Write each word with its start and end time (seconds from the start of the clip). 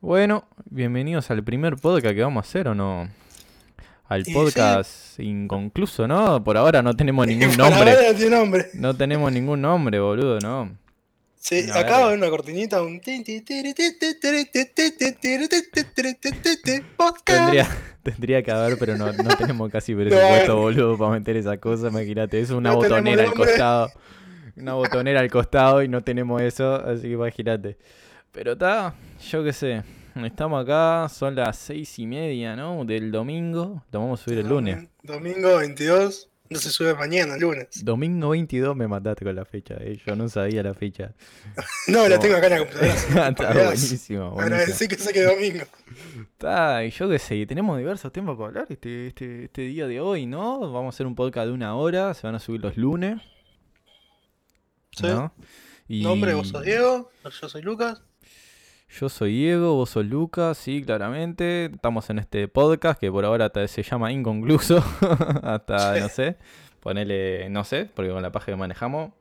Bueno, 0.00 0.44
bienvenidos 0.70 1.30
al 1.30 1.44
primer 1.44 1.76
podcast 1.76 2.14
que 2.14 2.22
vamos 2.22 2.44
a 2.44 2.48
hacer 2.48 2.68
o 2.68 2.74
no. 2.74 3.08
Al 4.08 4.24
sí. 4.24 4.32
podcast 4.32 5.20
inconcluso, 5.20 6.08
¿no? 6.08 6.42
Por 6.42 6.56
ahora 6.56 6.82
no 6.82 6.96
tenemos 6.96 7.26
ningún 7.26 7.48
Por 7.48 7.58
nombre. 7.58 7.90
ahora 7.92 8.10
no 8.12 8.16
tiene 8.16 8.36
nombre. 8.36 8.66
No 8.74 8.96
tenemos 8.96 9.30
ningún 9.32 9.60
nombre, 9.60 10.00
boludo, 10.00 10.40
¿no? 10.40 10.76
Sí, 11.36 11.66
A 11.70 11.78
acá 11.80 11.92
va 11.92 11.98
a 11.98 12.06
haber 12.06 12.18
una 12.18 12.28
cortinita, 12.28 12.82
un. 12.82 13.00
Tendría, 17.24 17.68
tendría 18.02 18.42
que 18.42 18.50
haber, 18.50 18.78
pero 18.78 18.96
no, 18.96 19.12
no 19.12 19.36
tenemos 19.36 19.70
casi 19.70 19.94
presupuesto, 19.94 20.54
No. 20.54 20.60
boludo, 20.60 20.98
para 20.98 21.12
meter 21.12 21.36
esa 21.36 21.56
cosa. 21.58 21.88
Imagínate, 21.88 22.40
es 22.40 22.50
una 22.50 22.70
No 22.70 22.76
botonera 22.76 23.22
al 23.24 23.32
costado. 23.34 23.90
Una 24.56 24.74
botonera 24.74 25.20
al 25.20 25.30
costado 25.30 25.82
y 25.82 25.88
no 25.88 26.02
tenemos 26.02 26.42
eso, 26.42 26.74
así 26.74 27.02
que 27.02 27.12
imagínate. 27.12 27.78
Pero 28.32 28.52
está, 28.52 28.94
yo 29.28 29.42
qué 29.42 29.52
sé. 29.52 29.82
Estamos 30.14 30.62
acá, 30.62 31.08
son 31.08 31.34
las 31.34 31.56
seis 31.58 31.98
y 31.98 32.06
media, 32.06 32.54
¿no? 32.54 32.84
Del 32.84 33.10
domingo. 33.10 33.84
Lo 33.90 34.00
vamos 34.00 34.20
a 34.20 34.24
subir 34.24 34.38
el 34.38 34.48
lunes. 34.48 34.86
Domingo 35.02 35.56
22, 35.56 36.28
no 36.48 36.58
se 36.60 36.70
sube 36.70 36.94
mañana, 36.94 37.36
lunes. 37.36 37.68
Domingo 37.84 38.28
22 38.28 38.76
me 38.76 38.86
mataste 38.86 39.24
con 39.24 39.34
la 39.34 39.44
fecha, 39.44 39.74
eh. 39.80 40.00
yo 40.06 40.14
no 40.14 40.28
sabía 40.28 40.62
la 40.62 40.74
fecha. 40.74 41.12
No, 41.88 42.08
la 42.08 42.20
tengo 42.20 42.36
acá 42.36 42.46
en 42.46 42.52
la 42.52 42.58
computadora. 42.58 43.28
Está 43.30 43.52
buenísimo. 43.52 44.40
Agradecí 44.40 44.86
que 44.86 44.96
sé 44.96 45.12
que 45.12 45.24
es 45.24 45.26
domingo. 45.26 45.64
Está, 46.20 46.84
y 46.84 46.90
yo 46.90 47.08
qué 47.08 47.18
sé, 47.18 47.44
tenemos 47.46 47.78
diversos 47.78 48.12
temas 48.12 48.36
para 48.36 48.46
hablar 48.46 48.66
este, 48.68 49.08
este, 49.08 49.44
este 49.46 49.62
día 49.62 49.88
de 49.88 50.00
hoy, 50.00 50.26
¿no? 50.26 50.60
Vamos 50.60 50.94
a 50.94 50.96
hacer 50.96 51.06
un 51.06 51.16
podcast 51.16 51.48
de 51.48 51.52
una 51.52 51.74
hora, 51.74 52.14
se 52.14 52.28
van 52.28 52.36
a 52.36 52.38
subir 52.38 52.60
los 52.60 52.76
lunes. 52.76 53.20
Sí. 54.92 55.06
¿no? 55.08 55.32
Y 55.88 56.04
Nombre, 56.04 56.34
vos 56.34 56.48
sos 56.48 56.62
Diego, 56.62 57.10
yo 57.24 57.48
soy 57.48 57.62
Lucas. 57.62 58.02
Yo 58.98 59.08
soy 59.08 59.32
Diego, 59.32 59.74
vos 59.76 59.90
sos 59.90 60.04
Lucas, 60.04 60.58
sí, 60.58 60.82
claramente. 60.84 61.66
Estamos 61.66 62.10
en 62.10 62.18
este 62.18 62.48
podcast 62.48 62.98
que 63.00 63.10
por 63.10 63.24
ahora 63.24 63.50
se 63.68 63.82
llama 63.82 64.10
Inconcluso. 64.12 64.82
Hasta, 65.42 65.94
Sí. 65.94 66.00
no 66.00 66.08
sé, 66.08 66.36
ponele, 66.80 67.48
no 67.50 67.62
sé, 67.64 67.88
porque 67.94 68.10
con 68.10 68.20
la 68.22 68.32
página 68.32 68.56
que 68.56 68.60
manejamos, 68.60 69.12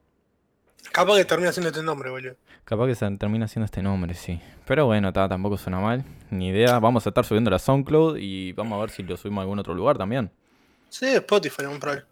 Capaz 0.94 1.18
que 1.18 1.26
termina 1.26 1.52
siendo 1.52 1.70
este 1.70 1.84
nombre, 1.84 2.10
boludo. 2.10 2.36
capaz 2.64 2.88
que 2.88 2.96
se 2.96 3.10
termina 3.18 3.48
siendo 3.50 3.66
este 3.66 3.82
nombre, 3.84 4.14
sí. 4.14 4.40
Pero 4.66 4.86
bueno, 4.86 5.12
ta, 5.12 5.28
tampoco 5.28 5.58
suena 5.58 5.80
mal, 5.80 6.06
ni 6.32 6.48
idea. 6.48 6.80
Vamos 6.80 7.06
a 7.06 7.10
estar 7.10 7.26
subiendo 7.26 7.52
la 7.52 7.60
SoundCloud 7.60 8.18
y 8.18 8.54
vamos 8.54 8.78
a 8.78 8.82
ver 8.82 8.90
si 8.90 9.04
lo 9.04 9.18
subimos 9.18 9.40
a 9.40 9.44
algún 9.44 9.60
otro 9.60 9.74
lugar 9.76 9.98
también. 9.98 10.32
Sí, 10.88 11.06
Spotify, 11.08 11.66
un 11.66 11.80
problema. 11.80 12.06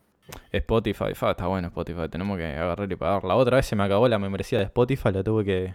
Spotify, 0.51 1.13
fa, 1.15 1.31
está 1.31 1.47
bueno 1.47 1.69
Spotify, 1.69 2.09
tenemos 2.09 2.37
que 2.37 2.45
agarrar 2.45 2.91
y 2.91 2.95
pagar. 2.97 3.23
La 3.23 3.35
otra 3.35 3.55
vez 3.55 3.65
se 3.65 3.75
me 3.77 3.83
acabó 3.85 4.07
la 4.09 4.19
membresía 4.19 4.59
de 4.59 4.65
Spotify, 4.65 5.11
la 5.13 5.23
tuve 5.23 5.45
que... 5.45 5.73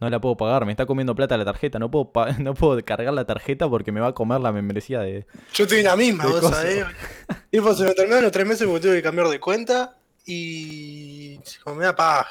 No 0.00 0.10
la 0.10 0.20
puedo 0.20 0.36
pagar, 0.36 0.66
me 0.66 0.72
está 0.72 0.84
comiendo 0.84 1.14
plata 1.14 1.36
la 1.38 1.44
tarjeta, 1.44 1.78
no 1.78 1.90
puedo, 1.90 2.10
no 2.38 2.54
puedo 2.54 2.84
cargar 2.84 3.14
la 3.14 3.24
tarjeta 3.24 3.68
porque 3.68 3.92
me 3.92 4.00
va 4.00 4.08
a 4.08 4.12
comer 4.12 4.40
la 4.40 4.52
membresía 4.52 5.00
de... 5.00 5.26
Yo 5.54 5.64
estoy 5.64 5.78
en 5.78 5.86
la 5.86 5.96
misma, 5.96 6.24
¿Qué 6.24 6.30
vos 6.30 6.40
cosa? 6.40 6.56
sabés. 6.56 6.84
Y 7.50 7.60
pues 7.60 7.78
se 7.78 7.84
me 7.84 7.94
terminaron 7.94 8.24
los 8.24 8.32
tres 8.32 8.46
meses 8.46 8.66
porque 8.66 8.80
tuve 8.86 8.96
que 8.96 9.02
cambiar 9.02 9.28
de 9.28 9.40
cuenta 9.40 9.96
y 10.26 11.38
como 11.62 11.76
me 11.76 11.84
da 11.84 11.96
paja. 11.96 12.28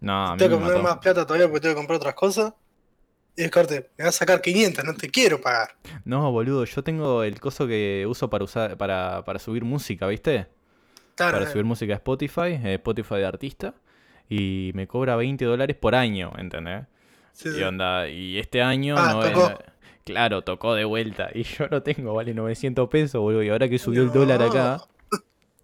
No, 0.00 0.36
Tengo 0.36 0.58
que 0.58 0.64
poner 0.64 0.82
más 0.82 0.98
plata 0.98 1.26
todavía 1.26 1.46
porque 1.46 1.60
tengo 1.60 1.74
que 1.74 1.78
comprar 1.80 1.96
otras 1.96 2.14
cosas. 2.14 2.54
Y 3.34 3.44
es 3.44 3.50
corte, 3.50 3.90
me 3.96 4.04
vas 4.04 4.14
a 4.16 4.18
sacar 4.18 4.42
500, 4.42 4.84
no 4.84 4.94
te 4.94 5.08
quiero 5.08 5.40
pagar. 5.40 5.70
No, 6.04 6.30
boludo, 6.30 6.64
yo 6.66 6.84
tengo 6.84 7.22
el 7.22 7.40
coso 7.40 7.66
que 7.66 8.04
uso 8.06 8.28
para 8.28 8.44
usar 8.44 8.76
para, 8.76 9.24
para 9.24 9.38
subir 9.38 9.64
música, 9.64 10.06
¿viste? 10.06 10.48
Claro, 11.14 11.38
Para 11.38 11.50
subir 11.50 11.64
música 11.64 11.94
a 11.94 11.96
Spotify, 11.96 12.60
eh, 12.62 12.74
Spotify 12.74 13.16
de 13.16 13.26
artista. 13.26 13.74
Y 14.28 14.70
me 14.74 14.86
cobra 14.86 15.16
20 15.16 15.44
dólares 15.44 15.76
por 15.76 15.94
año, 15.94 16.32
¿entendés? 16.36 16.84
Sí, 17.32 17.48
Y 17.48 17.52
sí. 17.52 17.62
onda, 17.62 18.08
y 18.08 18.38
este 18.38 18.62
año 18.62 18.94
Ah, 18.98 19.12
no 19.14 19.20
tocó. 19.22 19.58
Claro, 20.04 20.42
tocó 20.42 20.74
de 20.74 20.84
vuelta. 20.84 21.28
Y 21.34 21.42
yo 21.44 21.66
no 21.70 21.82
tengo, 21.82 22.14
vale 22.14 22.34
900 22.34 22.88
pesos, 22.88 23.20
boludo. 23.20 23.42
Y 23.42 23.48
ahora 23.50 23.68
que 23.68 23.78
subió 23.78 24.02
el 24.02 24.12
dólar 24.12 24.42
acá. 24.42 24.82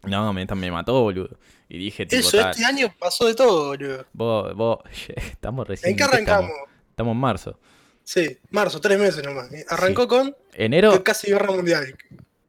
No, 0.05 0.33
me, 0.33 0.47
me 0.47 0.71
mató, 0.71 1.01
boludo. 1.03 1.37
Y 1.69 1.77
dije, 1.79 2.07
tipo, 2.07 2.21
Eso, 2.21 2.39
tal, 2.39 2.51
este 2.53 2.65
año 2.65 2.95
pasó 2.99 3.27
de 3.27 3.35
todo, 3.35 3.67
boludo. 3.69 4.07
vos, 4.13 4.55
vos, 4.55 4.79
estamos 5.17 5.67
recién. 5.67 5.91
¿En 5.91 5.97
qué 5.97 6.05
arrancamos? 6.05 6.51
Estamos 6.91 7.13
en 7.13 7.19
marzo. 7.21 7.59
Sí, 8.05 8.39
marzo, 8.51 8.81
tres 8.81 8.99
meses 8.99 9.23
nomás. 9.25 9.51
Arrancó 9.69 10.09
con 10.09 10.35
Enero, 10.55 11.03
casi 11.05 11.31
guerra 11.31 11.53
mundial. 11.53 11.95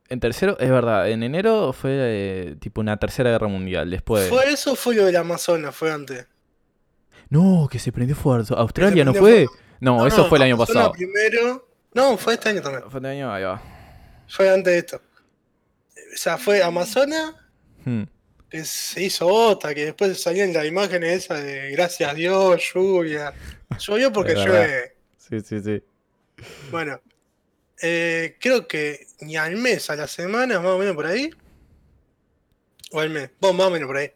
en 0.08 0.20
tercero, 0.22 0.58
es 0.60 0.70
verdad, 0.70 1.10
en 1.10 1.22
enero 1.22 1.74
fue 1.74 1.92
eh, 1.94 2.56
tipo 2.60 2.80
una 2.82 2.96
tercera 2.98 3.30
guerra 3.32 3.48
mundial. 3.48 3.90
Después. 3.90 4.30
¿Fue 4.30 4.48
eso 4.54 4.72
o 4.74 4.76
fue 4.76 4.96
lo 4.96 5.06
del 5.06 5.16
Amazonas? 5.18 5.76
Fue 5.76 5.92
antes. 5.92 6.28
No, 7.30 7.68
que 7.72 7.80
se 7.80 7.92
prendió 7.92 8.16
fuerte. 8.16 8.54
¿Australia 8.56 9.06
no 9.06 9.14
fue? 9.14 9.46
fuego. 9.46 9.52
No, 9.80 10.06
eso 10.08 10.28
fue 10.28 10.38
el 10.40 10.44
año 10.44 10.58
pasado. 10.58 10.92
primero. 10.92 11.68
No, 11.94 12.18
fue 12.18 12.34
este 12.34 12.50
año 12.50 12.62
también. 12.62 12.84
Fue 12.90 13.00
este 13.00 13.08
año, 13.10 13.32
ahí 13.34 13.44
va. 13.44 13.62
Fue 14.28 14.50
antes 14.50 14.74
de 14.74 14.80
esto. 14.80 15.02
O 16.14 16.18
sea, 16.18 16.38
fue 16.38 16.62
Amazonas, 16.64 17.34
Hmm. 17.86 18.04
que 18.50 18.66
se 18.66 19.04
hizo 19.04 19.26
otra, 19.28 19.74
que 19.74 19.86
después 19.86 20.22
salían 20.22 20.52
las 20.54 20.66
imágenes 20.66 21.24
esas 21.26 21.44
de 21.44 21.72
gracias 21.72 22.12
a 22.12 22.14
Dios, 22.14 22.62
lluvia. 22.74 23.34
Llovió 23.80 24.12
porque 24.14 24.36
llueve. 24.36 24.96
Sí, 25.18 25.40
sí, 25.42 25.62
sí. 25.62 25.84
Bueno, 26.72 27.00
eh, 27.82 28.38
creo 28.40 28.68
que 28.68 29.08
ni 29.22 29.38
al 29.38 29.56
mes, 29.56 29.90
a 29.90 29.96
la 29.96 30.08
semana, 30.08 30.60
más 30.60 30.72
o 30.72 30.78
menos 30.78 30.96
por 30.96 31.06
ahí. 31.06 31.30
O 32.92 33.00
al 33.00 33.10
mes, 33.12 33.30
vos 33.40 33.54
más 33.56 33.68
o 33.68 33.72
menos 33.72 33.88
por 33.88 33.98
ahí. 33.98 34.12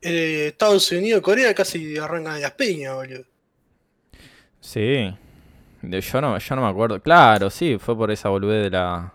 Eh, 0.00 0.48
Estados 0.48 0.90
Unidos 0.92 1.20
Corea 1.22 1.52
casi 1.54 1.96
arrancan 1.98 2.34
de 2.36 2.40
las 2.40 2.52
piñas, 2.52 2.94
boludo. 2.94 3.24
Sí. 4.60 5.14
Yo 5.82 6.20
no, 6.20 6.38
yo 6.38 6.56
no 6.56 6.62
me 6.62 6.68
acuerdo. 6.68 7.00
Claro, 7.00 7.50
sí, 7.50 7.78
fue 7.78 7.96
por 7.96 8.10
esa 8.10 8.28
boludez 8.28 8.64
de 8.64 8.70
la. 8.70 9.12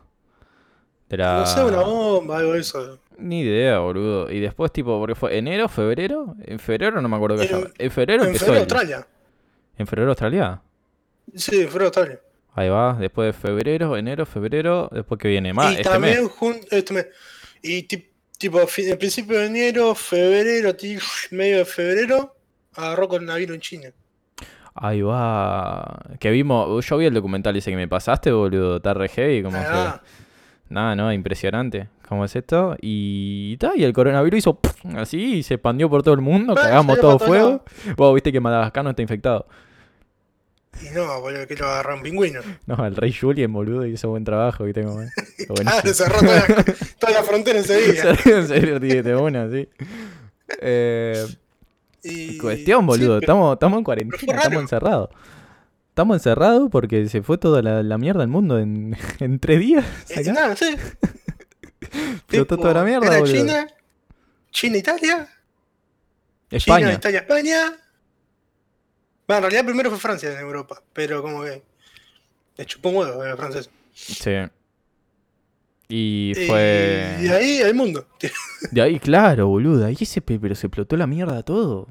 De 1.09 1.17
la. 1.17 1.39
No 1.39 1.45
sé, 1.45 1.63
una 1.63 1.81
bomba, 1.81 2.37
algo 2.39 2.53
de 2.53 2.59
eso. 2.59 2.99
Ni 3.17 3.41
idea, 3.41 3.79
boludo. 3.79 4.31
Y 4.31 4.39
después, 4.39 4.71
tipo, 4.71 4.97
porque 4.99 5.15
fue 5.15 5.37
enero, 5.37 5.67
febrero. 5.69 6.35
En 6.45 6.59
febrero 6.59 7.01
no 7.01 7.07
me 7.09 7.15
acuerdo 7.15 7.37
qué 7.37 7.43
En- 7.45 7.73
En 7.77 7.91
febrero 7.91 8.23
En 8.23 8.27
empezó 8.29 8.45
febrero, 8.45 8.63
el- 8.65 8.71
Australia. 8.73 9.07
En 9.77 9.87
febrero 9.87 10.09
Australia. 10.11 10.61
Sí, 11.35 11.61
en 11.61 11.67
febrero, 11.67 11.85
Australia. 11.85 12.19
Ahí 12.55 12.69
va, 12.69 12.95
después 12.99 13.27
de 13.27 13.33
febrero, 13.33 13.97
enero, 13.97 14.25
febrero, 14.25 14.87
después 14.91 15.19
que 15.19 15.27
viene 15.27 15.53
más, 15.53 15.71
y 15.71 15.77
este 15.77 15.83
también 15.89 16.23
mes. 16.23 16.31
jun- 16.31 16.67
este 16.69 16.93
mes. 16.93 17.07
Y 17.63 17.83
ti- 17.83 18.07
tipo, 18.43 18.59
el 18.61 18.97
principio 18.97 19.39
de 19.39 19.45
enero, 19.45 19.95
febrero, 19.95 20.75
medio 21.31 21.57
de 21.59 21.65
febrero, 21.65 22.35
agarró 22.75 23.07
con 23.07 23.25
Naviro 23.25 23.53
en 23.53 23.61
China. 23.61 23.89
Ahí 24.75 25.01
va. 25.01 26.01
Que 26.19 26.29
vimos, 26.31 26.85
yo 26.85 26.97
vi 26.97 27.05
el 27.05 27.13
documental 27.13 27.55
ese 27.55 27.71
que 27.71 27.77
me 27.77 27.87
pasaste, 27.87 28.31
boludo, 28.31 28.77
está 28.77 28.93
re 28.93 29.07
heavy, 29.07 29.43
como 29.43 29.57
que- 29.57 29.63
Nada, 30.69 30.95
no, 30.95 31.13
impresionante. 31.13 31.87
¿Cómo 32.09 32.25
es 32.25 32.35
esto? 32.35 32.75
Y 32.81 33.55
ta, 33.57 33.71
y 33.75 33.83
el 33.83 33.93
coronavirus 33.93 34.39
hizo 34.39 34.59
así 34.97 35.35
y 35.37 35.43
se 35.43 35.53
expandió 35.55 35.89
por 35.89 36.03
todo 36.03 36.15
el 36.15 36.21
mundo, 36.21 36.53
cagamos 36.55 36.99
todo 36.99 37.17
fuego. 37.19 37.63
Vos 37.95 38.13
viste 38.13 38.31
que 38.31 38.39
Madagascar 38.39 38.83
no 38.83 38.89
está 38.89 39.01
infectado. 39.01 39.47
Y 40.81 40.89
no, 40.93 41.21
boludo, 41.21 41.45
que 41.47 41.55
lo 41.55 41.65
agarró 41.67 41.95
un 41.95 42.01
pingüino. 42.01 42.41
No, 42.65 42.85
el 42.85 42.95
rey 42.95 43.13
Julien, 43.13 43.51
boludo, 43.53 43.85
hizo 43.85 44.09
buen 44.09 44.23
trabajo, 44.23 44.63
¿viste 44.63 44.83
cómo 44.83 45.01
es? 45.01 45.11
Está 45.37 45.53
Claro, 45.53 45.93
cerró 45.93 46.19
toda 46.19 46.35
la, 46.47 46.65
toda 46.99 47.13
la 47.13 47.23
frontera 47.23 47.59
ese 47.59 47.77
día. 47.91 48.17
en 48.25 48.47
serio, 48.47 48.79
tío, 48.79 49.03
de 49.03 49.15
una, 49.15 49.49
sí. 49.49 49.67
Eh, 50.61 51.25
Y, 52.03 52.37
cuestión, 52.37 52.85
boludo, 52.85 53.17
sí, 53.19 53.23
estamos, 53.23 53.53
estamos 53.53 53.77
en 53.77 53.83
cuarentena, 53.83 54.37
estamos 54.37 54.61
encerrados. 54.61 55.09
Estamos 55.89 56.17
encerrados 56.17 56.69
porque 56.71 57.07
se 57.07 57.21
fue 57.21 57.37
toda 57.37 57.61
la, 57.61 57.83
la 57.83 57.97
mierda 57.99 58.21
del 58.21 58.29
mundo 58.29 58.57
en, 58.59 58.97
en 59.19 59.39
tres 59.39 59.59
días. 59.59 59.85
eh, 60.09 60.23
nada, 60.31 60.55
sí. 60.55 60.75
Explotó 61.81 62.57
toda 62.57 62.73
la 62.73 62.83
mierda, 62.83 63.07
era 63.07 63.19
boludo. 63.19 63.35
China, 63.35 63.67
China, 64.51 64.77
Italia, 64.77 65.27
España. 66.49 66.79
China, 66.87 66.93
Italia, 66.97 67.19
España. 67.19 67.77
Bueno, 69.27 69.37
en 69.37 69.43
realidad 69.43 69.65
primero 69.65 69.89
fue 69.89 69.99
Francia 69.99 70.31
en 70.31 70.39
Europa, 70.39 70.81
pero 70.93 71.21
como 71.21 71.43
que 71.43 71.61
le 72.57 72.65
chupó 72.65 72.89
un 72.89 72.97
huevo 72.97 73.23
el 73.23 73.37
francés. 73.37 73.69
Sí. 73.93 74.31
Y 75.89 76.33
fue. 76.47 77.17
Y 77.19 77.23
de 77.23 77.35
ahí 77.35 77.57
el 77.57 77.75
mundo. 77.75 78.07
De 78.71 78.81
ahí, 78.81 78.99
claro, 78.99 79.47
boludo. 79.47 79.85
Ahí 79.85 79.95
se, 79.97 80.21
pe- 80.21 80.39
pero 80.39 80.55
se 80.55 80.67
explotó 80.67 80.97
la 80.97 81.05
mierda 81.07 81.43
todo. 81.43 81.87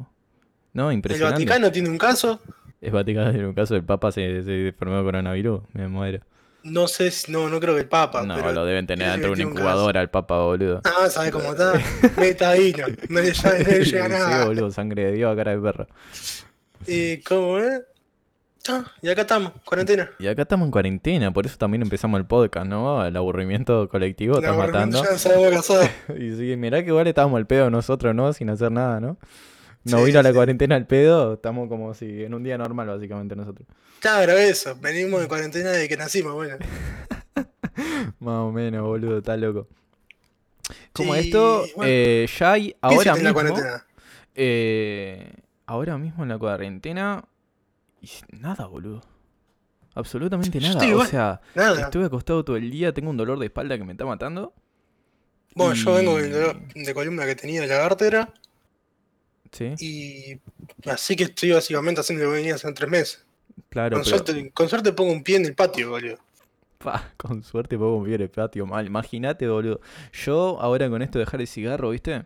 No, 0.72 0.90
El 0.90 0.94
impresionante. 0.96 1.34
Vaticano 1.44 1.70
tiene 1.70 1.88
un 1.88 1.98
caso. 1.98 2.40
Es 2.80 2.90
Vaticano, 2.90 3.30
en 3.30 3.44
un 3.44 3.54
caso 3.54 3.74
del 3.74 3.84
Papa 3.84 4.10
se, 4.10 4.42
se 4.42 4.68
enfermó 4.68 4.96
de 4.98 5.04
coronavirus. 5.04 5.60
Me 5.74 5.86
muero. 5.88 6.20
No 6.64 6.88
sé 6.88 7.10
si, 7.10 7.30
no, 7.30 7.48
no 7.48 7.60
creo 7.60 7.74
que 7.74 7.80
el 7.82 7.88
Papa. 7.88 8.22
No, 8.24 8.34
pero, 8.36 8.52
lo 8.52 8.64
deben 8.64 8.86
tener 8.86 9.06
tiene 9.06 9.12
dentro 9.12 9.26
de 9.28 9.32
una 9.32 9.36
tiene 9.36 9.50
un 9.52 9.56
incubadora 9.58 10.00
el 10.00 10.10
Papa, 10.10 10.38
boludo. 10.42 10.80
Ah, 10.84 11.08
¿sabes 11.10 11.30
cómo 11.30 11.50
está? 11.52 11.72
Metadino. 12.16 12.86
No 13.08 13.20
le, 13.20 13.32
ya- 13.32 13.52
no 13.52 13.58
le 13.58 13.84
llega 13.84 14.04
Sí, 14.06 14.12
nada. 14.12 14.44
boludo, 14.46 14.70
sangre 14.70 15.04
de 15.06 15.12
Dios 15.12 15.32
a 15.32 15.36
cara 15.36 15.50
de 15.52 15.58
perro. 15.60 15.86
¿Y 16.86 17.18
cómo 17.18 17.58
es? 17.58 17.82
Ah, 18.68 18.84
y 19.02 19.08
acá 19.08 19.22
estamos, 19.22 19.52
cuarentena. 19.64 20.08
Y 20.20 20.28
acá 20.28 20.42
estamos 20.42 20.66
en 20.66 20.70
cuarentena, 20.70 21.32
por 21.32 21.46
eso 21.46 21.56
también 21.58 21.82
empezamos 21.82 22.18
el 22.20 22.26
podcast, 22.26 22.66
¿no? 22.66 23.04
El 23.04 23.16
aburrimiento 23.16 23.88
colectivo 23.88 24.36
está 24.36 24.52
La 24.52 24.56
matando. 24.56 25.02
Ya. 25.02 25.10
Y 26.16 26.36
sí, 26.36 26.56
mirá 26.56 26.80
que 26.82 26.88
igual 26.88 27.06
estábamos 27.08 27.38
al 27.38 27.46
pedo 27.46 27.70
nosotros, 27.70 28.14
¿no? 28.14 28.32
Sin 28.32 28.50
hacer 28.50 28.70
nada, 28.70 29.00
¿no? 29.00 29.18
No 29.84 29.98
Sí, 29.98 30.04
vino 30.04 30.20
a 30.20 30.22
la 30.22 30.28
sí. 30.28 30.34
cuarentena 30.36 30.76
al 30.76 30.86
pedo, 30.86 31.34
estamos 31.34 31.68
como 31.68 31.92
si 31.94 32.22
en 32.22 32.34
un 32.34 32.44
día 32.44 32.56
normal, 32.56 32.86
básicamente, 32.86 33.34
nosotros. 33.34 33.66
Claro, 33.98 34.32
eso. 34.32 34.76
Venimos 34.80 35.20
de 35.20 35.26
cuarentena 35.28 35.70
desde 35.70 35.88
que 35.88 35.96
nacimos, 35.96 36.32
bueno. 36.34 36.56
Más 38.20 38.38
o 38.38 38.52
menos, 38.52 38.82
boludo, 38.86 39.18
está 39.18 39.36
loco. 39.36 39.66
Como 40.92 41.14
Sí, 41.14 41.20
esto, 41.20 41.64
bueno. 41.74 41.90
eh, 41.92 42.28
ya 42.38 42.52
hay 42.52 42.68
¿Qué 42.70 42.76
ahora 42.80 42.94
hiciste 42.94 43.18
en 43.18 43.24
la 43.24 43.30
mismo. 43.32 43.34
cuarentena? 43.34 43.86
eh, 44.36 45.32
ahora 45.72 45.98
mismo 45.98 46.22
en 46.22 46.28
la 46.28 46.38
cuarentena. 46.38 47.24
y 48.00 48.08
nada, 48.36 48.66
boludo. 48.66 49.00
Absolutamente 49.94 50.58
nada. 50.60 50.72
estoy 50.72 50.92
O 50.92 51.04
sea, 51.04 51.40
Nada. 51.54 51.82
estuve 51.82 52.06
acostado 52.06 52.44
todo 52.44 52.56
el 52.56 52.70
día, 52.70 52.92
tengo 52.94 53.10
un 53.10 53.16
dolor 53.16 53.38
de 53.38 53.46
espalda 53.46 53.76
que 53.76 53.84
me 53.84 53.92
está 53.92 54.04
matando. 54.06 54.54
Bueno, 55.54 55.74
yo 55.74 55.94
vengo 55.94 56.16
del 56.16 56.32
dolor 56.32 56.56
de 56.74 56.94
columna 56.94 57.26
que 57.26 57.34
tenía 57.36 57.60
de 57.60 57.66
la 57.66 57.82
vértebra 57.82 58.32
Sí, 59.50 59.74
y 59.80 60.40
así 60.88 61.14
que 61.14 61.24
estoy 61.24 61.50
básicamente 61.52 62.00
haciendo 62.00 62.24
lo 62.24 62.30
que 62.30 62.36
venía 62.38 62.54
hace 62.54 62.72
tres 62.72 62.88
meses. 62.90 63.26
claro, 63.68 63.96
Con, 63.96 64.04
pero. 64.04 64.16
suerte, 64.16 64.50
con 64.52 64.68
suerte 64.70 64.92
pongo 64.94 65.12
un 65.12 65.22
pie 65.22 65.36
en 65.36 65.44
el 65.44 65.54
patio, 65.54 65.90
boludo. 65.90 66.16
Pa, 66.78 67.12
con 67.18 67.42
suerte 67.44 67.76
puedo 67.76 68.00
vivir 68.00 68.22
el 68.22 68.30
patio 68.30 68.64
mal. 68.66 68.86
Imagínate, 68.86 69.46
boludo. 69.46 69.80
Yo 70.12 70.58
ahora 70.60 70.88
con 70.88 71.02
esto 71.02 71.18
de 71.18 71.26
dejar 71.26 71.40
el 71.42 71.46
cigarro, 71.46 71.90
¿viste? 71.90 72.24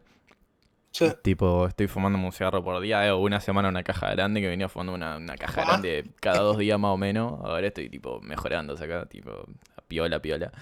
Sí. 0.97 1.13
Tipo, 1.23 1.67
estoy 1.67 1.87
fumando 1.89 2.19
un 2.19 2.33
cigarro 2.33 2.63
por 2.65 2.81
día, 2.81 3.07
eh, 3.07 3.13
una 3.13 3.41
semana 3.41 3.69
una 3.69 3.83
caja 3.83 4.11
grande, 4.13 4.41
que 4.41 4.49
venía 4.49 4.69
fumando 4.69 4.95
una, 4.95 5.17
una 5.19 5.37
caja 5.37 5.63
Ah. 5.63 5.65
grande 5.67 6.05
cada 6.21 6.41
dos 6.41 6.57
días 6.59 6.79
más 6.79 6.91
o 6.93 6.97
menos. 6.97 7.33
Ahora 7.45 7.67
estoy 7.67 7.89
tipo 7.91 8.21
mejorando, 8.23 8.75
acá, 8.75 9.07
tipo, 9.07 9.31
a 9.31 9.83
piola, 9.87 10.21
piola. 10.23 10.53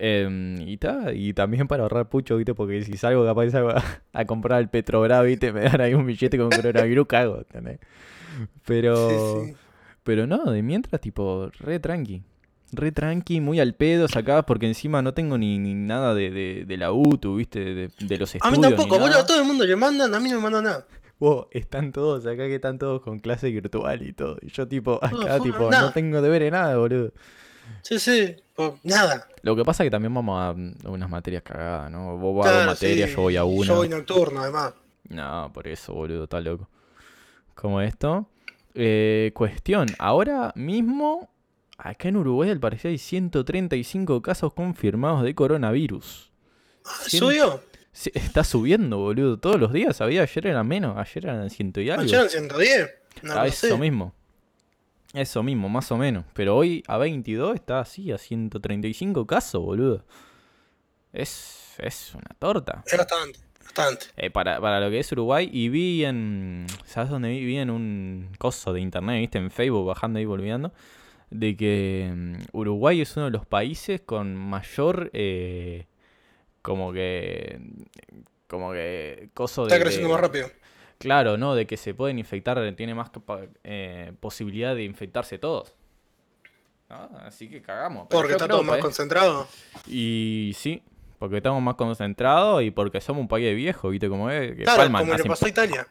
Em, 0.00 0.60
y 0.60 0.76
ta, 0.76 1.12
y 1.12 1.32
también 1.32 1.66
para 1.66 1.82
ahorrar 1.82 2.08
pucho, 2.08 2.36
¿viste? 2.36 2.54
Porque 2.54 2.82
si 2.82 2.96
salgo 2.96 3.24
capaz 3.24 3.50
salgo 3.50 3.70
a, 3.70 3.82
a 4.12 4.24
comprar 4.26 4.60
el 4.60 4.68
Petrobras, 4.68 5.24
¿viste? 5.24 5.52
Me 5.52 5.60
dan 5.62 5.80
ahí 5.80 5.94
un 5.94 6.06
billete 6.06 6.38
con 6.38 6.50
coronavirus, 6.50 7.06
cago, 7.06 7.38
¿entendés? 7.38 7.80
Pero, 8.64 9.08
Sí, 9.44 9.46
sí. 9.50 9.56
pero 10.04 10.26
no, 10.26 10.44
de 10.52 10.62
mientras, 10.62 11.00
tipo, 11.00 11.50
re 11.58 11.80
tranqui. 11.80 12.22
Re 12.72 12.92
tranqui, 12.92 13.40
muy 13.40 13.60
al 13.60 13.74
pedo 13.74 14.08
sacás, 14.08 14.44
porque 14.44 14.66
encima 14.66 15.00
no 15.00 15.14
tengo 15.14 15.38
ni, 15.38 15.58
ni 15.58 15.74
nada 15.74 16.14
de, 16.14 16.30
de, 16.30 16.64
de 16.66 16.76
la 16.76 16.92
UTU, 16.92 17.36
¿viste? 17.36 17.60
De, 17.60 17.90
de 17.98 18.18
los 18.18 18.34
A 18.34 18.38
estudios. 18.38 18.58
mí 18.58 18.62
tampoco, 18.62 18.98
boludo. 18.98 19.18
A 19.20 19.26
todo 19.26 19.40
el 19.40 19.46
mundo 19.46 19.64
le 19.64 19.74
mandan, 19.76 20.14
a 20.14 20.20
mí 20.20 20.28
no 20.28 20.36
me 20.36 20.42
mandan 20.42 20.64
nada. 20.64 20.86
Vos, 21.18 21.46
están 21.50 21.92
todos 21.92 22.26
acá 22.26 22.46
que 22.46 22.54
están 22.56 22.78
todos 22.78 23.00
con 23.00 23.18
clase 23.18 23.50
virtual 23.50 24.02
y 24.02 24.12
todo. 24.12 24.36
Y 24.42 24.48
yo 24.50 24.68
tipo, 24.68 25.00
acá 25.02 25.38
fue 25.38 25.40
tipo, 25.40 25.70
no 25.70 25.92
tengo 25.92 26.20
deber 26.22 26.42
de 26.42 26.50
nada, 26.50 26.76
boludo. 26.76 27.12
Sí, 27.82 27.98
sí. 27.98 28.36
pues, 28.54 28.72
nada. 28.84 29.26
Lo 29.42 29.56
que 29.56 29.64
pasa 29.64 29.82
es 29.82 29.86
que 29.86 29.90
también 29.90 30.12
vamos 30.14 30.38
a, 30.38 30.50
a 30.86 30.90
unas 30.90 31.08
materias 31.10 31.42
cagadas, 31.42 31.90
¿no? 31.90 32.16
Vos 32.18 32.36
vas 32.36 32.46
a 32.46 32.50
Claro, 32.50 32.66
dos 32.66 32.74
materias, 32.80 33.08
sí, 33.10 33.16
yo 33.16 33.22
voy 33.22 33.36
a 33.36 33.44
una. 33.44 33.66
Yo 33.66 33.76
voy 33.76 33.88
nocturno, 33.88 34.40
además. 34.42 34.74
No, 35.08 35.50
por 35.54 35.66
eso, 35.68 35.94
boludo, 35.94 36.24
está 36.24 36.40
loco. 36.40 36.68
Como 37.54 37.80
esto. 37.80 38.28
Eh, 38.74 39.32
cuestión, 39.34 39.88
ahora 39.98 40.52
mismo, 40.54 41.28
acá 41.78 42.08
en 42.08 42.16
Uruguay 42.16 42.50
al 42.50 42.60
parecer 42.60 42.90
hay 42.90 42.98
135 42.98 44.20
casos 44.20 44.52
confirmados 44.52 45.22
de 45.22 45.34
coronavirus. 45.34 46.30
Ah, 46.84 46.90
¿Subió? 47.06 47.62
Sí, 47.92 48.10
está 48.14 48.44
subiendo, 48.44 48.98
boludo, 48.98 49.38
todos 49.38 49.58
los 49.58 49.72
días. 49.72 50.00
Había, 50.00 50.22
ayer 50.22 50.46
eran 50.46 50.66
menos, 50.68 50.96
ayer 50.96 51.26
eran 51.26 51.50
ciento 51.50 51.80
y 51.80 51.90
algo. 51.90 52.02
Ayer 52.02 52.14
eran 52.16 52.30
110. 52.30 52.90
No 53.22 53.32
Ah, 53.34 53.46
eso 53.46 53.66
sé. 53.68 53.76
mismo. 53.78 54.14
Eso 55.14 55.42
mismo, 55.42 55.68
más 55.68 55.90
o 55.90 55.96
menos. 55.96 56.24
Pero 56.34 56.54
hoy 56.56 56.82
a 56.86 56.98
22 56.98 57.54
está 57.54 57.80
así, 57.80 58.12
a 58.12 58.18
135 58.18 59.26
casos, 59.26 59.62
boludo. 59.62 60.04
Es, 61.12 61.74
es 61.78 62.14
una 62.14 62.36
torta. 62.38 62.82
Es 62.86 62.96
bastante, 62.96 63.38
bastante. 63.64 64.06
Eh, 64.16 64.30
para, 64.30 64.60
para 64.60 64.80
lo 64.80 64.90
que 64.90 64.98
es 65.00 65.10
Uruguay, 65.12 65.48
y 65.50 65.68
vi 65.70 66.04
en. 66.04 66.66
¿Sabes 66.84 67.10
dónde 67.10 67.30
vi? 67.30 67.44
Vi 67.44 67.56
en 67.56 67.70
un 67.70 68.28
coso 68.38 68.72
de 68.72 68.80
internet, 68.80 69.20
¿viste? 69.20 69.38
En 69.38 69.50
Facebook, 69.50 69.86
bajando 69.86 70.20
y 70.20 70.24
volviendo. 70.26 70.72
De 71.30 71.56
que 71.56 72.10
mm, 72.14 72.34
Uruguay 72.52 73.00
es 73.00 73.16
uno 73.16 73.26
de 73.26 73.32
los 73.32 73.46
países 73.46 74.00
con 74.00 74.34
mayor. 74.36 75.10
eh, 75.12 75.86
como 76.62 76.92
que. 76.92 77.60
Como 78.46 78.72
que. 78.72 79.30
Coso 79.34 79.66
de. 79.66 79.68
Está 79.74 79.82
creciendo 79.82 80.10
más 80.10 80.20
rápido. 80.20 80.50
Claro, 80.98 81.36
¿no? 81.36 81.54
De 81.54 81.66
que 81.66 81.76
se 81.76 81.94
pueden 81.94 82.18
infectar, 82.18 82.74
tiene 82.74 82.94
más 82.94 83.10
eh, 83.62 84.12
posibilidad 84.20 84.74
de 84.74 84.82
infectarse 84.84 85.38
todos. 85.38 85.74
¿No? 86.90 87.08
Así 87.20 87.48
que 87.48 87.62
cagamos. 87.62 88.06
pero 88.08 88.20
Porque 88.20 88.32
está 88.32 88.46
creo, 88.46 88.56
todo 88.56 88.64
más 88.64 88.76
pues. 88.76 88.84
concentrado. 88.84 89.46
Y 89.86 90.52
sí, 90.56 90.82
porque 91.18 91.36
estamos 91.36 91.62
más 91.62 91.76
concentrados 91.76 92.62
y 92.62 92.70
porque 92.70 93.00
somos 93.00 93.20
un 93.20 93.28
país 93.28 93.44
de 93.46 93.54
viejos, 93.54 93.90
¿viste 93.90 94.08
cómo 94.08 94.30
es? 94.30 94.56
Que 94.56 94.62
Claro, 94.64 94.82
palman, 94.82 95.02
como 95.06 95.16
le 95.16 95.24
pasó 95.24 95.46
a 95.46 95.48
Italia. 95.48 95.86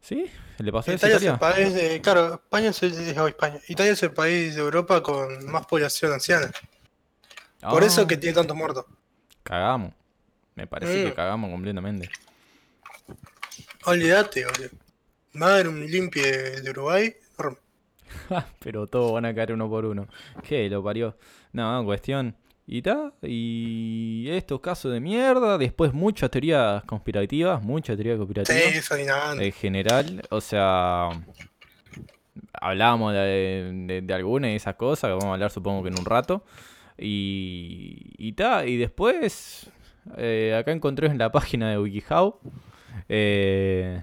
¿Sí? 0.00 0.30
¿Le 0.58 0.72
pasó 0.72 0.90
eso 0.92 1.06
a 1.06 1.08
Italia 1.10 1.16
es 1.28 1.32
el 1.34 1.38
país 1.38 1.74
de. 1.74 2.00
Claro, 2.00 2.34
España 2.34 2.68
es 2.70 2.82
el, 2.82 3.18
oh, 3.18 3.28
España. 3.28 3.58
Italia 3.68 3.92
es 3.92 4.02
el 4.02 4.12
país 4.12 4.54
de 4.54 4.60
Europa 4.60 5.02
con 5.02 5.44
más 5.50 5.66
población 5.66 6.12
anciana. 6.12 6.50
Por 7.60 7.82
eso 7.82 8.02
Ah, 8.02 8.06
que 8.08 8.16
tiene 8.16 8.34
tantos 8.34 8.56
muertos. 8.56 8.86
Cagamos. 9.42 9.92
Me 10.54 10.66
parece 10.66 11.04
que 11.04 11.10
Mm. 11.10 11.14
cagamos 11.14 11.50
completamente. 11.50 12.10
Olvídate, 13.84 14.44
boludo. 14.44 14.70
Haber 15.46 15.68
un 15.68 15.86
limpie 15.86 16.60
de 16.60 16.70
Uruguay. 16.70 17.14
Pero 18.58 18.86
todos 18.86 19.12
van 19.12 19.24
a 19.26 19.34
caer 19.34 19.52
uno 19.52 19.68
por 19.68 19.84
uno. 19.84 20.08
¿Qué? 20.42 20.68
Lo 20.68 20.82
parió. 20.82 21.16
No, 21.52 21.84
cuestión. 21.84 22.36
Y 22.72 22.82
ta, 22.82 23.12
y 23.20 24.28
estos 24.30 24.60
casos 24.60 24.92
de 24.92 25.00
mierda, 25.00 25.58
después 25.58 25.92
muchas 25.92 26.30
teorías 26.30 26.84
conspirativas, 26.84 27.60
muchas 27.60 27.96
teorías 27.96 28.16
conspirativas. 28.16 28.62
En 29.42 29.50
general, 29.50 30.22
o 30.30 30.40
sea, 30.40 31.08
hablábamos 32.52 33.12
de, 33.12 33.72
de, 33.88 34.02
de 34.02 34.14
alguna 34.14 34.46
de 34.46 34.54
esas 34.54 34.76
cosas, 34.76 35.08
que 35.08 35.14
vamos 35.14 35.24
a 35.24 35.32
hablar 35.32 35.50
supongo 35.50 35.82
que 35.82 35.88
en 35.88 35.98
un 35.98 36.04
rato. 36.04 36.44
Y, 36.96 38.12
y 38.16 38.34
ta, 38.34 38.64
y 38.64 38.76
después, 38.76 39.68
eh, 40.16 40.56
acá 40.56 40.70
encontré 40.70 41.08
en 41.08 41.18
la 41.18 41.32
página 41.32 41.70
de 41.70 41.78
WikiHow, 41.80 42.38
eh, 43.08 44.00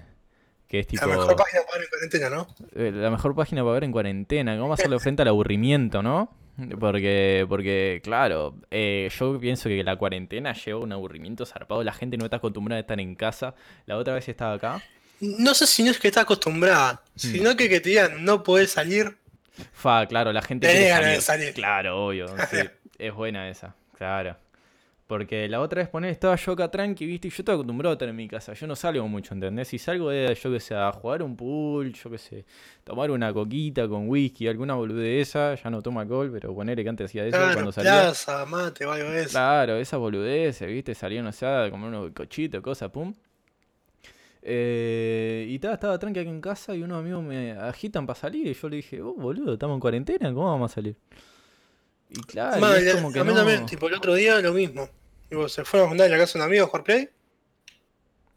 que 0.66 0.80
es 0.80 0.86
tipo 0.86 1.06
La 1.06 1.16
mejor 1.16 1.36
página 1.36 1.62
para 1.62 1.78
ver 1.78 1.84
en 1.84 1.88
cuarentena, 1.88 2.28
¿no? 2.28 2.46
eh, 2.74 2.92
la 2.94 3.10
mejor 3.10 3.34
página 3.34 3.62
para 3.62 3.72
ver 3.72 3.84
en 3.84 3.92
cuarentena, 3.92 4.58
cómo 4.58 4.74
hacerle 4.74 4.98
frente 4.98 5.22
al 5.22 5.28
aburrimiento, 5.28 6.02
¿no? 6.02 6.36
Porque, 6.80 7.46
porque 7.48 8.00
claro, 8.02 8.56
eh, 8.70 9.08
yo 9.16 9.38
pienso 9.38 9.68
que 9.68 9.82
la 9.84 9.96
cuarentena 9.96 10.52
lleva 10.54 10.80
un 10.80 10.92
aburrimiento 10.92 11.46
zarpado, 11.46 11.84
la 11.84 11.92
gente 11.92 12.16
no 12.16 12.24
está 12.24 12.38
acostumbrada 12.38 12.78
a 12.78 12.80
estar 12.80 12.98
en 12.98 13.14
casa. 13.14 13.54
La 13.86 13.96
otra 13.96 14.14
vez 14.14 14.28
estaba 14.28 14.54
acá. 14.54 14.82
No 15.20 15.54
sé 15.54 15.66
si 15.66 15.82
no 15.84 15.90
es 15.90 15.98
que 15.98 16.08
está 16.08 16.22
acostumbrada, 16.22 17.02
Hmm. 17.14 17.18
sino 17.18 17.56
que 17.56 17.68
que 17.68 17.80
te 17.80 17.90
digan 17.90 18.24
no 18.24 18.42
podés 18.42 18.70
salir. 18.72 19.16
Fa, 19.72 20.06
claro, 20.06 20.32
la 20.32 20.42
gente 20.42 20.66
Tenés 20.66 20.82
quiere 20.82 20.94
ganas 21.00 21.14
de 21.16 21.20
salir. 21.20 21.44
salir. 21.46 21.54
Claro, 21.54 22.06
obvio. 22.06 22.28
sí, 22.50 22.56
es 22.98 23.12
buena 23.14 23.48
esa, 23.48 23.74
claro. 23.96 24.36
Porque 25.08 25.48
la 25.48 25.60
otra 25.62 25.80
vez 25.80 25.88
poner 25.88 26.10
estaba 26.10 26.36
yo 26.36 26.52
acá 26.52 26.70
tranqui, 26.70 27.06
viste, 27.06 27.28
y 27.28 27.30
yo 27.30 27.36
estoy 27.38 27.54
acostumbrado 27.54 27.92
a 27.92 27.94
estar 27.94 28.10
en 28.10 28.14
mi 28.14 28.28
casa. 28.28 28.52
Yo 28.52 28.66
no 28.66 28.76
salgo 28.76 29.08
mucho, 29.08 29.32
¿entendés? 29.32 29.68
Si 29.68 29.78
salgo 29.78 30.10
de, 30.10 30.34
yo 30.34 30.52
que 30.52 30.60
sé, 30.60 30.74
a 30.74 30.92
jugar 30.92 31.22
un 31.22 31.34
pool, 31.34 31.94
yo 31.94 32.10
que 32.10 32.18
sé, 32.18 32.44
tomar 32.84 33.10
una 33.10 33.32
coquita 33.32 33.88
con 33.88 34.06
whisky, 34.10 34.46
alguna 34.48 34.74
boludez 34.74 35.02
de 35.02 35.20
esa, 35.22 35.54
ya 35.54 35.70
no 35.70 35.80
tomo 35.80 36.00
alcohol, 36.00 36.30
pero 36.30 36.54
ponerle 36.54 36.82
que 36.82 36.90
antes 36.90 37.06
hacía 37.06 37.24
eso 37.24 37.38
Claro, 37.38 37.54
cuando 37.54 37.72
salía. 37.72 38.02
plaza, 38.02 38.44
mate 38.44 38.84
algo 38.84 39.10
de 39.10 39.22
eso. 39.22 39.30
Claro, 39.30 39.76
esas 39.78 39.98
boludeces, 39.98 40.68
¿viste? 40.68 40.94
Salía, 40.94 41.22
no 41.22 41.32
sé, 41.32 41.46
a 41.46 41.70
comer 41.70 41.88
unos 41.88 42.10
cochitos, 42.12 42.60
cosas, 42.60 42.90
pum. 42.90 43.14
Eh, 44.42 45.46
y 45.48 45.58
ta, 45.58 45.72
estaba 45.72 45.98
tranqui 45.98 46.20
aquí 46.20 46.28
en 46.28 46.42
casa 46.42 46.76
y 46.76 46.82
unos 46.82 46.98
amigos 46.98 47.24
me 47.24 47.52
agitan 47.52 48.06
para 48.06 48.18
salir 48.18 48.46
y 48.46 48.52
yo 48.52 48.68
le 48.68 48.76
dije, 48.76 49.00
oh, 49.00 49.14
boludo, 49.14 49.54
estamos 49.54 49.76
en 49.76 49.80
cuarentena, 49.80 50.34
¿cómo 50.34 50.50
vamos 50.50 50.70
a 50.70 50.74
salir? 50.74 50.96
Y 52.10 52.20
claro, 52.20 52.78
y 52.78 52.86
es 52.86 52.94
como 52.94 53.10
que 53.10 53.20
a 53.20 53.24
mí 53.24 53.30
no... 53.30 53.36
también, 53.36 53.64
tipo, 53.64 53.88
el 53.88 53.94
otro 53.94 54.14
día 54.14 54.38
lo 54.40 54.52
mismo. 54.52 54.86
Digo, 55.30 55.48
se 55.48 55.64
fueron 55.64 55.86
a 55.86 55.88
juntar 55.90 56.06
en 56.06 56.12
la 56.12 56.18
casa 56.18 56.38
de 56.38 56.44
un 56.44 56.48
amigo 56.50 56.64
a 56.64 56.68
jugar 56.68 56.84
play. 56.84 57.08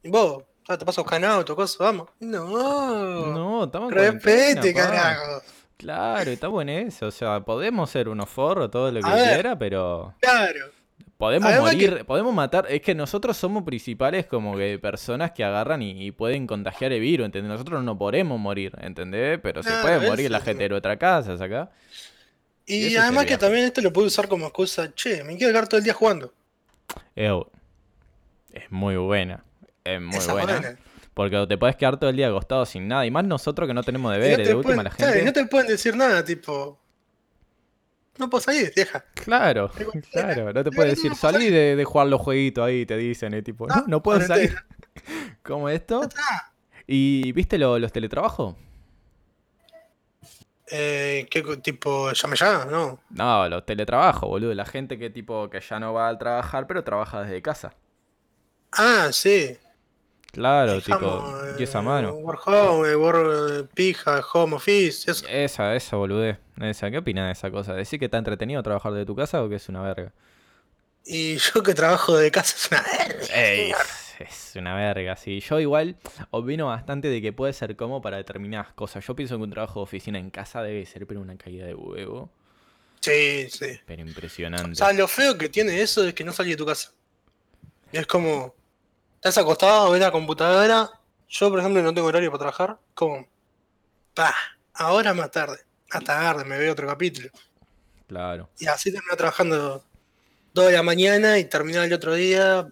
Y 0.03 0.10
vos, 0.10 0.43
ah, 0.67 0.77
te 0.77 0.86
paso 0.86 1.05
canal, 1.05 1.45
tu 1.45 1.55
cosa, 1.55 1.83
vamos. 1.83 2.10
No, 2.19 3.27
No, 3.27 3.63
estamos 3.65 3.91
en 3.91 3.98
Respete, 3.98 4.74
carajo. 4.74 5.41
Claro, 5.77 6.29
estamos 6.29 6.62
en 6.62 6.69
eso, 6.69 7.07
o 7.07 7.12
sea, 7.12 7.39
podemos 7.41 7.89
ser 7.89 8.07
unos 8.10 8.29
forros, 8.29 8.69
todo 8.69 8.91
lo 8.91 9.01
que 9.01 9.10
A 9.10 9.15
ver. 9.15 9.33
quiera, 9.33 9.57
pero... 9.57 10.13
Claro. 10.19 10.60
Podemos 11.17 11.51
Además 11.51 11.74
morir, 11.74 12.05
podemos 12.05 12.33
matar. 12.33 12.65
Es 12.67 12.81
que 12.81 12.95
nosotros 12.95 13.38
somos 13.38 13.63
principales 13.63 14.25
como 14.25 14.57
que 14.57 14.79
personas 14.79 15.31
que 15.31 15.43
agarran 15.43 15.83
y, 15.83 16.07
y 16.07 16.12
pueden 16.12 16.48
contagiar 16.48 16.91
el 16.93 17.00
virus, 17.00 17.25
¿entendés? 17.27 17.51
Nosotros 17.51 17.83
no 17.83 17.95
podemos 17.95 18.39
morir, 18.39 18.74
¿entendés? 18.81 19.39
Pero 19.41 19.62
se 19.62 19.69
Claro, 19.69 19.83
puede 19.83 20.10
morir 20.10 20.31
la 20.31 20.39
gente 20.39 20.67
de 20.67 20.74
otra 20.74 20.98
casa, 20.98 21.33
acá. 21.33 21.69
Y 22.65 22.95
además 22.95 23.24
sería. 23.24 23.38
que 23.38 23.38
también 23.39 23.65
esto 23.65 23.81
lo 23.81 23.93
puedo 23.93 24.07
usar 24.07 24.27
como 24.27 24.45
excusa. 24.48 24.93
Che, 24.95 25.24
me 25.24 25.38
quiero 25.38 25.51
quedar 25.53 25.67
todo 25.67 25.77
el 25.77 25.83
día 25.83 25.93
jugando. 25.93 26.33
Ew, 27.15 27.45
es 28.53 28.71
muy 28.71 28.95
buena. 28.98 29.43
Es 29.83 30.01
muy 30.01 30.17
Esa 30.17 30.33
buena. 30.33 30.77
Porque 31.13 31.45
te 31.48 31.57
puedes 31.57 31.75
quedar 31.75 31.98
todo 32.00 32.10
el 32.10 32.15
día 32.15 32.29
acostado 32.29 32.65
sin 32.65 32.88
nada. 32.88 33.05
Y 33.05 33.12
más 33.12 33.25
nosotros 33.25 33.67
que 33.67 33.74
no 33.74 33.83
tenemos 33.83 34.12
Y 34.13 34.17
no 34.17 34.21
deberes. 34.24 34.38
te 34.38 34.43
de 34.50 34.55
última 34.55 34.75
pueden- 34.75 34.83
la 34.86 34.89
claro, 34.91 35.12
y 35.12 35.15
gente. 35.17 35.25
no 35.25 35.33
te 35.33 35.45
pueden 35.50 35.67
decir 35.67 35.95
nada, 35.95 36.24
tipo. 36.24 36.79
No 38.17 38.29
puedo 38.29 38.41
salir, 38.41 38.71
vieja. 38.75 39.03
Claro, 39.15 39.71
claro. 40.12 40.53
No 40.53 40.63
te 40.63 40.71
puedes 40.71 40.93
no 40.93 40.95
decir, 41.10 41.15
salí 41.15 41.50
de, 41.50 41.75
de 41.75 41.83
jugar 41.86 42.07
los 42.07 42.21
jueguitos 42.21 42.63
ahí, 42.65 42.86
te 42.86 42.95
dicen, 42.98 43.41
tipo, 43.43 43.67
no, 43.67 43.75
No, 43.75 43.83
no 43.88 44.03
puedo 44.03 44.21
salir. 44.21 44.55
¿Cómo 45.43 45.69
esto? 45.69 46.07
¿Y 46.88 47.31
viste 47.31 47.57
lo- 47.57 47.79
los 47.79 47.91
teletrabajos? 47.91 48.55
Eh, 50.72 51.28
¿Qué 51.30 51.44
tipo? 51.58 52.12
¿Llame 52.13 52.36
ya? 52.38 52.66
No. 52.66 53.00
No, 53.10 53.50
los 53.50 53.66
teletrabajos, 53.66 54.30
boludo. 54.30 54.54
La 54.54 54.66
gente 54.66 54.98
que 54.98 55.10
tipo 55.10 55.50
que 55.50 55.60
ya 55.60 55.80
no 55.80 55.94
va 55.94 56.08
a 56.08 56.18
trabajar, 56.18 56.66
pero 56.66 56.84
trabaja 56.84 57.22
desde 57.24 57.42
casa. 57.42 57.74
Ah, 58.72 59.10
sí. 59.12 59.58
Claro, 60.32 60.75
Dejamos, 60.75 61.25
tipo, 61.25 61.60
y 61.60 61.63
esa 61.63 61.80
eh, 61.80 61.82
mano. 61.82 62.13
Work 62.13 62.48
home, 62.48 62.96
work 62.96 63.28
eh, 63.51 63.68
pija, 63.74 64.22
home 64.34 64.56
office, 64.56 65.12
eso. 65.12 65.25
Esa, 65.28 65.75
esa, 65.75 65.98
boludez. 65.98 66.38
Esa, 66.62 66.90
¿qué 66.90 67.00
opinas 67.00 67.25
de 67.25 67.32
esa 67.34 67.51
cosa? 67.51 67.74
¿Decir 67.74 68.00
que 68.00 68.06
está 68.06 68.18
entretenido 68.18 68.63
trabajar 68.63 68.94
de 68.94 69.06
tu 69.06 69.13
casa 69.13 69.44
o 69.44 69.50
que 69.50 69.56
es 69.56 69.68
una 69.68 69.82
verga? 69.82 70.13
Y 71.06 71.36
yo 71.36 71.62
que 71.63 71.74
trabajo 71.74 72.16
de 72.16 72.32
casa 72.32 72.56
es 72.56 72.72
una 72.72 72.82
verga. 72.82 73.25
Ey, 73.36 73.74
es 74.22 74.54
una 74.56 74.75
verga, 74.75 75.16
sí. 75.16 75.40
Yo 75.40 75.60
igual 75.60 75.98
opino 76.32 76.68
bastante 76.68 77.08
de 77.10 77.22
que 77.22 77.34
puede 77.34 77.54
ser 77.54 77.75
como 77.75 78.01
para 78.01 78.18
determinadas 78.18 78.74
cosas. 78.74 79.06
Yo 79.06 79.16
pienso 79.16 79.38
que 79.38 79.44
un 79.44 79.50
trabajo 79.51 79.80
de 79.80 79.84
oficina 79.84 80.20
en 80.20 80.30
casa 80.30 80.62
debe 80.63 80.86
ser 80.86 81.06
pero 81.08 81.22
una 81.22 81.38
caída 81.38 81.66
de 81.66 81.75
huevo. 81.75 82.30
Sí, 83.01 83.50
sí. 83.50 83.80
Pero 83.86 84.04
O 84.04 84.08
impresionante. 84.08 84.75
sea, 84.75 84.94
lo 84.94 85.08
feo 85.08 85.38
que 85.38 85.50
tiene 85.50 85.82
eso 85.82 86.06
es 86.08 86.13
que 86.13 86.24
no 86.24 86.32
salís 86.32 86.54
de 86.54 86.58
tu 86.58 86.66
casa. 86.66 86.92
Y 87.92 87.98
es 87.98 88.08
como, 88.08 88.54
estás 89.16 89.38
acostado, 89.40 89.92
ves 89.92 90.01
la 90.01 90.12
computadora. 90.12 90.90
Yo, 91.28 91.50
por 91.50 91.60
ejemplo, 91.60 91.82
no 91.82 91.94
tengo 91.94 92.08
horario 92.08 92.30
para 92.32 92.40
trabajar. 92.40 92.80
Como, 92.94 93.28
pa, 94.13 94.36
ahora 94.74 95.13
más 95.13 95.32
tarde. 95.32 95.58
Hasta 95.90 96.06
tarde, 96.16 96.46
me 96.46 96.58
veo 96.58 96.72
otro 96.74 96.88
capítulo. 96.88 97.30
Claro. 98.08 98.50
Y 98.60 98.68
así 98.68 98.92
termino 98.92 99.16
trabajando 99.16 99.84
2 100.54 100.66
de 100.68 100.74
la 100.74 100.84
mañana 100.84 101.40
y 101.40 101.46
terminar 101.46 101.86
el 101.86 101.94
otro 101.94 102.13
día. 102.13 102.68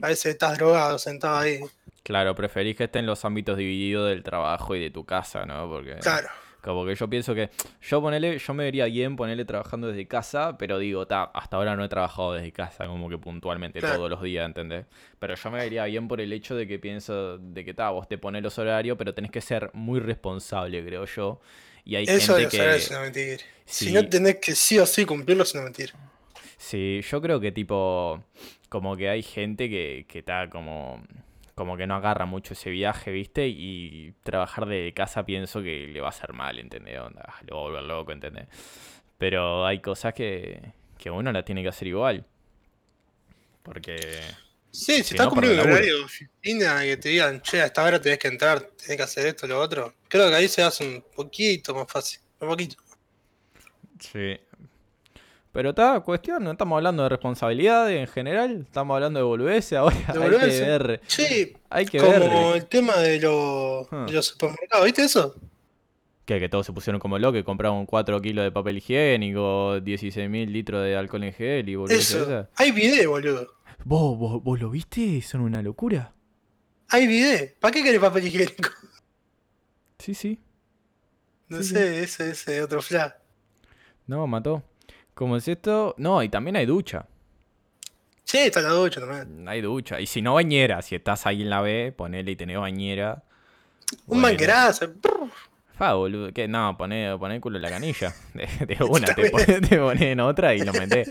Parece 0.00 0.28
que 0.28 0.32
estás 0.32 0.56
drogado, 0.58 0.98
sentado 0.98 1.38
ahí. 1.38 1.60
Claro, 2.02 2.34
preferís 2.34 2.76
que 2.76 2.84
estén 2.84 3.04
los 3.06 3.24
ámbitos 3.24 3.58
divididos 3.58 4.08
del 4.08 4.22
trabajo 4.22 4.74
y 4.74 4.80
de 4.80 4.90
tu 4.90 5.04
casa, 5.04 5.44
¿no? 5.44 5.68
Porque 5.68 5.96
Claro. 5.96 6.28
como 6.62 6.86
que 6.86 6.94
yo 6.94 7.08
pienso 7.10 7.34
que 7.34 7.50
yo 7.82 8.00
ponele, 8.00 8.38
yo 8.38 8.54
me 8.54 8.64
vería 8.64 8.86
bien 8.86 9.16
ponerle 9.16 9.44
trabajando 9.44 9.88
desde 9.88 10.06
casa, 10.08 10.56
pero 10.56 10.78
digo, 10.78 11.06
ta, 11.06 11.24
hasta 11.24 11.56
ahora 11.56 11.76
no 11.76 11.84
he 11.84 11.88
trabajado 11.88 12.32
desde 12.34 12.52
casa, 12.52 12.86
como 12.86 13.08
que 13.10 13.18
puntualmente 13.18 13.80
Claro. 13.80 13.96
todos 13.96 14.10
los 14.10 14.22
días, 14.22 14.46
¿entendés? 14.46 14.86
Pero 15.18 15.34
yo 15.34 15.50
me 15.50 15.58
vería 15.58 15.84
bien 15.84 16.08
por 16.08 16.20
el 16.20 16.32
hecho 16.32 16.54
de 16.54 16.66
que 16.66 16.78
pienso 16.78 17.36
de 17.38 17.64
que 17.64 17.74
ta, 17.74 17.90
vos 17.90 18.08
te 18.08 18.16
pones 18.18 18.42
los 18.42 18.58
horarios, 18.58 18.96
pero 18.96 19.12
tenés 19.14 19.30
que 19.30 19.40
ser 19.40 19.70
muy 19.74 20.00
responsable, 20.00 20.82
creo 20.84 21.04
yo. 21.04 21.40
Y 21.84 21.96
hay 21.96 22.04
Eso 22.04 22.34
de 22.36 22.42
gente 22.42 22.60
horarios 22.60 22.80
que 22.80 22.84
es 22.84 22.90
una 22.90 23.00
mentira. 23.00 23.38
Sí. 23.66 23.86
Si 23.86 23.92
no 23.92 24.08
tenés 24.08 24.36
que 24.36 24.54
sí 24.54 24.78
o 24.78 24.86
sí 24.86 25.04
cumplirlo, 25.04 25.42
es 25.42 25.52
una 25.54 25.64
mentira. 25.64 25.92
Sí, 26.56 27.00
yo 27.02 27.20
creo 27.22 27.38
que 27.40 27.52
tipo, 27.52 28.22
como 28.68 28.96
que 28.96 29.08
hay 29.08 29.22
gente 29.22 29.68
que, 29.68 30.06
que 30.08 30.20
está 30.20 30.48
como, 30.50 31.02
como 31.54 31.76
que 31.76 31.86
no 31.86 31.94
agarra 31.96 32.26
mucho 32.26 32.54
ese 32.54 32.70
viaje, 32.70 33.10
¿viste? 33.12 33.48
Y 33.48 34.14
trabajar 34.22 34.66
de 34.66 34.92
casa 34.94 35.24
pienso 35.26 35.62
que 35.62 35.88
le 35.88 36.00
va 36.00 36.08
a 36.08 36.10
hacer 36.10 36.32
mal, 36.32 36.58
¿entendés? 36.58 37.00
Onda, 37.00 37.34
le 37.44 37.52
va 37.52 37.58
a 37.58 37.62
volver 37.62 37.82
loco, 37.84 38.12
¿entendés? 38.12 38.48
Pero 39.18 39.66
hay 39.66 39.80
cosas 39.80 40.14
que, 40.14 40.72
que 40.98 41.10
uno 41.10 41.32
las 41.32 41.44
tiene 41.44 41.62
que 41.62 41.68
hacer 41.68 41.88
igual. 41.88 42.26
Porque, 43.62 43.96
Sí, 44.70 44.98
si 44.98 45.04
Si 45.04 45.14
estás 45.14 45.26
no, 45.26 45.30
cumpliendo 45.30 45.62
el 45.62 45.70
horario 45.70 45.98
de 45.98 46.04
oficina 46.04 46.82
que 46.82 46.96
te 46.98 47.08
digan, 47.08 47.40
che, 47.42 47.60
a 47.60 47.66
esta 47.66 47.82
hora 47.84 48.00
tenés 48.00 48.18
que 48.18 48.28
entrar, 48.28 48.60
tenés 48.60 48.96
que 48.96 49.02
hacer 49.02 49.26
esto, 49.26 49.46
lo 49.46 49.58
otro. 49.60 49.94
Creo 50.08 50.28
que 50.28 50.34
ahí 50.36 50.48
se 50.48 50.62
hace 50.62 50.86
un 50.86 51.02
poquito 51.14 51.74
más 51.74 51.90
fácil. 51.90 52.20
Un 52.40 52.48
poquito. 52.48 52.76
sí. 54.00 54.38
Pero 55.52 55.70
está, 55.70 55.98
cuestión, 56.00 56.44
no 56.44 56.52
estamos 56.52 56.76
hablando 56.76 57.02
de 57.02 57.08
responsabilidades 57.08 57.98
en 57.98 58.06
general, 58.06 58.60
estamos 58.66 58.94
hablando 58.94 59.18
de 59.18 59.24
boludeces, 59.24 59.78
ahora 59.78 59.96
De 60.12 60.22
hay 60.24 60.30
que 60.30 60.60
ver, 60.60 61.00
Sí, 61.06 61.56
hay 61.70 61.86
que 61.86 61.98
como 61.98 62.10
ver. 62.12 62.56
el 62.56 62.66
tema 62.66 62.96
de, 62.96 63.20
los- 63.20 63.88
Ah. 63.90 64.04
de 64.06 64.12
los 64.12 64.26
supermercados, 64.26 64.84
¿viste 64.86 65.02
eso? 65.04 65.34
Que, 66.26 66.38
que 66.38 66.48
todos 66.50 66.66
se 66.66 66.72
pusieron 66.74 67.00
como 67.00 67.18
locos, 67.18 67.38
que 67.38 67.44
compraron 67.44 67.86
4 67.86 68.20
kilos 68.20 68.44
de 68.44 68.52
papel 68.52 68.76
higiénico, 68.78 69.80
16 69.80 70.28
mil 70.28 70.52
litros 70.52 70.84
de 70.84 70.94
alcohol 70.94 71.24
en 71.24 71.32
gel 71.32 71.66
y 71.68 71.74
boludeces 71.76 72.14
Eso. 72.16 72.48
Hay 72.56 72.70
video, 72.70 73.10
boludo. 73.10 73.48
¿Vos, 73.84 74.18
vos, 74.18 74.42
vos 74.44 74.60
lo 74.60 74.68
viste? 74.68 75.22
Son 75.22 75.40
una 75.40 75.62
locura. 75.62 76.12
Hay 76.90 77.06
video. 77.06 77.48
¿Para 77.58 77.72
qué 77.72 77.82
querés 77.82 78.00
papel 78.00 78.26
higiénico? 78.26 78.68
Sí, 79.98 80.12
sí. 80.14 80.38
No 81.48 81.62
Sí, 81.62 81.70
sé, 81.74 82.02
ese, 82.02 82.30
ese 82.32 82.62
otro 82.62 82.82
flash. 82.82 83.12
No, 84.06 84.26
mató. 84.26 84.62
¿Cómo 85.18 85.36
es 85.36 85.48
esto? 85.48 85.96
No, 85.98 86.22
y 86.22 86.28
también 86.28 86.54
hay 86.54 86.64
ducha. 86.64 87.04
Sí, 88.22 88.38
está 88.38 88.60
la 88.60 88.68
ducha 88.68 89.00
también. 89.00 89.48
Hay 89.48 89.60
ducha. 89.60 90.00
Y 90.00 90.06
si 90.06 90.22
no, 90.22 90.34
bañera. 90.34 90.80
Si 90.80 90.94
estás 90.94 91.26
ahí 91.26 91.42
en 91.42 91.50
la 91.50 91.60
B, 91.60 91.92
ponele 91.96 92.30
y 92.30 92.36
tenés 92.36 92.56
bañera. 92.56 93.24
Un 94.06 94.20
Bueno. 94.20 94.22
manquerazo. 94.28 94.86
Fa, 95.76 95.94
boludo. 95.94 96.32
¿Qué? 96.32 96.46
No, 96.46 96.76
poné, 96.78 97.16
poné 97.18 97.34
el 97.36 97.40
culo 97.40 97.56
en 97.56 97.62
la 97.62 97.70
canilla. 97.70 98.14
De, 98.34 98.46
de 98.76 98.84
una, 98.84 99.06
te 99.14 99.78
ponés 99.78 100.02
en 100.02 100.20
otra 100.20 100.54
y 100.54 100.60
lo 100.60 100.72
metés. 100.72 101.10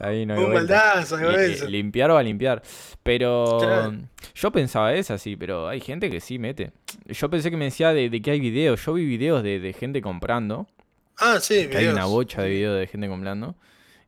Ahí 0.00 0.26
no 0.26 0.34
hay 0.34 0.44
Un 0.44 0.52
baldazo, 0.52 1.16
Li- 1.16 1.24
eh, 1.36 1.52
eso. 1.52 1.66
limpiar 1.66 2.10
va 2.10 2.18
a 2.20 2.22
limpiar. 2.22 2.60
Pero 3.02 3.58
Claro. 3.62 3.94
yo 4.34 4.50
pensaba 4.52 4.92
es 4.92 5.10
así, 5.10 5.34
pero 5.36 5.66
hay 5.68 5.80
gente 5.80 6.10
que 6.10 6.20
sí 6.20 6.38
mete. 6.38 6.72
Yo 7.06 7.30
pensé 7.30 7.50
que 7.50 7.56
me 7.56 7.64
decía 7.66 7.94
de, 7.94 8.10
de 8.10 8.20
que 8.20 8.32
hay 8.32 8.40
videos. 8.40 8.84
Yo 8.84 8.92
vi 8.92 9.06
videos 9.06 9.42
de, 9.42 9.60
de 9.60 9.72
gente 9.72 10.02
comprando. 10.02 10.66
Ah, 11.18 11.38
sí, 11.40 11.68
Que 11.68 11.78
hay 11.78 11.86
una 11.86 12.04
bocha 12.06 12.42
de 12.42 12.50
videos 12.50 12.78
de 12.78 12.86
gente 12.86 13.08
comprando. 13.08 13.54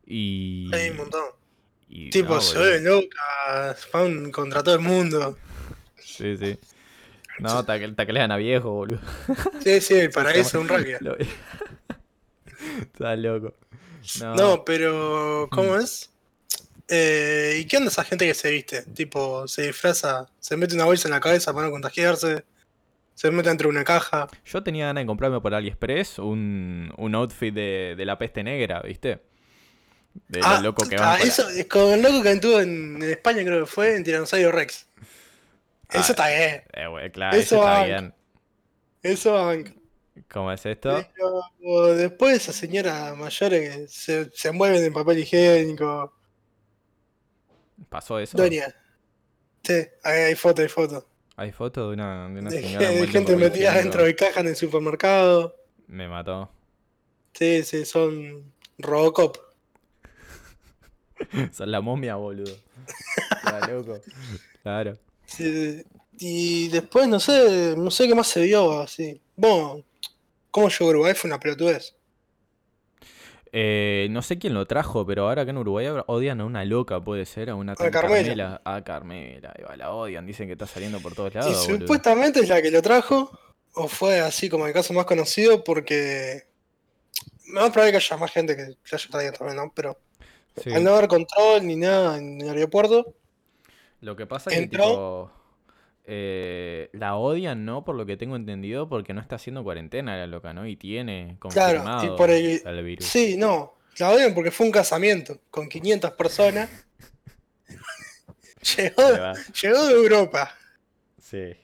Y. 0.07 0.71
Hay 0.75 0.91
un 0.91 0.97
montón. 0.99 1.25
y 1.89 2.11
Tipo, 2.11 2.35
no, 2.37 2.41
se 2.41 2.59
ve 2.59 2.81
loca, 2.81 3.75
fan 3.91 4.31
contra 4.31 4.63
todo 4.63 4.75
el 4.75 4.81
mundo. 4.83 5.39
Sí, 6.03 6.37
sí. 6.37 6.59
No, 7.39 7.65
tacle- 7.65 7.95
taclean 7.95 8.33
a 8.33 8.37
viejo, 8.37 8.71
boludo. 8.73 9.01
Sí, 9.63 9.81
sí, 9.81 9.95
el 9.95 10.11
paraíso 10.11 10.59
de 10.59 10.63
un 10.65 10.69
rugby. 10.69 10.93
Lo- 11.01 11.17
Estás 12.81 13.19
loco. 13.19 13.55
No, 14.21 14.35
No, 14.35 14.65
pero 14.65 15.49
¿cómo 15.51 15.75
Mm. 15.77 15.81
es? 15.81 16.11
Eh, 16.89 17.59
¿Y 17.61 17.67
qué 17.67 17.77
onda 17.77 17.91
esa 17.91 18.05
gente 18.05 18.27
que 18.27 18.35
se 18.35 18.51
viste? 18.51 18.83
Tipo, 18.83 19.47
se 19.47 19.67
disfraza, 19.67 20.27
se 20.41 20.57
mete 20.57 20.75
una 20.75 20.85
bolsa 20.87 21.09
en 21.09 21.13
la 21.13 21.21
cabeza 21.21 21.53
para 21.53 21.67
no 21.67 21.71
contagiarse, 21.73 22.45
se 23.19 23.31
mete 23.33 23.51
entre 23.51 23.67
una 23.67 23.83
caja. 23.83 24.29
Yo 24.45 24.63
tenía 24.63 24.87
ganas 24.87 25.03
de 25.03 25.07
comprarme 25.07 25.41
por 25.41 25.53
AliExpress 25.53 26.21
un, 26.21 26.93
un 26.97 27.15
outfit 27.17 27.53
de, 27.53 27.95
de 27.97 28.05
la 28.05 28.17
peste 28.17 28.45
negra, 28.45 28.81
¿viste? 28.83 29.21
De 30.29 30.41
ah, 30.45 30.57
lo 30.59 30.69
loco 30.69 30.87
que 30.89 30.97
ah, 30.97 30.99
con 30.99 31.19
la- 31.19 31.25
eso, 31.25 31.49
es 31.49 31.67
con 31.67 31.91
el 31.95 32.03
loco 32.03 32.23
que 32.23 32.31
estuvo 32.33 32.61
en, 32.61 33.03
en 33.03 33.11
España, 33.11 33.43
creo 33.45 33.61
que 33.61 33.67
fue, 33.67 33.97
en 33.97 34.05
Tiranosaurio 34.05 34.53
Rex. 34.53 34.87
Ah, 35.89 35.99
Eso 36.01 36.13
está 36.13 36.29
bien, 36.29 36.63
Eh, 36.73 36.87
güey, 36.87 37.11
claro, 37.11 37.37
Eso 37.37 37.57
eso 37.57 37.57
está 37.57 37.85
bien. 37.87 38.15
eso. 39.03 39.53
¿Cómo 40.31 40.53
es 40.53 40.65
esto? 40.67 41.05
Pero 41.61 41.95
después 41.95 42.37
esa 42.37 42.53
señora 42.53 43.15
mayor 43.17 43.51
que 43.51 43.87
se, 43.89 44.31
se 44.33 44.49
envuelven 44.49 44.85
en 44.85 44.93
papel 44.93 45.19
higiénico. 45.19 46.13
¿Pasó 47.89 48.19
eso? 48.19 48.37
Doña. 48.37 48.67
Sí, 49.63 49.87
ahí 50.05 50.21
hay 50.23 50.35
foto, 50.35 50.63
hay 50.63 50.69
foto. 50.69 51.09
Hay 51.39 51.53
fotos 51.53 51.87
de 51.87 51.95
una, 51.95 52.29
de 52.29 52.41
una 52.41 52.51
De, 52.51 52.61
señora 52.61 52.91
de 52.91 53.07
gente 53.07 53.37
metida 53.37 53.75
dentro 53.75 54.03
de 54.03 54.17
cajas 54.17 54.39
en 54.39 54.49
el 54.49 54.57
supermercado. 54.57 55.55
Me 55.87 56.09
mató. 56.09 56.51
Sí, 57.33 57.63
sí, 57.63 57.85
son 57.85 58.53
Robocop. 58.77 59.37
Son 61.53 61.71
la 61.71 61.81
momia, 61.81 62.17
boludo. 62.17 62.57
Está 63.31 63.69
loco. 63.69 64.01
Claro. 64.65 64.99
Sí, 65.27 65.85
y 66.19 66.69
después 66.69 67.07
no 67.07 67.21
sé, 67.21 67.75
no 67.77 67.91
sé 67.93 68.09
qué 68.09 68.15
más 68.17 68.27
se 68.27 68.43
vio 68.43 68.81
así. 68.81 69.21
Bueno, 69.37 69.85
¿cómo 70.51 70.67
a 70.67 70.85
Uruguay? 70.85 71.15
Fue 71.15 71.29
una 71.29 71.39
pelotudez. 71.39 71.95
Eh, 73.53 74.09
no 74.11 74.21
sé 74.23 74.39
quién 74.39 74.55
lo 74.55 74.67
trajo, 74.67 75.07
pero 75.07 75.29
ahora 75.29 75.43
acá 75.43 75.51
en 75.51 75.59
Uruguay 75.59 75.87
odian 76.07 76.41
a 76.41 76.45
una 76.45 76.65
loca, 76.65 77.01
puede 77.01 77.25
ser, 77.27 77.51
a 77.51 77.55
una 77.55 77.75
tal 77.75 77.91
Carmela. 77.91 78.61
A 78.65 78.83
Carmela, 78.85 79.55
la 79.77 79.93
odian, 79.93 80.27
dicen 80.27 80.47
que 80.47 80.53
está 80.53 80.67
saliendo 80.67 81.01
por 81.01 81.15
todos 81.15 81.33
Y 81.33 81.39
lados, 81.39 81.67
boludo. 81.67 81.81
supuestamente 81.81 82.41
es 82.41 82.49
la 82.49 82.61
que 82.61 82.71
lo 82.71 82.83
trajo, 82.83 83.31
o 83.75 83.89
fue 83.89 84.21
así 84.21 84.49
como 84.49 84.67
el 84.67 84.73
caso 84.73 84.93
más 84.93 85.05
conocido, 85.07 85.65
porque. 85.65 86.47
Más 87.47 87.71
probable 87.71 87.93
que 87.93 87.97
haya 87.97 88.17
más 88.19 88.31
gente 88.31 88.55
que 88.57 88.63
lo 88.67 88.77
haya 88.93 89.09
traído 89.11 89.33
también, 89.33 89.57
¿no? 89.57 89.73
Pero 89.75 89.97
Sí. 90.63 90.73
al 90.75 90.83
no 90.85 90.95
haber 90.97 91.09
control 91.09 91.65
ni 91.67 91.77
nada 91.77 92.19
en 92.19 92.41
el 92.41 92.51
aeropuerto, 92.51 93.15
Lo 94.01 94.15
que 94.17 94.27
pasa 94.27 94.51
es 94.51 94.57
que 94.57 94.63
Entró. 94.65 94.83
tipo 94.85 95.33
eh, 96.09 96.89
la 96.93 97.17
odian, 97.17 97.65
¿no? 97.65 97.85
Por 97.85 97.95
lo 97.95 98.07
que 98.07 98.17
tengo 98.17 98.35
entendido, 98.35 98.89
porque 98.89 99.13
no 99.15 99.21
está 99.21 99.37
haciendo 99.37 99.63
cuarentena 99.63 100.17
la 100.17 100.27
loca, 100.27 100.53
¿no? 100.55 100.67
Y 100.67 100.77
tiene 100.77 101.37
Claro, 101.39 101.79
confirmado 101.81 102.15
y 102.15 102.17
por 102.17 102.31
el- 102.31 102.63
el 102.67 102.85
virus. 102.85 103.07
sí, 103.07 103.37
no. 103.37 103.75
La 103.99 104.11
odian 104.11 104.35
porque 104.35 104.51
fue 104.51 104.67
un 104.67 104.73
casamiento 104.73 105.39
con 105.51 105.69
500 105.69 106.13
personas. 106.13 106.71
llegó, 108.77 109.03
llegó 109.63 109.87
de 109.87 109.93
Europa. 109.95 110.55
Sí. 111.21 111.55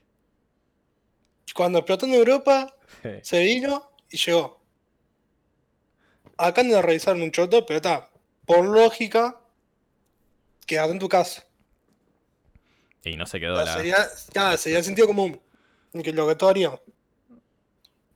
Cuando 1.54 1.78
explotó 1.78 2.06
en 2.06 2.14
Europa, 2.14 2.74
se 3.22 3.42
vino 3.44 3.90
y 4.10 4.16
llegó. 4.16 4.60
Acá 6.36 6.62
no 6.64 6.82
revisaron 6.82 7.22
un 7.22 7.30
choto, 7.30 7.64
pero 7.64 7.76
está. 7.76 8.10
Por 8.44 8.64
lógica, 8.66 9.40
quédate 10.66 10.92
en 10.92 10.98
tu 10.98 11.08
casa. 11.08 11.44
Y 13.04 13.16
no 13.16 13.26
se 13.26 13.38
quedó 13.40 13.58
Ah, 13.58 13.64
la. 13.64 13.74
Sería, 13.74 13.96
nada, 14.34 14.56
sería 14.56 14.78
el 14.78 14.84
sentido 14.84 15.06
común. 15.06 15.40
que 16.02 16.12
lo 16.12 16.26
que 16.26 16.34
todos 16.34 16.50
haríamos. 16.50 16.80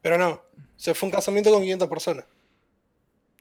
Pero 0.00 0.18
no, 0.18 0.42
se 0.76 0.95
fue 0.95 1.09
un 1.09 1.12
casamiento 1.14 1.50
con 1.50 1.61
500 1.61 1.88
personas. 1.88 2.25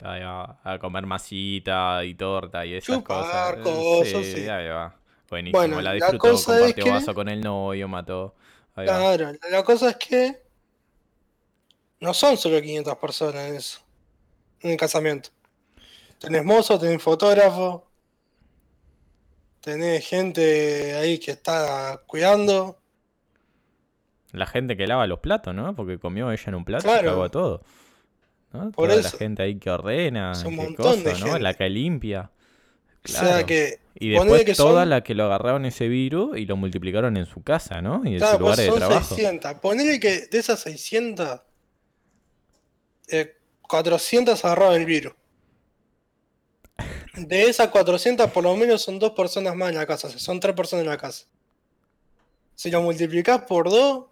Ahí 0.02 0.22
va, 0.22 0.60
a 0.64 0.78
comer 0.78 1.06
masita 1.08 2.04
y 2.06 2.14
torta 2.14 2.64
y 2.66 2.76
esas 2.76 2.98
Chupar 2.98 3.62
cosas. 3.62 3.64
cosas, 3.64 4.26
sí, 4.26 4.34
sí. 4.44 4.48
ahí 4.50 4.68
va. 4.68 4.96
Buenísimo, 5.30 5.58
Bueno, 5.60 5.78
la 5.78 5.90
la 5.90 5.94
disfrutó, 5.96 6.18
cosa 6.20 6.54
es 6.56 6.60
compartió 6.60 6.84
que- 6.84 6.92
vaso 6.92 7.14
con 7.16 7.30
el 7.30 7.42
novio, 7.42 7.88
mató. 7.88 8.36
Ahí 8.76 8.86
va. 8.86 8.98
Claro, 9.16 9.32
la 9.50 9.64
cosa 9.64 9.90
es 9.90 9.96
que 9.98 10.42
no 12.00 12.14
son 12.14 12.38
solo 12.38 12.62
500 12.62 12.96
personas 12.98 13.48
en 13.50 13.56
eso, 13.56 13.80
en 14.62 14.72
el 14.72 14.78
casamiento. 14.78 15.30
Tenés 16.20 16.44
mozo, 16.46 16.78
tenés 16.80 17.02
fotógrafo, 17.02 17.87
tenés 19.68 20.08
gente 20.08 20.96
ahí 20.96 21.18
que 21.20 21.32
está 21.32 22.02
cuidando. 22.08 22.80
La 24.32 24.46
gente 24.46 24.78
que 24.78 24.88
lava 24.88 25.06
los 25.08 25.20
platos, 25.20 25.54
¿no? 25.54 25.76
Porque 25.76 26.00
comió 26.00 26.32
ella 26.32 26.44
en 26.48 26.56
un 26.56 26.64
plato 26.64 26.88
y 26.88 26.90
Claro. 26.90 27.10
cagó 27.10 27.30
todo. 27.32 27.64
¿no? 28.54 28.72
Por 28.72 28.88
Toda 28.88 29.02
la 29.02 29.08
eso. 29.10 29.18
gente 29.18 29.44
ahí 29.44 29.60
que 29.60 29.70
ordena, 29.70 30.32
Es 30.32 30.44
un 30.46 30.52
que 30.52 30.56
montón 30.64 31.04
de 31.04 31.12
cosa, 31.12 31.26
¿no? 31.28 31.38
La 31.40 31.54
que 31.54 31.70
limpia. 31.70 32.32
O 33.04 33.08
sea 33.10 33.22
Claro. 33.22 33.46
que, 33.46 33.80
Y 34.00 34.10
después 34.10 34.46
que 34.46 34.54
toda 34.56 34.84
son- 34.84 34.90
la 34.90 35.02
que 35.04 35.16
lo 35.16 35.26
agarraron 35.26 35.66
ese 35.66 35.90
virus 35.90 36.38
y 36.38 36.46
lo 36.46 36.56
multiplicaron 36.56 37.18
en 37.18 37.26
su 37.26 37.44
casa, 37.44 37.82
¿no? 37.82 38.02
Y 38.06 38.14
en 38.14 38.18
claro, 38.20 38.38
su 38.38 38.40
lugar 38.40 38.56
pues 38.56 38.66
de 38.66 38.70
son 38.72 38.80
trabajo. 38.80 39.16
600. 39.16 39.54
Ponele 39.56 40.00
que 40.00 40.28
de 40.28 40.38
esas 40.40 40.62
600, 40.62 41.42
eh, 43.10 43.36
400 43.64 44.44
agarraron 44.46 44.76
el 44.76 44.86
virus. 44.86 45.14
De 47.18 47.44
esas 47.50 47.70
400, 47.70 48.32
por 48.32 48.44
lo 48.44 48.56
menos 48.56 48.82
son 48.82 49.00
dos 49.00 49.12
personas 49.12 49.56
más 49.56 49.70
en 49.70 49.76
la 49.76 49.86
casa, 49.86 50.08
o 50.08 50.10
sea, 50.12 50.20
son 50.20 50.40
tres 50.40 50.56
personas 50.56 50.84
en 50.84 50.90
la 50.90 50.98
casa. 50.98 51.26
Si 52.56 52.72
lo 52.72 52.82
multiplicás 52.82 53.42
por 53.42 53.70
dos, 53.70 54.06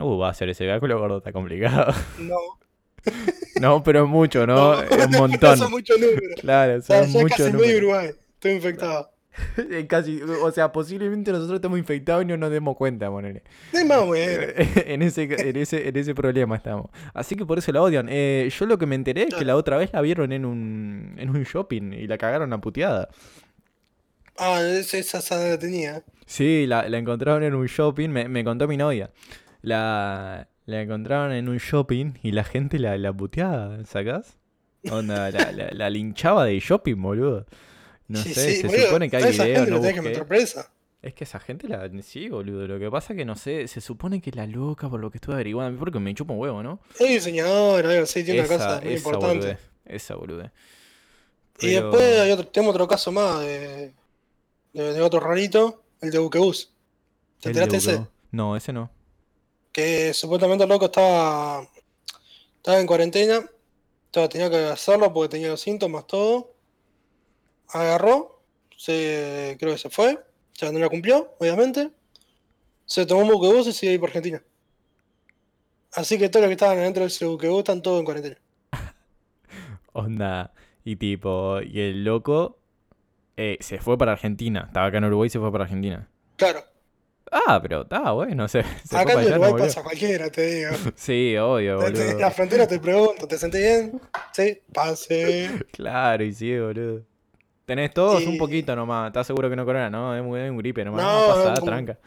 Uh, 0.00 0.18
va 0.18 0.30
a 0.30 0.34
ser 0.34 0.48
ese 0.48 0.66
cálculo 0.66 0.98
gordo, 0.98 1.18
está 1.18 1.32
complicado. 1.32 1.94
no. 2.18 2.36
no, 3.60 3.82
pero 3.84 4.04
es 4.04 4.10
mucho, 4.10 4.46
¿no? 4.46 4.82
Es 4.82 5.06
un 5.06 5.12
montón. 5.12 5.56
son 5.58 5.70
muchos 5.70 5.98
números. 5.98 6.40
Claro, 6.40 6.78
O 6.78 6.82
sea, 6.82 7.04
son 7.04 7.12
ya 7.12 7.20
muchos 7.20 7.38
casi 7.38 7.52
números. 7.52 7.76
Uruguay. 7.76 8.10
Estoy 8.34 8.52
infectado. 8.52 9.10
Es 9.56 9.84
Casi, 9.88 10.20
o 10.22 10.50
sea, 10.50 10.72
posiblemente 10.72 11.32
nosotros 11.32 11.56
estamos 11.56 11.78
infectados 11.78 12.24
y 12.24 12.26
no 12.26 12.36
nos 12.36 12.50
demos 12.50 12.76
cuenta, 12.76 13.10
ponele. 13.10 13.42
No 13.72 13.78
es 13.78 13.86
más 13.86 14.00
en, 14.86 15.02
ese, 15.02 15.22
en, 15.22 15.56
ese, 15.56 15.88
en 15.88 15.96
ese 15.96 16.14
problema 16.14 16.56
estamos. 16.56 16.90
Así 17.14 17.36
que 17.36 17.44
por 17.44 17.58
eso 17.58 17.72
la 17.72 17.82
odian. 17.82 18.08
Eh, 18.10 18.50
yo 18.56 18.66
lo 18.66 18.78
que 18.78 18.86
me 18.86 18.94
enteré 18.94 19.24
es 19.24 19.34
que 19.34 19.44
la 19.44 19.56
otra 19.56 19.76
vez 19.76 19.92
la 19.92 20.00
vieron 20.00 20.32
en 20.32 20.44
un, 20.44 21.14
en 21.18 21.30
un 21.30 21.42
shopping 21.44 21.92
y 21.92 22.06
la 22.06 22.18
cagaron 22.18 22.52
a 22.52 22.60
puteada. 22.60 23.08
Ah, 24.38 24.60
esa, 24.60 24.98
esa 24.98 25.48
la 25.48 25.58
tenía. 25.58 26.02
Sí, 26.26 26.66
la, 26.66 26.88
la 26.88 26.98
encontraron 26.98 27.42
en 27.42 27.54
un 27.54 27.66
shopping, 27.66 28.10
me, 28.10 28.28
me 28.28 28.44
contó 28.44 28.68
mi 28.68 28.76
novia. 28.76 29.10
La, 29.62 30.48
la 30.66 30.82
encontraron 30.82 31.32
en 31.32 31.48
un 31.48 31.58
shopping 31.58 32.14
y 32.22 32.32
la 32.32 32.44
gente 32.44 32.78
la, 32.78 32.98
la 32.98 33.12
puteaba, 33.12 33.84
¿sacás? 33.84 34.38
Onda, 34.90 35.30
la, 35.30 35.52
la, 35.52 35.70
la 35.72 35.90
linchaba 35.90 36.44
de 36.44 36.58
shopping, 36.60 37.00
boludo. 37.00 37.46
No 38.08 38.22
Sí, 38.22 38.34
sé, 38.34 38.50
sí, 38.54 38.60
se 38.62 38.66
boludo, 38.68 38.86
supone 38.86 39.10
que 39.10 39.16
hay 39.16 39.32
videos, 39.32 39.68
no 39.68 39.80
que 39.80 39.86
busqué. 39.88 40.02
meter 40.02 40.26
presa. 40.26 40.70
Es 41.02 41.14
que 41.14 41.24
esa 41.24 41.38
gente 41.38 41.68
la... 41.68 41.88
Sí, 42.02 42.28
boludo, 42.28 42.66
lo 42.66 42.78
que 42.78 42.90
pasa 42.90 43.12
es 43.12 43.16
que 43.18 43.24
no 43.24 43.36
sé, 43.36 43.68
se 43.68 43.80
supone 43.80 44.20
que 44.20 44.30
la 44.32 44.46
loca, 44.46 44.88
por 44.88 45.00
lo 45.00 45.10
que 45.10 45.18
estuve 45.18 45.34
averiguando, 45.34 45.78
porque 45.78 45.98
me 46.00 46.14
chupa 46.14 46.32
un 46.32 46.40
huevo, 46.40 46.62
¿no? 46.62 46.80
Es 46.98 47.08
diseñador, 47.08 47.86
algo 47.86 48.02
así, 48.04 48.24
tiene 48.24 48.40
una 48.40 48.46
esa, 48.46 48.58
casa 48.58 48.80
muy 48.82 48.92
esa 48.94 48.96
importante. 49.08 49.36
boludez, 49.38 49.58
esa 49.84 50.14
boludez. 50.16 50.50
Y 51.58 51.74
Pero- 51.74 51.90
después 51.90 52.20
hay 52.20 52.30
otro, 52.32 52.46
tenemos 52.48 52.74
otro 52.74 52.88
caso 52.88 53.12
más 53.12 53.40
de, 53.40 53.92
de, 54.72 54.92
de 54.94 55.00
otro 55.00 55.20
rarito, 55.20 55.82
el 56.00 56.10
de 56.10 56.18
Buquebus. 56.18 56.72
¿Te 57.40 57.48
enteraste 57.50 57.76
ese? 57.76 58.06
No, 58.32 58.56
ese 58.56 58.72
no. 58.72 58.90
Que 59.72 60.12
supuestamente 60.14 60.64
el 60.64 60.70
loco 60.70 60.86
estaba, 60.86 61.66
estaba 62.56 62.80
en 62.80 62.86
cuarentena, 62.86 63.48
estaba, 64.06 64.28
tenía 64.28 64.50
que 64.50 64.56
hacerlo 64.66 65.12
porque 65.12 65.28
tenía 65.36 65.48
los 65.48 65.60
síntomas, 65.60 66.06
todo. 66.06 66.52
Agarró, 67.72 68.42
se, 68.76 69.56
creo 69.58 69.72
que 69.72 69.78
se 69.78 69.90
fue, 69.90 70.14
o 70.14 70.58
sea, 70.58 70.72
no 70.72 70.78
la 70.78 70.88
cumplió, 70.88 71.34
obviamente. 71.38 71.90
Se 72.84 73.04
tomó 73.06 73.22
un 73.22 73.28
buquebús 73.28 73.66
y 73.66 73.72
sigue 73.72 73.92
ahí 73.92 73.98
por 73.98 74.10
Argentina. 74.10 74.42
Así 75.92 76.18
que 76.18 76.28
todos 76.28 76.42
los 76.42 76.48
que 76.48 76.54
estaban 76.54 76.78
adentro 76.78 77.02
de 77.02 77.08
ese 77.08 77.24
buquebús 77.24 77.58
están 77.58 77.82
todos 77.82 77.98
en 77.98 78.04
cuarentena. 78.04 78.36
Onda, 79.92 80.52
y 80.84 80.96
tipo, 80.96 81.60
y 81.62 81.80
el 81.80 82.04
loco 82.04 82.58
eh, 83.36 83.56
se 83.60 83.78
fue 83.78 83.98
para 83.98 84.12
Argentina. 84.12 84.64
Estaba 84.66 84.86
acá 84.86 84.98
en 84.98 85.04
Uruguay 85.04 85.26
y 85.26 85.30
se 85.30 85.38
fue 85.40 85.50
para 85.50 85.64
Argentina. 85.64 86.08
Claro, 86.36 86.62
Ah, 87.32 87.60
pero 87.60 87.82
está 87.82 88.12
bueno, 88.12 88.46
se, 88.46 88.62
se 88.84 88.96
acá 88.96 89.14
en 89.14 89.30
no 89.30 89.36
Uruguay 89.40 89.64
pasa 89.64 89.82
cualquiera, 89.82 90.30
te 90.30 90.46
digo. 90.46 90.70
Sí, 90.94 91.36
obvio, 91.36 91.76
boludo. 91.80 92.18
la 92.18 92.30
frontera 92.30 92.68
te 92.68 92.78
pregunto, 92.78 93.26
¿te 93.26 93.36
sentís 93.36 93.60
bien? 93.60 94.00
Sí, 94.32 94.60
pase. 94.72 95.50
Claro, 95.72 96.22
y 96.24 96.32
sí, 96.32 96.56
boludo. 96.58 97.02
Tenés 97.66 97.92
todos 97.92 98.24
un 98.24 98.38
poquito 98.38 98.74
nomás. 98.74 99.08
¿Estás 99.08 99.26
seguro 99.26 99.50
que 99.50 99.56
no 99.56 99.64
corona? 99.64 99.90
No, 99.90 100.14
es 100.16 100.22
un, 100.24 100.38
es 100.38 100.50
un 100.50 100.56
gripe 100.56 100.84
nomás. 100.84 101.02
No, 101.02 101.20
No, 101.28 101.34
pasa, 101.34 101.54
no, 101.60 101.66
tranca. 101.66 101.98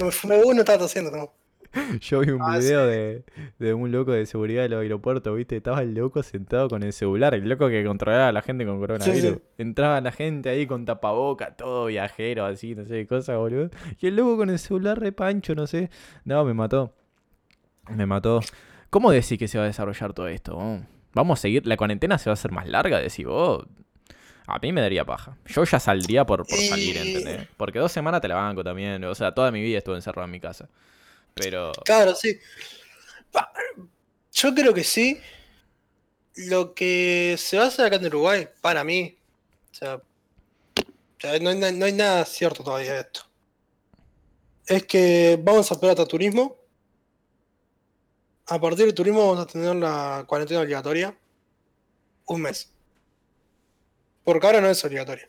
Me 0.00 0.10
fumé 0.10 0.40
uno 0.44 0.60
estaba 0.60 0.78
tosiendo, 0.78 1.10
¿no? 1.10 1.32
Yo 2.00 2.20
vi 2.20 2.30
un 2.30 2.42
Ah, 2.42 2.58
video 2.58 2.86
de, 2.86 3.24
de 3.58 3.72
un 3.74 3.90
loco 3.90 4.12
de 4.12 4.26
seguridad 4.26 4.62
del 4.62 4.74
aeropuerto, 4.74 5.34
¿viste? 5.34 5.56
Estaba 5.56 5.80
el 5.82 5.94
loco 5.94 6.22
sentado 6.22 6.68
con 6.68 6.82
el 6.82 6.92
celular, 6.92 7.34
el 7.34 7.48
loco 7.48 7.68
que 7.68 7.82
controlaba 7.84 8.28
a 8.28 8.32
la 8.32 8.42
gente 8.42 8.64
con 8.66 8.78
coronavirus. 8.78 9.20
sí. 9.20 9.42
Entraba 9.58 10.00
la 10.00 10.12
gente 10.12 10.50
ahí 10.50 10.66
con 10.66 10.84
tapaboca, 10.84 11.56
todo 11.56 11.86
viajero, 11.86 12.44
así, 12.44 12.74
no 12.74 12.84
sé 12.84 12.90
qué 12.94 13.06
cosa, 13.06 13.36
boludo. 13.38 13.70
Y 14.00 14.06
el 14.06 14.16
loco 14.16 14.36
con 14.36 14.50
el 14.50 14.58
celular 14.58 15.00
re 15.00 15.12
pancho, 15.12 15.54
no 15.54 15.66
sé. 15.66 15.90
No, 16.24 16.44
me 16.44 16.52
mató. 16.54 16.92
Me 17.88 18.04
mató. 18.06 18.40
¿Cómo 18.90 19.10
decís 19.10 19.38
que 19.38 19.48
se 19.48 19.56
va 19.58 19.64
a 19.64 19.68
desarrollar 19.68 20.12
todo 20.12 20.28
esto? 20.28 20.58
Vamos 21.14 21.38
a 21.38 21.42
seguir, 21.42 21.66
la 21.66 21.76
cuarentena 21.78 22.18
se 22.18 22.28
va 22.28 22.32
a 22.32 22.34
hacer 22.34 22.52
más 22.52 22.68
larga, 22.68 22.98
decís 23.00 23.24
vos. 23.26 23.64
A 24.52 24.58
mí 24.58 24.70
me 24.70 24.82
daría 24.82 25.02
paja. 25.02 25.34
Yo 25.46 25.64
ya 25.64 25.80
saldría 25.80 26.26
por, 26.26 26.46
por 26.46 26.58
salir, 26.58 26.98
¿entendés? 26.98 27.48
Porque 27.56 27.78
dos 27.78 27.90
semanas 27.90 28.20
te 28.20 28.28
la 28.28 28.34
banco 28.34 28.62
también. 28.62 29.02
O 29.04 29.14
sea, 29.14 29.32
toda 29.32 29.50
mi 29.50 29.62
vida 29.62 29.78
estuve 29.78 29.96
encerrado 29.96 30.26
en 30.26 30.30
mi 30.30 30.40
casa. 30.40 30.68
Pero. 31.32 31.72
Claro, 31.86 32.14
sí. 32.14 32.38
Yo 34.34 34.54
creo 34.54 34.74
que 34.74 34.84
sí. 34.84 35.18
Lo 36.34 36.74
que 36.74 37.36
se 37.38 37.56
va 37.56 37.64
a 37.64 37.68
hacer 37.68 37.86
acá 37.86 37.96
en 37.96 38.06
Uruguay, 38.06 38.46
para 38.60 38.84
mí, 38.84 39.16
o 39.70 39.74
sea, 39.74 40.02
hay, 41.22 41.40
no 41.40 41.84
hay 41.86 41.92
nada 41.92 42.22
cierto 42.26 42.62
todavía 42.62 42.92
de 42.92 43.00
esto. 43.00 43.22
Es 44.66 44.84
que 44.84 45.40
vamos 45.42 45.70
a 45.70 45.74
esperar 45.74 45.92
hasta 45.92 46.06
turismo. 46.06 46.58
A 48.48 48.60
partir 48.60 48.84
del 48.84 48.94
turismo 48.94 49.28
vamos 49.28 49.40
a 49.40 49.46
tener 49.46 49.74
la 49.76 50.24
cuarentena 50.26 50.60
obligatoria. 50.60 51.16
Un 52.26 52.42
mes. 52.42 52.71
Porque 54.24 54.46
ahora 54.46 54.60
no 54.60 54.68
es 54.68 54.84
obligatoria. 54.84 55.28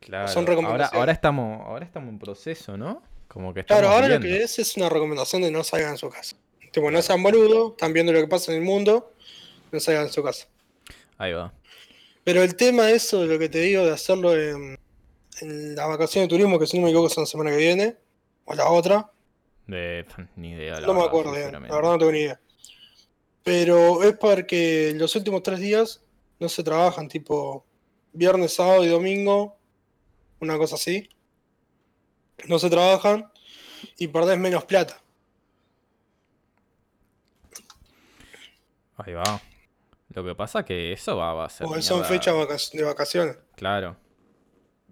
Claro. 0.00 0.28
Son 0.28 0.38
ahora, 0.38 0.50
recomendaciones. 0.50 0.98
ahora 1.00 1.12
estamos, 1.12 1.66
ahora 1.66 1.84
estamos 1.84 2.08
en 2.10 2.18
proceso, 2.18 2.76
¿no? 2.76 3.02
Como 3.26 3.52
que 3.52 3.64
Claro, 3.64 3.88
ahora 3.88 4.08
lo 4.08 4.20
que 4.20 4.42
es 4.42 4.58
es 4.58 4.76
una 4.76 4.88
recomendación 4.88 5.42
de 5.42 5.50
no 5.50 5.64
salgan 5.64 5.92
de 5.92 5.98
su 5.98 6.08
casa. 6.08 6.36
Tipo, 6.72 6.90
no 6.90 7.02
sean 7.02 7.22
boludos, 7.22 7.72
están 7.72 7.92
viendo 7.92 8.12
lo 8.12 8.20
que 8.20 8.28
pasa 8.28 8.52
en 8.52 8.58
el 8.58 8.64
mundo, 8.64 9.12
no 9.72 9.80
salgan 9.80 10.06
de 10.06 10.12
su 10.12 10.22
casa. 10.22 10.46
Ahí 11.18 11.32
va. 11.32 11.52
Pero 12.24 12.42
el 12.42 12.56
tema 12.56 12.90
eso 12.90 13.20
de 13.22 13.26
lo 13.26 13.38
que 13.38 13.48
te 13.48 13.60
digo 13.60 13.84
de 13.84 13.92
hacerlo 13.92 14.36
en, 14.36 14.78
en 15.40 15.74
la 15.74 15.86
vacación 15.86 16.24
de 16.24 16.28
turismo, 16.28 16.58
que 16.58 16.66
si 16.66 16.78
no 16.78 16.84
me 16.84 16.90
equivoco 16.90 17.08
son 17.08 17.22
la 17.22 17.26
semana 17.26 17.50
que 17.50 17.56
viene, 17.56 17.96
o 18.44 18.54
la 18.54 18.68
otra, 18.68 19.10
De, 19.66 20.06
ni 20.36 20.52
idea, 20.52 20.80
la 20.80 20.86
no 20.86 20.94
me 20.94 21.04
acuerdo 21.04 21.32
la 21.32 21.58
verdad 21.58 21.82
no 21.82 21.98
tengo 21.98 22.12
ni 22.12 22.20
idea. 22.20 22.40
Pero 23.42 24.02
es 24.02 24.14
porque 24.14 24.92
los 24.94 25.14
últimos 25.16 25.42
tres 25.42 25.58
días 25.58 26.02
no 26.38 26.48
se 26.48 26.62
trabajan, 26.62 27.08
tipo 27.08 27.64
viernes, 28.12 28.54
sábado 28.54 28.84
y 28.84 28.88
domingo, 28.88 29.56
una 30.40 30.56
cosa 30.58 30.76
así. 30.76 31.08
No 32.46 32.58
se 32.58 32.70
trabajan 32.70 33.30
y 33.96 34.08
perdés 34.08 34.38
menos 34.38 34.64
plata. 34.64 35.00
Ahí 38.96 39.12
va. 39.12 39.40
Lo 40.10 40.24
que 40.24 40.34
pasa 40.34 40.64
que 40.64 40.92
eso 40.92 41.16
va, 41.16 41.34
va 41.34 41.44
a 41.46 41.50
ser. 41.50 41.66
Porque 41.66 41.82
son 41.82 42.04
fechas 42.04 42.34
de 42.72 42.82
vacaciones. 42.82 43.38
Claro. 43.54 43.96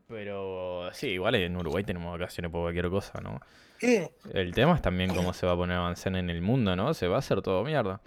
Pero 0.09 0.89
sí, 0.93 1.09
igual 1.09 1.35
en 1.35 1.57
Uruguay 1.57 1.83
tenemos 1.83 2.13
vacaciones 2.13 2.53
por 2.53 2.63
cualquier 2.63 2.89
cosa, 2.91 3.21
¿no? 3.21 3.41
Mm, 3.83 4.05
El 4.33 4.55
tema 4.55 4.77
es 4.77 4.83
también 4.83 5.13
cómo 5.15 5.33
se 5.33 5.47
va 5.47 5.53
a 5.53 5.57
poner 5.57 5.77
a 5.77 5.81
avanzar 5.81 6.15
en 6.17 6.31
el 6.31 6.41
mundo, 6.43 6.77
¿no? 6.77 6.95
Se 6.95 7.09
va 7.09 7.17
a 7.17 7.19
hacer 7.19 7.43
todo 7.43 7.65
mierda. 7.65 8.01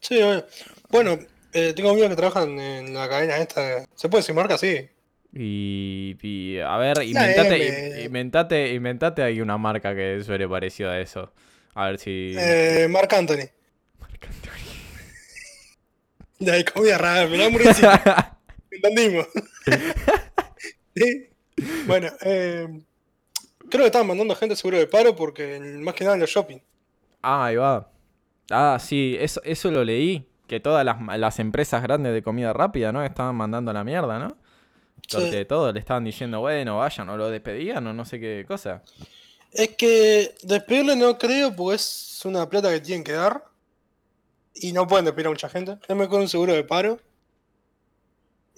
Sí, 0.00 0.20
bueno, 0.90 1.16
eh, 1.52 1.72
tengo 1.74 1.90
amigos 1.90 2.10
que 2.10 2.16
trabajan 2.16 2.58
en 2.58 2.94
la 2.94 3.08
cadena 3.08 3.38
esta. 3.38 3.84
¿Se 3.94 4.08
puede 4.08 4.22
decir 4.22 4.34
marca? 4.34 4.58
Sí. 4.58 4.88
Y, 5.34 6.16
y, 6.20 6.58
a 6.58 6.76
ver, 6.76 6.98
La 6.98 7.04
inventate, 7.04 8.02
inventate, 8.04 8.74
inventate 8.74 9.22
ahí 9.22 9.40
una 9.40 9.56
marca 9.56 9.94
que 9.94 10.22
suene 10.24 10.48
parecido 10.48 10.90
a 10.90 11.00
eso. 11.00 11.32
A 11.74 11.86
ver 11.86 11.98
si. 11.98 12.34
Eh, 12.36 12.86
Marc 12.90 13.12
Anthony. 13.12 13.48
De 16.38 16.52
ahí 16.52 16.64
comida 16.64 16.98
rápida, 16.98 17.46
hamburguesita. 17.46 18.38
Entendimos. 18.70 19.26
Sí. 20.94 21.26
Bueno, 21.86 22.08
eh, 22.20 22.68
creo 23.70 23.80
que 23.80 23.86
estaban 23.86 24.06
mandando 24.06 24.34
gente 24.34 24.54
seguro 24.56 24.76
de 24.76 24.86
paro 24.86 25.16
porque 25.16 25.58
más 25.58 25.94
que 25.94 26.04
nada 26.04 26.16
en 26.16 26.20
los 26.20 26.28
shopping. 26.28 26.58
Ah, 27.22 27.46
ahí 27.46 27.56
va. 27.56 27.90
Ah, 28.50 28.76
sí, 28.78 29.16
eso, 29.18 29.40
eso 29.42 29.70
lo 29.70 29.84
leí. 29.84 30.28
Que 30.52 30.60
todas 30.60 30.84
las, 30.84 30.98
las 31.18 31.38
empresas 31.38 31.82
grandes 31.82 32.12
de 32.12 32.22
comida 32.22 32.52
rápida, 32.52 32.92
¿no? 32.92 33.02
Estaban 33.02 33.34
mandando 33.36 33.70
a 33.70 33.74
la 33.74 33.84
mierda, 33.84 34.18
¿no? 34.18 34.36
Sí. 35.08 35.16
Porque 35.16 35.30
de 35.30 35.44
todo 35.46 35.72
le 35.72 35.80
estaban 35.80 36.04
diciendo, 36.04 36.40
bueno, 36.40 36.76
vayan, 36.76 37.08
o 37.08 37.16
lo 37.16 37.30
despedían, 37.30 37.86
o 37.86 37.94
no 37.94 38.04
sé 38.04 38.20
qué 38.20 38.44
cosa. 38.46 38.82
Es 39.50 39.70
que 39.76 40.34
despedirle 40.42 40.94
no 40.94 41.16
creo, 41.16 41.56
porque 41.56 41.76
es 41.76 42.20
una 42.26 42.46
plata 42.50 42.70
que 42.70 42.80
tienen 42.80 43.02
que 43.02 43.12
dar. 43.12 43.44
Y 44.54 44.72
no 44.74 44.86
pueden 44.86 45.06
despedir 45.06 45.28
a 45.28 45.30
mucha 45.30 45.48
gente. 45.48 45.78
Es 45.88 45.96
mejor 45.96 46.20
un 46.20 46.28
seguro 46.28 46.52
de 46.52 46.64
paro. 46.64 47.00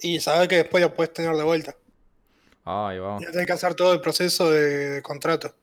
Y 0.01 0.19
saber 0.19 0.49
que 0.49 0.57
después 0.57 0.83
lo 0.83 0.93
puedes 0.93 1.13
tener 1.13 1.33
de 1.33 1.43
vuelta. 1.43 1.75
Ah, 2.65 2.89
ahí 2.89 2.99
va. 2.99 3.19
Y 3.21 3.25
tenés 3.31 3.45
que 3.47 3.53
hacer 3.53 3.73
todo 3.73 3.93
el 3.93 4.01
proceso 4.01 4.51
de, 4.51 4.89
de 4.95 5.01
contrato. 5.01 5.55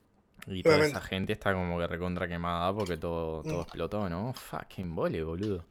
Y 0.47 0.63
toda 0.63 0.83
esa 0.83 0.99
gente 0.99 1.31
está 1.31 1.53
como 1.53 1.77
que 1.77 1.85
recontra 1.87 2.27
quemada 2.27 2.73
porque 2.73 2.97
todo, 2.97 3.43
todo 3.43 3.59
Mm. 3.59 3.61
explotó, 3.61 4.09
¿no? 4.09 4.33
Fucking 4.33 4.95
vole, 4.95 5.23
boludo. 5.23 5.63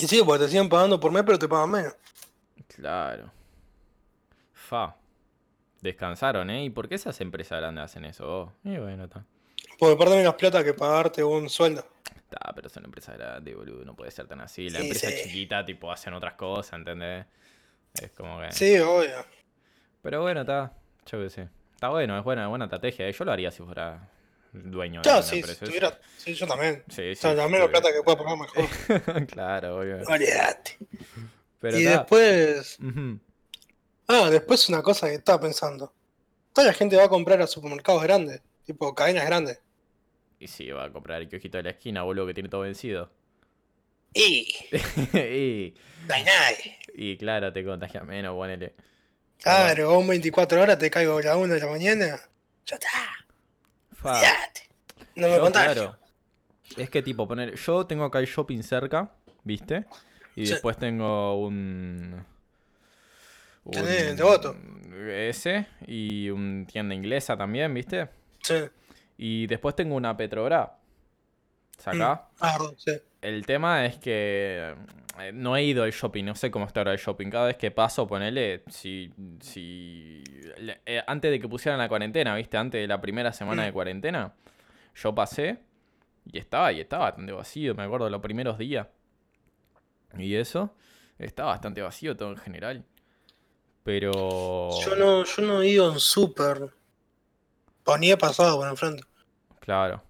Y 0.00 0.06
sí, 0.06 0.22
porque 0.24 0.44
te 0.44 0.50
siguen 0.50 0.68
pagando 0.68 0.98
por 0.98 1.12
mes, 1.12 1.22
pero 1.24 1.38
te 1.38 1.48
pagan 1.48 1.70
menos. 1.70 1.94
Claro. 2.68 3.30
Fa. 4.52 4.96
Descansaron, 5.80 6.50
¿eh? 6.50 6.64
¿Y 6.64 6.70
por 6.70 6.88
qué 6.88 6.94
esas 6.94 7.20
empresas 7.20 7.58
grandes 7.60 7.84
hacen 7.84 8.04
eso? 8.04 8.26
Oh, 8.28 8.52
y 8.64 8.76
bueno, 8.78 9.04
está. 9.04 9.24
Porque 9.78 9.94
aparte 9.94 10.16
menos 10.16 10.34
plata 10.34 10.62
que 10.62 10.74
pagarte 10.74 11.24
un 11.24 11.48
sueldo. 11.48 11.84
Está, 12.14 12.52
pero 12.54 12.68
son 12.68 12.84
empresas 12.84 13.16
grandes, 13.16 13.56
boludo. 13.56 13.84
No 13.84 13.94
puede 13.96 14.10
ser 14.10 14.26
tan 14.26 14.40
así. 14.40 14.68
La 14.68 14.78
Sí, 14.80 14.86
empresa 14.86 15.08
sí. 15.08 15.22
chiquita, 15.24 15.64
tipo, 15.64 15.90
hacen 15.90 16.12
otras 16.14 16.34
cosas, 16.34 16.74
¿entendés? 16.74 17.26
Es 18.00 18.10
como 18.12 18.40
que. 18.40 18.52
Sí, 18.52 18.78
obvio. 18.78 19.24
Pero 20.02 20.22
bueno, 20.22 20.42
está. 20.42 20.72
Yo 21.06 21.18
qué 21.18 21.30
sé. 21.30 21.48
Está 21.74 21.88
bueno, 21.88 22.16
es 22.18 22.24
buena, 22.24 22.46
buena 22.48 22.66
estrategia. 22.66 23.08
¿eh? 23.08 23.12
Yo 23.12 23.24
lo 23.24 23.32
haría 23.32 23.50
si 23.50 23.62
fuera 23.62 24.08
dueño 24.52 25.00
de 25.00 25.02
Claro, 25.02 25.18
una 25.18 25.26
sí, 25.26 25.30
si 25.30 25.36
empresa. 25.40 25.64
tuviera. 25.66 26.00
Sí, 26.16 26.34
yo 26.34 26.46
también. 26.46 26.84
Sí, 26.88 27.10
O 27.10 27.14
sí. 27.14 27.16
sea, 27.16 27.34
la 27.34 27.48
menos 27.48 27.68
plata 27.70 27.92
que 27.92 28.02
pueda 28.02 28.18
pagar 28.18 28.36
mejor. 28.38 29.26
claro, 29.26 29.78
obvio. 29.78 29.98
Olvídate. 30.06 30.78
Y 31.62 31.82
después. 31.84 32.78
Ah, 34.08 34.28
después 34.30 34.68
una 34.68 34.82
cosa 34.82 35.08
que 35.08 35.14
estaba 35.14 35.40
pensando. 35.40 35.92
Toda 36.52 36.66
la 36.68 36.72
gente 36.72 36.96
va 36.96 37.04
a 37.04 37.08
comprar 37.08 37.40
a 37.42 37.46
supermercados 37.46 38.02
grandes, 38.02 38.42
tipo 38.64 38.92
cadenas 38.94 39.24
grandes. 39.24 39.60
Y 40.38 40.48
sí, 40.48 40.70
va 40.70 40.84
a 40.84 40.92
comprar 40.92 41.20
el 41.22 41.28
kiosquito 41.28 41.58
de 41.58 41.64
la 41.64 41.70
esquina, 41.70 42.02
boludo, 42.02 42.26
que 42.26 42.34
tiene 42.34 42.48
todo 42.48 42.62
vencido. 42.62 43.10
Y 44.12 44.48
y, 45.14 45.74
no 46.08 46.14
hay 46.14 46.24
nadie. 46.24 46.78
y 46.94 47.16
claro, 47.16 47.52
te 47.52 47.64
contagias 47.64 48.04
menos, 48.04 48.34
ponele. 48.34 48.74
Claro, 49.38 49.90
vos 49.90 50.02
en 50.02 50.08
24 50.08 50.60
horas 50.60 50.78
te 50.78 50.90
caigo 50.90 51.18
a 51.18 51.22
la 51.22 51.36
1 51.36 51.54
de 51.54 51.60
la 51.60 51.66
mañana. 51.66 52.20
Ya 52.66 52.76
está, 52.76 52.88
Fa. 54.02 54.20
No 55.16 55.28
me 55.28 55.34
Yo, 55.36 55.40
contagio. 55.40 55.72
claro. 55.74 55.96
Es 56.76 56.88
que 56.90 57.02
tipo, 57.02 57.26
poner. 57.26 57.54
Yo 57.56 57.86
tengo 57.86 58.04
acá 58.04 58.18
el 58.20 58.26
shopping 58.26 58.62
cerca, 58.62 59.10
¿viste? 59.44 59.84
Y 60.36 60.46
Sí. 60.46 60.52
después 60.52 60.76
tengo 60.76 61.38
un. 61.40 62.24
Tenés 63.70 64.16
Devoto. 64.16 64.56
Ese. 65.08 65.66
Y 65.86 66.30
un 66.30 66.66
tienda 66.66 66.94
inglesa 66.94 67.36
también, 67.36 67.74
¿viste? 67.74 68.08
Sí. 68.42 68.54
Y 69.18 69.46
después 69.46 69.74
tengo 69.76 69.94
una 69.96 70.16
Petrobras. 70.16 70.70
Acá. 71.84 72.28
Ah, 72.40 72.56
perdón, 72.58 72.74
sí. 72.78 72.92
El 73.20 73.44
tema 73.44 73.84
es 73.84 73.98
que 73.98 74.74
eh, 75.18 75.32
no 75.32 75.56
he 75.56 75.64
ido 75.64 75.82
al 75.84 75.90
shopping, 75.92 76.24
no 76.24 76.34
sé 76.34 76.50
cómo 76.50 76.66
está 76.66 76.80
ahora 76.80 76.92
el 76.92 76.98
shopping. 76.98 77.28
Cada 77.28 77.46
vez 77.46 77.56
que 77.56 77.70
paso, 77.70 78.06
ponele, 78.06 78.62
si, 78.68 79.12
si 79.40 80.24
eh, 80.86 81.02
antes 81.06 81.30
de 81.30 81.38
que 81.40 81.48
pusieran 81.48 81.78
la 81.78 81.88
cuarentena, 81.88 82.34
¿viste? 82.34 82.56
Antes 82.56 82.80
de 82.80 82.86
la 82.88 83.00
primera 83.00 83.32
semana 83.32 83.62
Mm. 83.62 83.66
de 83.66 83.72
cuarentena, 83.72 84.34
yo 84.94 85.14
pasé 85.14 85.58
y 86.32 86.38
estaba, 86.38 86.72
y 86.72 86.80
estaba 86.80 87.04
bastante 87.04 87.32
vacío, 87.32 87.74
me 87.74 87.82
acuerdo, 87.82 88.08
los 88.08 88.20
primeros 88.22 88.56
días. 88.58 88.86
Y 90.18 90.34
eso, 90.34 90.74
estaba 91.18 91.50
bastante 91.50 91.82
vacío 91.82 92.16
todo 92.16 92.30
en 92.30 92.36
general. 92.38 92.84
Pero... 93.84 94.70
Yo 94.84 94.96
no, 94.96 95.24
yo 95.24 95.42
no 95.42 95.62
he 95.62 95.68
ido 95.68 95.92
en 95.92 95.98
super. 96.00 96.70
Ni 97.98 98.12
he 98.12 98.16
pasado 98.16 98.56
por 98.58 98.68
enfrente. 98.68 99.02
Claro. 99.60 100.02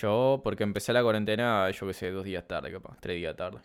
Yo, 0.00 0.40
porque 0.42 0.62
empecé 0.62 0.92
la 0.92 1.02
cuarentena, 1.02 1.70
yo 1.70 1.86
qué 1.86 1.94
sé, 1.94 2.10
dos 2.10 2.24
días 2.24 2.46
tarde, 2.48 2.72
capaz, 2.72 2.96
tres 3.00 3.16
días 3.16 3.36
tarde. 3.36 3.58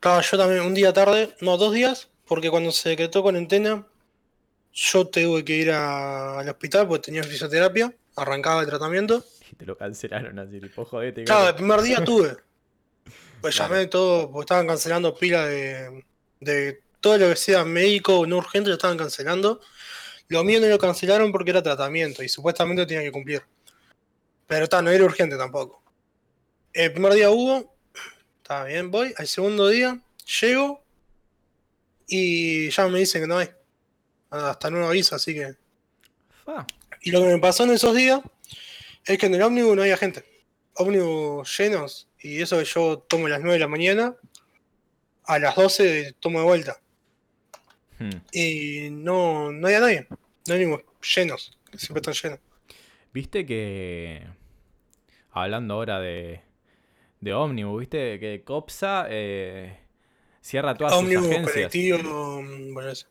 Claro, 0.00 0.22
yo 0.22 0.38
también 0.38 0.60
un 0.62 0.74
día 0.74 0.92
tarde, 0.92 1.34
no, 1.40 1.56
dos 1.56 1.72
días, 1.72 2.08
porque 2.26 2.50
cuando 2.50 2.70
se 2.70 2.90
decretó 2.90 3.22
cuarentena, 3.22 3.86
yo 4.72 5.06
tuve 5.06 5.44
que 5.44 5.56
ir 5.56 5.70
a- 5.72 6.38
al 6.40 6.48
hospital 6.48 6.86
porque 6.86 7.06
tenía 7.06 7.22
fisioterapia, 7.24 7.92
arrancaba 8.16 8.60
el 8.60 8.68
tratamiento. 8.68 9.24
Y 9.50 9.56
te 9.56 9.66
lo 9.66 9.76
cancelaron 9.76 10.38
así, 10.38 10.60
tipo, 10.60 10.84
jodete. 10.84 11.24
Claro, 11.24 11.48
el 11.48 11.54
primer 11.54 11.80
día 11.82 12.04
tuve. 12.04 12.36
Pues 13.40 13.54
Claro. 13.54 13.74
llamé 13.74 13.86
todo, 13.86 14.30
porque 14.32 14.44
estaban 14.44 14.66
cancelando 14.66 15.14
pila 15.14 15.46
de, 15.46 16.04
de 16.40 16.80
todo 17.00 17.18
lo 17.18 17.28
que 17.28 17.36
sea 17.36 17.64
médico 17.64 18.20
o 18.20 18.26
no 18.26 18.38
urgente, 18.38 18.68
lo 18.70 18.74
estaban 18.76 18.96
cancelando. 18.96 19.60
Lo 20.28 20.42
mío 20.42 20.60
no 20.60 20.66
lo 20.66 20.78
cancelaron 20.78 21.30
porque 21.30 21.50
era 21.50 21.62
tratamiento 21.62 22.22
y 22.22 22.28
supuestamente 22.28 22.82
lo 22.82 22.86
tenía 22.88 23.02
que 23.04 23.12
cumplir. 23.12 23.42
Pero 24.46 24.64
está, 24.64 24.82
no 24.82 24.90
era 24.90 25.04
urgente 25.04 25.36
tampoco. 25.36 25.82
El 26.72 26.92
primer 26.92 27.14
día 27.14 27.30
hubo, 27.30 27.74
estaba 28.42 28.64
bien, 28.64 28.90
voy. 28.90 29.14
Al 29.16 29.26
segundo 29.26 29.68
día, 29.68 30.00
llego 30.40 30.84
y 32.06 32.70
ya 32.70 32.86
me 32.88 33.00
dicen 33.00 33.22
que 33.22 33.26
no 33.26 33.38
hay. 33.38 33.50
Hasta 34.30 34.70
nuevo 34.70 34.88
aviso, 34.88 35.16
así 35.16 35.34
que. 35.34 35.54
Y 37.02 37.10
lo 37.10 37.20
que 37.20 37.28
me 37.28 37.38
pasó 37.38 37.64
en 37.64 37.70
esos 37.70 37.94
días 37.94 38.20
es 39.04 39.18
que 39.18 39.26
en 39.26 39.34
el 39.34 39.42
ómnibus 39.42 39.76
no 39.76 39.82
había 39.82 39.96
gente. 39.96 40.24
Ómnibus 40.74 41.56
llenos. 41.58 42.08
Y 42.20 42.40
eso 42.40 42.58
que 42.58 42.64
yo 42.64 42.98
tomo 42.98 43.26
a 43.26 43.30
las 43.30 43.40
9 43.40 43.54
de 43.54 43.60
la 43.60 43.68
mañana, 43.68 44.16
a 45.24 45.38
las 45.38 45.56
12 45.56 46.16
tomo 46.20 46.40
de 46.40 46.44
vuelta. 46.44 46.80
Hmm. 47.98 48.10
Y 48.32 48.90
no, 48.90 49.52
no 49.52 49.66
había 49.66 49.80
nadie. 49.80 50.06
No 50.46 50.54
hay 50.54 50.64
ómnibus 50.64 50.84
llenos. 51.14 51.58
Siempre 51.76 52.00
están 52.00 52.14
llenos. 52.14 52.40
Viste 53.12 53.46
que. 53.46 54.26
Hablando 55.36 55.74
ahora 55.74 56.00
de. 56.00 56.42
De 57.20 57.32
Omnibus, 57.34 57.80
viste 57.80 58.18
que 58.20 58.42
Copsa 58.44 59.06
eh, 59.08 59.78
cierra 60.40 60.74
todas 60.74 60.92
Ómnibus, 60.94 61.24
sus 61.24 61.32
agencias. 61.34 61.54
colectivo. 61.72 62.42
mm, 62.42 62.74
Bueno, 62.74 62.90
eso. 62.90 63.06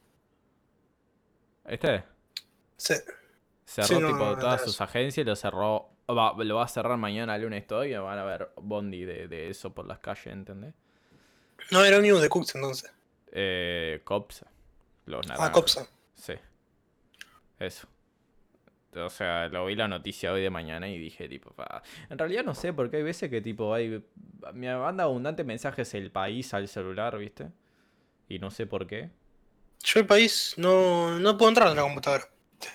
¿Viste? 1.69 2.03
Sí. 2.77 2.93
Cerró 3.65 3.87
Sí, 3.87 3.93
no, 3.95 4.07
tipo 4.07 4.19
no, 4.19 4.37
todas 4.37 4.61
no, 4.61 4.67
sus 4.67 4.79
agencias 4.81 5.23
y 5.25 5.27
lo 5.27 5.35
cerró. 5.35 5.89
Va, 6.07 6.33
lo 6.37 6.55
va 6.55 6.65
a 6.65 6.67
cerrar 6.67 6.97
mañana 6.97 7.37
lunes 7.37 7.65
todavía. 7.65 7.99
Van 8.01 8.19
a 8.19 8.23
ver 8.23 8.51
Bondi 8.57 9.03
de, 9.05 9.27
de 9.27 9.49
eso 9.49 9.73
por 9.73 9.87
las 9.87 9.99
calles, 9.99 10.27
¿entendés? 10.27 10.73
No 11.71 11.83
era 11.83 11.97
ómnibus 11.97 12.21
de 12.21 12.29
Cooks 12.29 12.55
entonces. 12.55 12.93
Eh, 13.31 14.01
Copsa. 14.03 14.47
Los 15.05 15.25
Ah. 15.31 15.51
Copsa. 15.51 15.87
Sí. 16.13 16.33
Eso. 17.59 17.87
O 18.95 19.09
sea, 19.09 19.47
lo 19.49 19.65
vi 19.65 19.75
la 19.75 19.87
noticia 19.87 20.31
hoy 20.31 20.41
de 20.41 20.49
mañana 20.49 20.87
y 20.87 20.97
dije, 20.97 21.27
tipo, 21.29 21.51
pa. 21.51 21.81
En 22.09 22.17
realidad 22.17 22.43
no 22.43 22.55
sé, 22.55 22.73
porque 22.73 22.97
hay 22.97 23.03
veces 23.03 23.29
que, 23.29 23.41
tipo, 23.41 23.73
hay. 23.73 24.03
Me 24.53 24.75
manda 24.77 25.03
abundantes 25.05 25.45
mensajes 25.45 25.93
el 25.93 26.11
país 26.11 26.53
al 26.53 26.67
celular, 26.67 27.17
¿viste? 27.17 27.47
Y 28.29 28.39
no 28.39 28.51
sé 28.51 28.65
por 28.65 28.87
qué. 28.87 29.09
Yo 29.83 29.99
el 29.99 30.05
país 30.07 30.53
no, 30.57 31.19
no 31.19 31.37
puedo 31.37 31.49
entrar 31.49 31.69
en 31.69 31.75
la 31.75 31.81
computadora. 31.83 32.25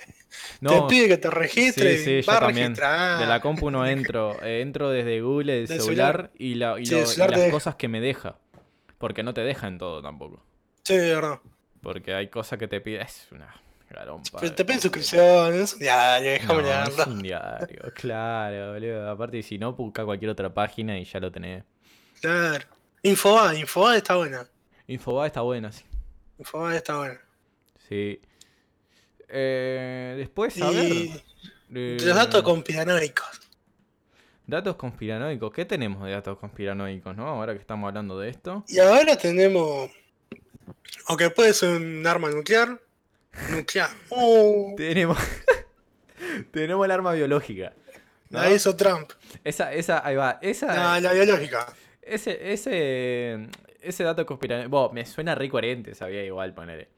No, 0.60 0.86
te 0.86 0.94
pide 0.94 1.08
que 1.08 1.16
te 1.16 1.28
registres. 1.28 2.04
sí, 2.04 2.20
yo 2.22 2.30
va 2.32 2.38
a 2.38 2.40
también. 2.40 2.72
de 2.74 3.26
la 3.26 3.40
compu 3.42 3.70
no 3.70 3.84
entro. 3.86 4.36
Eh, 4.44 4.60
entro 4.60 4.88
desde 4.90 5.20
Google, 5.22 5.62
el 5.62 5.66
Del 5.66 5.80
celular, 5.80 6.14
celular. 6.16 6.30
y, 6.38 6.54
la, 6.54 6.78
y, 6.80 6.86
Sí, 6.86 6.92
lo- 6.92 6.98
el 6.98 7.04
y 7.04 7.06
celular 7.08 7.28
te 7.30 7.32
las 7.36 7.40
deja. 7.46 7.52
cosas 7.52 7.74
que 7.74 7.88
me 7.88 8.00
deja. 8.00 8.38
Porque 8.98 9.22
no 9.24 9.34
te 9.34 9.40
deja 9.40 9.66
en 9.66 9.78
todo 9.78 10.00
tampoco. 10.02 10.44
Sí, 10.84 10.96
de 10.96 11.14
verdad. 11.14 11.40
Porque 11.82 12.14
hay 12.14 12.28
cosas 12.28 12.58
que 12.60 12.68
te 12.68 12.80
pide. 12.80 13.00
Es 13.02 13.26
una 13.32 13.52
Pero 13.90 14.22
te 14.54 14.64
piden 14.64 14.78
cosas. 14.78 14.82
suscripciones. 14.82 15.78
Ya, 15.78 16.20
déjame 16.20 16.54
No, 16.62 16.68
leerlo. 16.68 17.02
es 17.02 17.06
un 17.08 17.22
diario, 17.22 17.82
claro, 17.94 18.72
boludo. 18.74 19.10
Aparte, 19.10 19.42
si 19.42 19.58
no, 19.58 19.72
busca 19.72 20.04
cualquier 20.04 20.30
otra 20.30 20.52
página 20.54 20.98
y 20.98 21.04
ya 21.04 21.18
lo 21.20 21.30
tenés. 21.32 21.64
Claro. 22.20 22.66
Infobae, 23.02 23.58
Infobae 23.60 23.96
está 23.98 24.16
buena. 24.16 24.46
Infobae 24.86 25.26
está 25.26 25.40
buena, 25.40 25.72
sí. 25.72 25.84
Infobae 26.38 26.76
está 26.76 26.98
buena. 26.98 27.20
Sí. 27.88 28.20
Eh, 29.28 30.14
después, 30.18 30.60
a 30.62 30.70
ver. 30.70 30.92
Y 30.92 31.22
eh, 31.74 31.96
los 32.00 32.14
datos 32.16 32.42
conspiranoicos. 32.42 33.40
datos 34.46 34.76
conspiranoicos. 34.76 35.52
¿Qué 35.52 35.64
tenemos 35.64 36.04
de 36.04 36.12
datos 36.12 36.38
conspiranoicos, 36.38 37.16
no? 37.16 37.26
Ahora 37.28 37.54
que 37.54 37.60
estamos 37.60 37.88
hablando 37.88 38.18
de 38.18 38.30
esto. 38.30 38.64
Y 38.68 38.78
ahora 38.78 39.16
tenemos. 39.16 39.90
O 41.08 41.16
que 41.16 41.30
puede 41.30 41.54
ser 41.54 41.70
un 41.80 42.06
arma 42.06 42.30
nuclear. 42.30 42.80
Nuclear. 43.50 43.90
Oh, 44.10 44.74
Tenemos. 44.76 45.18
tenemos 46.52 46.84
el 46.84 46.90
arma 46.90 47.12
biológica. 47.12 47.72
¿no? 48.28 48.40
la 48.40 48.50
hizo 48.50 48.76
Trump. 48.76 49.10
Esa, 49.44 49.72
esa, 49.72 50.06
ahí 50.06 50.16
va. 50.16 50.38
Esa. 50.42 50.66
La, 50.66 51.00
la 51.00 51.12
biológica. 51.12 51.72
Ese, 52.02 52.52
ese, 52.52 53.48
ese 53.80 54.04
dato 54.04 54.24
conspiranoico. 54.26 54.70
Bueno, 54.70 54.90
me 54.92 55.06
suena 55.06 55.34
re 55.34 55.48
coherente, 55.48 55.94
sabía 55.94 56.24
igual 56.24 56.54
poner. 56.54 56.88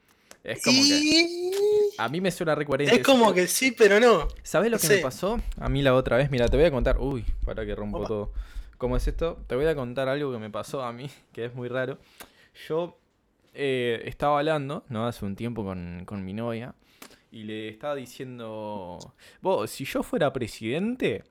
Es 0.43 0.61
como 0.63 0.81
que. 0.83 1.51
A 1.97 2.09
mí 2.09 2.19
me 2.19 2.31
suena 2.31 2.53
re 2.55 2.65
coherente. 2.65 2.95
Es 2.95 3.03
como 3.05 3.33
que 3.33 3.47
sí, 3.47 3.71
pero 3.71 3.99
no. 3.99 4.27
¿Sabes 4.43 4.69
lo 4.69 4.77
no 4.77 4.81
que 4.81 4.87
sé. 4.87 4.95
me 4.97 5.01
pasó? 5.01 5.39
A 5.59 5.69
mí 5.69 5.81
la 5.81 5.93
otra 5.93 6.17
vez, 6.17 6.29
mira, 6.31 6.47
te 6.47 6.57
voy 6.57 6.65
a 6.65 6.71
contar. 6.71 6.97
Uy, 6.99 7.23
para 7.45 7.65
que 7.65 7.73
rompo 7.75 7.99
Opa. 7.99 8.07
todo. 8.07 8.33
¿Cómo 8.77 8.97
es 8.97 9.07
esto? 9.07 9.37
Te 9.47 9.55
voy 9.55 9.65
a 9.67 9.75
contar 9.75 10.09
algo 10.09 10.31
que 10.31 10.39
me 10.39 10.49
pasó 10.49 10.83
a 10.83 10.91
mí, 10.91 11.09
que 11.33 11.45
es 11.45 11.53
muy 11.53 11.69
raro. 11.69 11.97
Yo 12.67 12.97
eh, 13.53 14.01
estaba 14.05 14.39
hablando, 14.39 14.85
¿no? 14.89 15.07
Hace 15.07 15.25
un 15.25 15.35
tiempo 15.35 15.63
con, 15.63 16.03
con 16.05 16.23
mi 16.23 16.33
novia. 16.33 16.75
Y 17.31 17.43
le 17.43 17.69
estaba 17.69 17.95
diciendo. 17.95 18.99
Vos, 19.41 19.71
si 19.71 19.85
yo 19.85 20.03
fuera 20.03 20.31
presidente. 20.33 21.23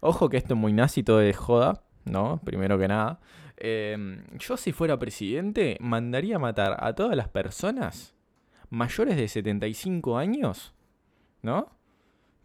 Ojo 0.00 0.28
que 0.28 0.36
esto 0.36 0.54
es 0.54 0.60
muy 0.60 0.72
nazi, 0.72 1.02
todo 1.02 1.18
de 1.18 1.32
joda, 1.32 1.82
¿no? 2.04 2.40
Primero 2.44 2.78
que 2.78 2.88
nada. 2.88 3.20
Eh, 3.56 4.22
yo 4.38 4.56
si 4.56 4.72
fuera 4.72 4.98
presidente, 4.98 5.76
mandaría 5.80 6.38
matar 6.38 6.76
a 6.78 6.94
todas 6.94 7.16
las 7.16 7.28
personas 7.28 8.14
mayores 8.70 9.16
de 9.16 9.28
75 9.28 10.18
años, 10.18 10.74
¿no? 11.42 11.70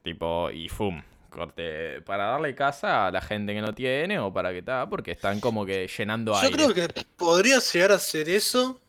Tipo, 0.03 0.51
y 0.51 0.69
fum, 0.69 1.01
corte, 1.29 2.01
para 2.01 2.25
darle 2.25 2.53
casa 2.55 3.07
a 3.07 3.11
la 3.11 3.21
gente 3.21 3.53
que 3.53 3.61
no 3.61 3.73
tiene 3.73 4.19
o 4.19 4.33
para 4.33 4.51
que 4.51 4.61
tal, 4.61 4.89
porque 4.89 5.11
están 5.11 5.39
como 5.39 5.65
que 5.65 5.87
llenando 5.87 6.33
Yo 6.33 6.39
aire. 6.39 6.55
creo 6.55 6.73
que 6.73 7.05
podría 7.15 7.59
llegar 7.59 7.91
a 7.91 7.95
hacer 7.95 8.29
eso, 8.29 8.81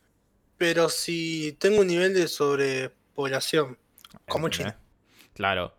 pero 0.57 0.89
si 0.89 1.57
tengo 1.59 1.81
un 1.81 1.87
nivel 1.87 2.13
de 2.15 2.27
sobrepoblación, 2.29 3.79
como. 4.27 4.49
China. 4.49 4.77
Claro, 5.35 5.75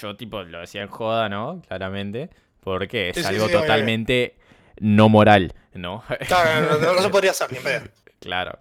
yo 0.00 0.16
tipo 0.16 0.42
lo 0.42 0.60
decía 0.60 0.82
en 0.82 0.88
joda, 0.88 1.28
¿no? 1.28 1.62
Claramente, 1.66 2.30
porque 2.60 3.10
es 3.10 3.16
Sí, 3.16 3.24
algo 3.24 3.46
sí, 3.46 3.52
totalmente 3.52 4.36
no 4.80 5.08
moral, 5.08 5.54
¿no? 5.74 6.02
Claro, 6.28 6.78
no, 6.78 6.78
no- 6.86 6.94
no 6.94 7.02
se 7.02 7.08
podría 7.10 7.30
hacer 7.30 7.50
ni 7.52 7.58
en 7.58 7.64
pedo. 7.64 7.84
Claro. 8.20 8.58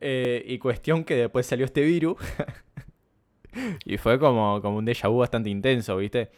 Eh, 0.00 0.44
y 0.46 0.58
cuestión 0.58 1.02
que 1.02 1.16
después 1.16 1.44
salió 1.44 1.64
este 1.64 1.80
virus. 1.82 2.16
y 3.84 3.96
fue 3.98 4.18
como, 4.18 4.60
como 4.62 4.76
un 4.78 4.86
déjà 4.86 5.08
vu 5.08 5.18
bastante 5.18 5.50
intenso, 5.50 5.96
¿viste? 5.96 6.30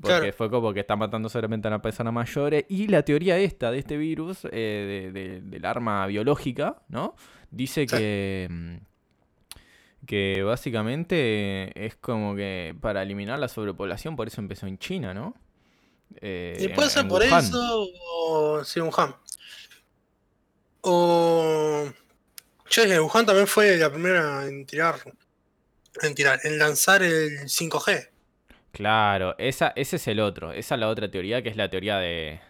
Porque 0.00 0.08
Claro. 0.18 0.32
fue 0.32 0.50
como 0.50 0.72
que 0.74 0.80
está 0.80 0.96
matando 0.96 1.28
solamente 1.28 1.68
a 1.68 1.70
una 1.70 1.80
persona 1.82 2.10
mayores. 2.10 2.64
Y 2.68 2.88
la 2.88 3.04
teoría 3.04 3.38
esta 3.38 3.70
de 3.70 3.78
este 3.78 3.96
virus, 3.96 4.44
eh, 4.50 5.10
de- 5.12 5.12
de- 5.12 5.40
del 5.40 5.64
arma 5.64 6.06
biológica, 6.06 6.82
¿no? 6.88 7.14
Dice 7.50 7.82
Sí. 7.82 7.96
que. 7.96 8.48
mm, 8.50 8.76
Que 10.06 10.42
básicamente 10.42 11.86
es 11.86 11.96
como 11.96 12.36
que 12.36 12.76
para 12.78 13.02
eliminar 13.02 13.38
la 13.38 13.48
sobrepoblación, 13.48 14.16
por 14.16 14.26
eso 14.28 14.38
empezó 14.42 14.66
en 14.66 14.76
China, 14.76 15.14
¿no? 15.14 15.34
Eh, 16.20 16.58
Y 16.60 16.68
puede 16.68 16.88
en- 16.88 16.90
ser 16.90 17.02
en 17.04 17.08
por 17.08 17.22
Wuhan. 17.22 17.42
eso, 17.42 17.88
o 18.20 18.62
sí, 18.64 18.80
Wuhan. 18.80 19.14
O. 20.82 21.84
Che, 22.68 23.00
Wuhan 23.00 23.24
también 23.26 23.46
fue 23.46 23.76
la 23.76 23.90
primera 23.90 24.46
en 24.46 24.66
tirar. 24.66 24.96
En 26.02 26.14
tirar, 26.14 26.40
en 26.44 26.58
lanzar 26.58 27.02
el 27.02 27.48
5G. 27.48 28.10
Claro, 28.74 29.36
esa, 29.38 29.72
ese 29.76 29.96
es 29.96 30.08
el 30.08 30.18
otro. 30.20 30.50
Esa 30.52 30.74
es 30.74 30.80
la 30.80 30.88
otra 30.88 31.08
teoría, 31.10 31.42
que 31.42 31.48
es 31.48 31.56
la 31.56 31.70
teoría 31.70 31.98
de, 31.98 32.40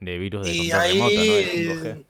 de 0.00 0.18
virus 0.18 0.46
de 0.46 0.52
Y 0.54 0.70
control 0.70 0.80
ahí. 0.80 0.92
remoto, 0.94 1.14
¿no? 1.14 1.22
De 1.22 1.44
5G. 1.44 2.04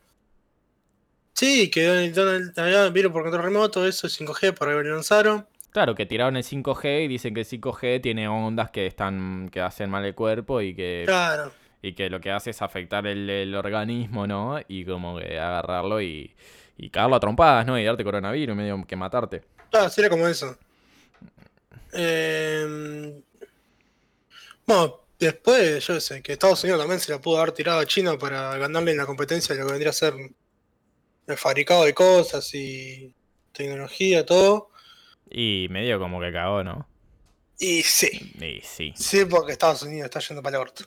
Sí, 1.32 1.70
que 1.70 2.12
había 2.56 2.88
virus 2.90 3.12
por 3.12 3.22
control 3.22 3.42
remoto, 3.44 3.86
eso 3.86 4.06
es 4.06 4.20
5G, 4.20 4.54
por 4.54 4.68
ahí 4.68 4.74
lo 4.76 4.82
lanzaron. 4.94 5.46
Claro, 5.70 5.94
que 5.94 6.06
tiraron 6.06 6.36
el 6.36 6.44
5G 6.44 7.04
y 7.04 7.08
dicen 7.08 7.34
que 7.34 7.40
el 7.40 7.46
5G 7.46 8.00
tiene 8.00 8.26
ondas 8.28 8.70
que 8.70 8.86
están 8.86 9.48
que 9.52 9.60
hacen 9.60 9.90
mal 9.90 10.04
el 10.04 10.14
cuerpo 10.14 10.60
y 10.60 10.74
que, 10.74 11.02
Claro. 11.06 11.52
y 11.82 11.92
que 11.94 12.08
lo 12.10 12.20
que 12.20 12.30
hace 12.30 12.50
es 12.50 12.62
afectar 12.62 13.06
el, 13.06 13.28
el 13.28 13.54
organismo, 13.54 14.26
¿no? 14.26 14.58
Y 14.68 14.84
como 14.84 15.18
que 15.18 15.38
agarrarlo 15.38 16.00
y, 16.00 16.34
y 16.76 16.90
cagarlo 16.90 17.16
a 17.16 17.20
trompadas, 17.20 17.66
¿no? 17.66 17.78
Y 17.78 17.84
darte 17.84 18.02
coronavirus, 18.04 18.56
medio 18.56 18.84
que 18.86 18.96
matarte. 18.96 19.42
Claro, 19.70 19.90
sería 19.90 20.10
como 20.10 20.26
eso. 20.26 20.56
Eh, 21.92 23.20
bueno, 24.68 25.00
después, 25.18 25.86
yo 25.86 25.98
sé, 25.98 26.22
que 26.22 26.32
Estados 26.32 26.62
Unidos 26.62 26.80
también 26.80 27.00
se 27.00 27.10
la 27.10 27.18
pudo 27.18 27.38
haber 27.38 27.52
tirado 27.52 27.80
a 27.80 27.86
China 27.86 28.18
para 28.18 28.54
ganarle 28.58 28.90
en 28.90 28.98
la 28.98 29.06
competencia 29.06 29.54
de 29.54 29.62
lo 29.62 29.66
que 29.66 29.72
vendría 29.72 29.90
a 29.90 29.94
ser 29.94 30.14
el 31.26 31.36
fabricado 31.38 31.84
de 31.84 31.94
cosas 31.94 32.54
y 32.54 33.14
tecnología, 33.52 34.26
todo. 34.26 34.68
Y 35.30 35.68
medio 35.70 35.98
como 35.98 36.20
que 36.20 36.30
cagó, 36.32 36.62
¿no? 36.62 36.86
Y 37.58 37.82
sí, 37.82 38.10
Y 38.40 38.60
sí. 38.62 38.92
sí, 38.94 39.24
porque 39.24 39.52
Estados 39.52 39.82
Unidos 39.84 40.04
está 40.04 40.20
yendo 40.20 40.42
para 40.42 40.58
el 40.58 40.62
orto. 40.62 40.84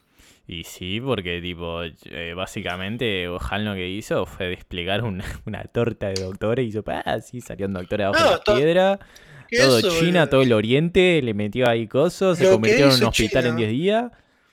Y 0.47 0.63
sí, 0.63 1.01
porque 1.01 1.41
tipo, 1.41 1.81
eh, 1.83 2.33
básicamente 2.35 3.27
Ojan 3.29 3.65
lo 3.65 3.73
que 3.73 3.89
hizo 3.89 4.27
fue 4.27 4.45
desplegar 4.47 5.03
una, 5.03 5.25
una 5.47 5.63
torta 5.63 6.09
de 6.09 6.21
doctores 6.21 6.65
y 6.65 6.69
hizo, 6.69 6.83
ah, 6.85 7.19
sí, 7.19 7.41
salió 7.41 7.65
un 7.65 7.73
doctor 7.73 8.03
abajo 8.03 8.23
de 8.23 8.29
la 8.31 8.43
piedra. 8.43 8.99
¿Qué 9.51 9.57
Todo 9.57 9.77
eso, 9.79 9.89
China, 9.99 10.21
boludo? 10.21 10.29
todo 10.29 10.41
el 10.43 10.53
oriente, 10.53 11.21
le 11.21 11.33
metió 11.33 11.67
ahí 11.67 11.85
cosas, 11.87 12.37
se 12.37 12.49
convirtió 12.49 12.85
en 12.89 12.93
un 12.93 13.03
hospital 13.03 13.45
en 13.47 13.51
China- 13.51 13.57
10 13.57 13.69
días. 13.71 14.11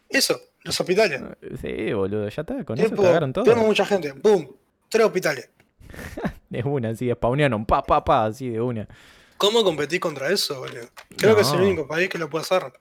Eso, 0.09 0.41
los 0.65 0.79
hospitales. 0.81 1.23
Sí, 1.63 1.93
boludo, 1.93 2.29
ya 2.29 2.43
está, 2.43 2.65
con 2.65 2.77
eso 2.79 2.91
Tipo, 2.91 3.03
cagaron 3.05 3.33
todo. 3.33 3.45
tenemos 3.45 3.65
mucha 3.65 3.87
gente, 3.87 4.11
boom, 4.13 4.55
tres 4.89 5.07
hospitales. 5.07 5.49
De 6.51 6.63
una, 6.65 6.89
así, 6.91 7.09
spawnearon, 7.11 7.65
pa, 7.65 7.83
pa, 7.83 8.05
pa, 8.05 8.25
así 8.27 8.49
de 8.51 8.61
una. 8.61 8.89
¿Cómo 9.37 9.63
competir 9.63 10.01
contra 10.01 10.31
eso, 10.33 10.59
boludo? 10.59 10.89
Creo 11.17 11.37
que 11.37 11.43
es 11.43 11.53
el 11.53 11.61
único 11.61 11.87
país 11.87 12.09
que 12.09 12.19
lo 12.19 12.29
puede 12.29 12.43
hacer. 12.43 12.73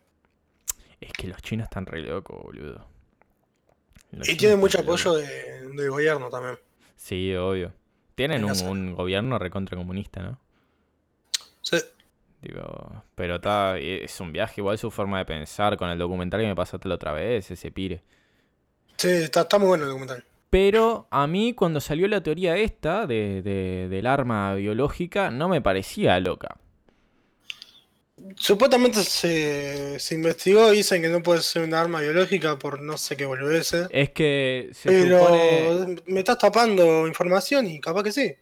Es 0.99 1.11
que 1.13 1.27
los 1.27 1.39
chinos 1.43 1.65
están 1.65 1.85
re 1.85 2.01
locos, 2.01 2.41
boludo. 2.41 2.87
Los 4.11 4.27
Y 4.27 4.31
chinos 4.31 4.37
tiene 4.39 4.53
están 4.55 4.59
mucho 4.59 4.79
apoyo 4.79 5.13
de- 5.13 5.67
del 5.75 5.89
gobierno 5.91 6.29
también. 6.29 6.57
Sí, 6.95 7.35
obvio. 7.35 7.73
Tienen 8.15 8.39
En 8.43 8.45
un, 8.45 8.67
un 8.67 8.95
gobierno 8.95 9.37
recontra 9.37 9.77
comunista, 9.77 10.21
¿no? 10.23 10.39
Sí. 11.61 11.77
Digo, 12.41 13.03
pero 13.15 13.35
está, 13.35 13.77
es 13.79 14.19
un 14.21 14.31
viaje, 14.31 14.61
igual 14.61 14.77
su 14.77 14.91
forma 14.91 15.17
de 15.19 15.25
pensar 15.25 15.75
con 15.77 15.89
el 15.89 15.97
documental 15.97 16.39
que 16.41 16.47
me 16.47 16.55
pasaste 16.55 16.87
la 16.87 16.95
otra 16.95 17.11
vez, 17.13 17.49
ese 17.51 17.71
pire. 17.71 18.03
Sí, 18.97 19.07
está, 19.09 19.41
está 19.41 19.57
muy 19.57 19.67
bueno 19.69 19.83
el 19.85 19.89
documental. 19.89 20.23
Pero 20.49 21.07
a 21.11 21.25
mí 21.27 21.53
cuando 21.53 21.79
salió 21.81 22.07
la 22.07 22.21
teoría 22.23 22.57
esta 22.57 23.05
de, 23.07 23.41
de- 23.41 23.87
del 23.89 24.05
arma 24.07 24.53
biológica 24.55 25.29
no 25.31 25.49
me 25.49 25.61
parecía 25.61 26.19
loca. 26.19 26.57
Supuestamente 28.35 29.03
se, 29.03 29.99
se 29.99 30.15
investigó 30.15 30.73
y 30.73 30.77
dicen 30.77 31.01
que 31.01 31.09
no 31.09 31.21
puede 31.21 31.41
ser 31.41 31.63
un 31.63 31.73
arma 31.75 32.01
biológica 32.01 32.57
por 32.57 32.81
no 32.81 32.97
sé 32.97 33.15
qué 33.15 33.25
boludeces. 33.25 33.89
Es 33.89 34.09
que 34.11 34.69
se 34.73 34.91
Pero 34.91 34.93
supone... 34.93 35.79
me 36.07 36.19
estás 36.19 36.37
tapando 36.39 37.07
información 37.07 37.67
y 37.67 37.79
capaz 37.81 38.03
que 38.03 38.11
sí. 38.11 38.35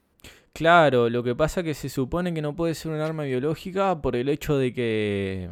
Claro, 0.55 1.09
lo 1.09 1.21
que 1.21 1.35
pasa 1.35 1.63
que 1.63 1.73
se 1.73 1.89
supone 1.89 2.33
que 2.33 2.41
no 2.41 2.55
puede 2.55 2.75
ser 2.75 2.93
un 2.93 3.01
arma 3.01 3.23
biológica 3.23 4.01
por 4.01 4.15
el 4.15 4.29
hecho 4.29 4.57
de 4.57 4.73
que... 4.73 5.49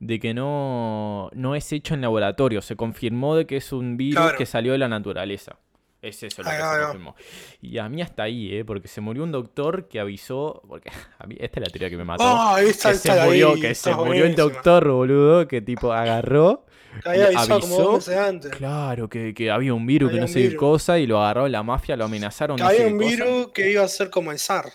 De 0.00 0.18
que 0.18 0.34
no, 0.34 1.30
no 1.32 1.54
es 1.54 1.72
hecho 1.72 1.94
en 1.94 2.00
laboratorio. 2.00 2.60
Se 2.60 2.74
confirmó 2.74 3.36
de 3.36 3.46
que 3.46 3.56
es 3.58 3.72
un 3.72 3.96
virus 3.96 4.20
Claro. 4.20 4.36
que 4.36 4.46
salió 4.46 4.72
de 4.72 4.78
la 4.78 4.88
naturaleza. 4.88 5.60
Es 6.02 6.24
eso 6.24 6.42
lo 6.42 6.50
que 6.50 6.56
se 6.56 6.82
confirmó. 6.82 7.14
Y 7.62 7.78
a 7.78 7.88
mí 7.88 8.02
hasta 8.02 8.24
ahí, 8.24 8.52
¿eh? 8.56 8.64
Porque 8.64 8.88
se 8.88 9.00
murió 9.00 9.22
un 9.22 9.30
doctor 9.30 9.86
que 9.86 10.00
avisó... 10.00 10.60
Porque 10.66 10.90
a 11.20 11.26
mí 11.28 11.36
esta 11.38 11.60
es 11.60 11.66
la 11.68 11.70
teoría 11.72 11.88
que 11.88 11.96
me 11.96 12.04
mató. 12.04 12.24
Ah, 12.26 12.56
que 12.58 12.72
se 12.72 13.12
ahí, 13.12 13.28
murió, 13.28 13.54
que 13.54 13.76
se 13.76 13.94
murió 13.94 14.24
el 14.26 14.34
doctor, 14.34 14.88
boludo, 14.90 15.46
que 15.46 15.60
tipo 15.62 15.92
agarró. 15.92 16.66
Que 17.02 17.08
había 17.10 17.26
avisado 17.26 17.60
como 17.60 17.76
dos 17.76 17.86
avisó. 18.08 18.10
meses 18.10 18.16
antes. 18.28 18.50
Claro, 18.52 19.08
que, 19.08 19.34
que 19.34 19.50
había 19.50 19.74
un 19.74 19.86
virus 19.86 20.10
que 20.12 20.20
no 20.20 20.28
sé 20.28 20.48
qué 20.50 20.56
cosa 20.56 20.98
y 20.98 21.06
lo 21.06 21.20
agarró 21.20 21.48
la 21.48 21.62
mafia, 21.62 21.96
lo 21.96 22.04
amenazaron. 22.04 22.56
Que 22.56 22.62
no 22.62 22.68
había 22.68 22.86
un 22.86 22.98
cosa. 22.98 23.08
virus 23.10 23.48
que 23.52 23.70
iba 23.70 23.82
a 23.82 23.88
ser 23.88 24.10
como 24.10 24.30
el 24.32 24.38
SAR. 24.38 24.66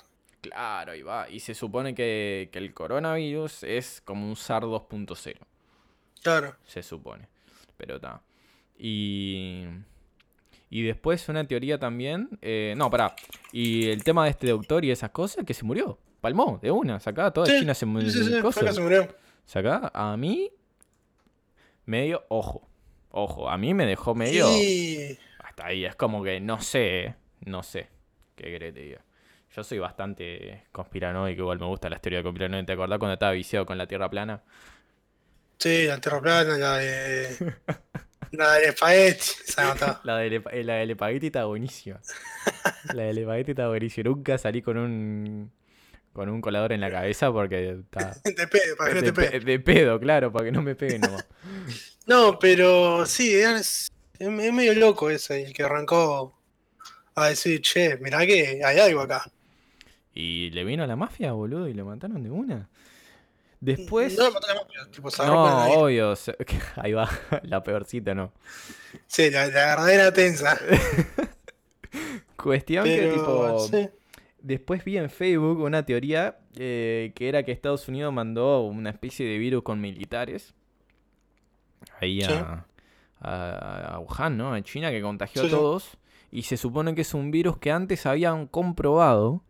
Claro, 0.42 0.94
ahí 0.94 1.02
va. 1.02 1.30
Y 1.30 1.40
se 1.42 1.54
supone 1.54 1.94
que, 1.94 2.50
que 2.52 2.60
el 2.60 2.74
coronavirus 2.74 3.64
es 3.64 4.02
como 4.06 4.28
un 4.28 4.36
SAR 4.36 4.64
2.0, 4.64 5.36
Claro. 6.24 6.56
se 6.66 6.82
supone. 6.84 7.28
Pero 7.78 7.96
está. 7.98 8.22
Y. 8.78 9.66
Y 10.72 10.84
después 10.84 11.28
una 11.30 11.46
teoría 11.48 11.80
también. 11.80 12.30
eh, 12.42 12.74
no, 12.78 12.90
pará. 12.92 13.16
Y 13.52 13.90
el 13.90 14.04
tema 14.04 14.26
de 14.26 14.30
este 14.32 14.48
doctor 14.50 14.86
y 14.86 14.92
esas 14.92 15.10
cosas, 15.10 15.44
que 15.46 15.54
se 15.54 15.64
murió. 15.66 15.98
Palmó, 16.22 16.60
de 16.62 16.70
una. 16.72 17.00
Sacá, 17.00 17.32
toda 17.32 17.48
Sí, 17.48 17.60
China 17.60 17.74
se. 17.74 17.86
Sí, 17.86 18.12
sí, 18.12 18.24
se 18.74 18.82
murió. 18.82 19.08
Sacá, 19.46 19.92
a 19.94 20.16
mí. 20.16 20.52
Medio. 21.90 22.24
Ojo. 22.30 22.70
Ojo, 23.10 23.50
a 23.50 23.58
mí 23.58 23.74
me 23.74 23.88
dejó 23.88 24.14
medio. 24.14 24.48
Y 24.52 25.18
Hasta 25.40 25.66
ahí, 25.66 25.86
es 25.86 25.96
como 25.96 26.24
que 26.24 26.40
no 26.40 26.62
sé, 26.62 27.06
eh, 27.06 27.16
no 27.46 27.64
sé. 27.64 27.90
¿Qué 28.36 28.44
querés 28.44 28.74
que 28.74 28.80
te 28.80 28.86
diga? 28.86 29.02
Yo 29.56 29.64
soy 29.64 29.80
bastante 29.80 30.66
conspiranoico, 30.72 31.42
igual 31.42 31.58
me 31.58 31.66
gusta 31.66 31.90
la 31.90 31.98
teoría 31.98 32.20
de 32.20 32.24
conspiranoico. 32.24 32.68
¿Te 32.68 32.74
acordás 32.74 33.00
cuando 33.00 33.14
estaba 33.14 33.32
viciado 33.32 33.66
con 33.66 33.80
la 33.80 33.88
Tierra 33.88 34.08
plana? 34.08 34.44
sí, 35.58 35.88
la 35.88 36.00
Tierra 36.00 36.22
plana, 36.22 36.58
la 36.60 36.78
de. 36.78 37.56
la 38.34 38.54
del 38.54 38.66
espagueti. 38.66 39.20
Se. 39.22 39.62
La 40.04 40.18
del, 40.18 40.44
eh, 40.52 40.64
la 40.64 40.76
del 40.76 40.92
espagueti 40.92 41.26
está 41.26 41.46
buenísima. 41.46 42.00
La 42.94 43.02
del 43.04 43.18
espagueti 43.18 43.52
está 43.52 43.68
buenísima. 43.68 44.10
Nunca 44.12 44.38
salí 44.38 44.62
con 44.62 44.78
un 44.78 45.52
con 46.14 46.30
un 46.30 46.42
colador 46.42 46.72
en 46.74 46.82
la 46.82 46.90
cabeza 46.92 47.32
porque 47.32 47.72
está... 47.82 48.16
De 48.24 48.48
pedo, 48.48 48.76
para 48.78 48.90
que 48.90 48.96
no 48.96 49.02
te 49.04 49.14
pegue. 49.14 49.32
pe- 49.32 49.40
de 49.40 49.60
pedo, 49.60 50.00
claro, 50.00 50.32
para 50.32 50.46
que 50.46 50.52
no 50.52 50.62
me 50.62 50.76
peguen 50.76 51.02
nomás. 51.02 51.26
No, 52.06 52.40
pero 52.40 53.06
sí, 53.06 53.36
es, 53.36 53.92
es 54.18 54.30
medio 54.30 54.74
loco 54.74 55.12
ese, 55.12 55.44
el 55.44 55.54
que 55.54 55.62
arrancó 55.62 56.36
a 57.14 57.28
decir, 57.28 57.62
che, 57.62 57.98
mirá 57.98 58.26
que 58.26 58.62
hay 58.66 58.80
algo 58.80 59.02
acá. 59.02 59.30
Y 60.16 60.50
le 60.50 60.64
vino 60.64 60.84
a 60.84 60.88
la 60.88 60.96
mafia, 60.96 61.34
boludo, 61.34 61.68
y 61.68 61.74
le 61.76 61.84
mataron 61.84 62.24
de 62.24 62.32
una. 62.32 62.68
Después. 63.60 64.18
No, 64.18 64.32
la 64.32 64.56
mafia, 64.56 64.88
tipo, 64.92 65.12
se 65.12 65.24
No, 65.24 65.68
obvio. 65.74 66.16
se- 66.16 66.36
Ahí 66.78 66.94
va, 66.94 67.08
la 67.44 67.62
peorcita, 67.62 68.16
¿no? 68.16 68.34
Sí, 69.06 69.30
la, 69.30 69.46
la 69.46 69.66
verdadera 69.76 70.12
tensa. 70.12 70.60
Cuestión 72.36 72.86
que, 72.86 73.08
tipo. 73.14 73.68
sí. 73.68 73.88
Después 74.42 74.84
vi 74.86 74.98
en 74.98 75.10
Facebook 75.10 75.60
una 75.60 75.84
teoría 75.86 76.40
eh, 76.58 77.12
que 77.16 77.28
era 77.30 77.44
que 77.44 77.52
Estados 77.52 77.88
Unidos 77.88 78.14
mandó 78.14 78.62
una 78.62 78.90
especie 78.90 79.26
de 79.28 79.38
virus 79.38 79.64
con 79.64 79.82
militares 79.82 80.54
ahí 82.00 82.22
Sí. 82.22 82.32
a, 82.32 82.66
a- 83.22 83.96
a 83.96 84.00
Wuhan, 84.00 84.38
¿no? 84.38 84.54
A 84.54 84.62
China, 84.62 84.92
que 84.92 85.02
contagió 85.02 85.42
Sí, 85.44 85.48
a 85.48 85.52
todos. 85.52 85.98
Y 86.32 86.44
se 86.44 86.58
supone 86.58 86.96
que 86.96 87.02
es 87.02 87.14
un 87.14 87.32
virus 87.32 87.58
que 87.58 87.72
antes 87.72 88.06
habían 88.06 88.48
comprobado 88.48 89.44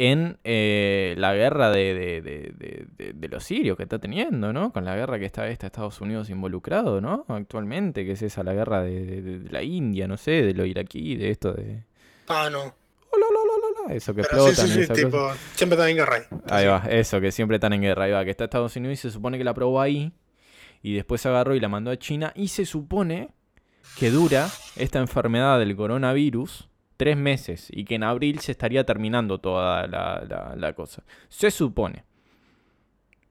en 0.00 0.38
eh, 0.44 1.14
la 1.18 1.34
guerra 1.34 1.70
de, 1.70 1.94
de- 1.94 2.20
de- 2.22 3.12
de- 3.14 3.28
los 3.28 3.42
sirios 3.44 3.76
que 3.76 3.82
está 3.84 3.98
teniendo, 3.98 4.52
¿no? 4.52 4.72
Con 4.72 4.84
la 4.84 4.94
guerra 4.94 5.18
que 5.18 5.24
está 5.24 5.48
esta 5.48 5.66
Estados 5.66 6.00
Unidos 6.00 6.30
involucrado, 6.30 7.00
¿no? 7.00 7.24
Actualmente, 7.28 8.04
que 8.04 8.12
es 8.12 8.22
esa 8.22 8.42
la 8.44 8.54
guerra 8.54 8.82
de, 8.82 9.04
de- 9.22 9.38
de 9.40 9.50
la 9.50 9.62
India, 9.62 10.06
no 10.06 10.16
sé, 10.16 10.42
de 10.42 10.54
lo 10.54 10.64
iraquí, 10.66 11.16
de 11.16 11.30
esto 11.30 11.52
de... 11.52 11.82
Ah, 12.28 12.48
no. 12.50 12.60
Oh, 12.60 13.16
la, 13.18 13.26
la, 13.26 13.40
la, 13.40 13.54
la, 13.62 13.77
la, 13.77 13.77
Eso 13.90 14.14
que 14.14 14.22
Pero 14.22 14.46
explotan, 14.48 14.66
sí, 14.68 14.72
sí, 14.74 14.80
esa 14.80 14.94
cosa. 14.94 15.04
tipo, 15.06 15.32
siempre 15.54 15.76
está 15.76 15.88
en 15.90 15.96
guerra 15.96 16.16
ahí. 16.50 16.66
Va, 16.66 16.82
eso, 16.90 17.20
que 17.20 17.32
siempre 17.32 17.56
están 17.56 17.72
en 17.72 17.80
guerra, 17.82 18.04
ahí 18.04 18.10
va, 18.12 18.24
que 18.24 18.30
está 18.30 18.44
Estados 18.44 18.76
Unidos 18.76 18.98
y 18.98 19.00
se 19.02 19.10
supone 19.10 19.38
que 19.38 19.44
la 19.44 19.54
probó 19.54 19.80
ahí 19.80 20.12
y 20.82 20.94
después 20.94 21.24
agarró 21.26 21.54
y 21.54 21.60
la 21.60 21.68
mandó 21.68 21.90
a 21.90 21.96
China 21.98 22.32
y 22.36 22.48
se 22.48 22.66
supone 22.66 23.30
que 23.98 24.10
dura 24.10 24.48
esta 24.76 24.98
enfermedad 24.98 25.58
del 25.58 25.74
coronavirus 25.74 26.68
tres 26.96 27.16
meses 27.16 27.68
y 27.70 27.84
que 27.84 27.94
en 27.94 28.02
abril 28.02 28.40
se 28.40 28.52
estaría 28.52 28.84
terminando 28.84 29.38
toda 29.40 29.86
la, 29.86 30.22
la- 30.28 30.54
la 30.56 30.72
cosa. 30.74 31.02
Se 31.28 31.50
supone. 31.50 32.04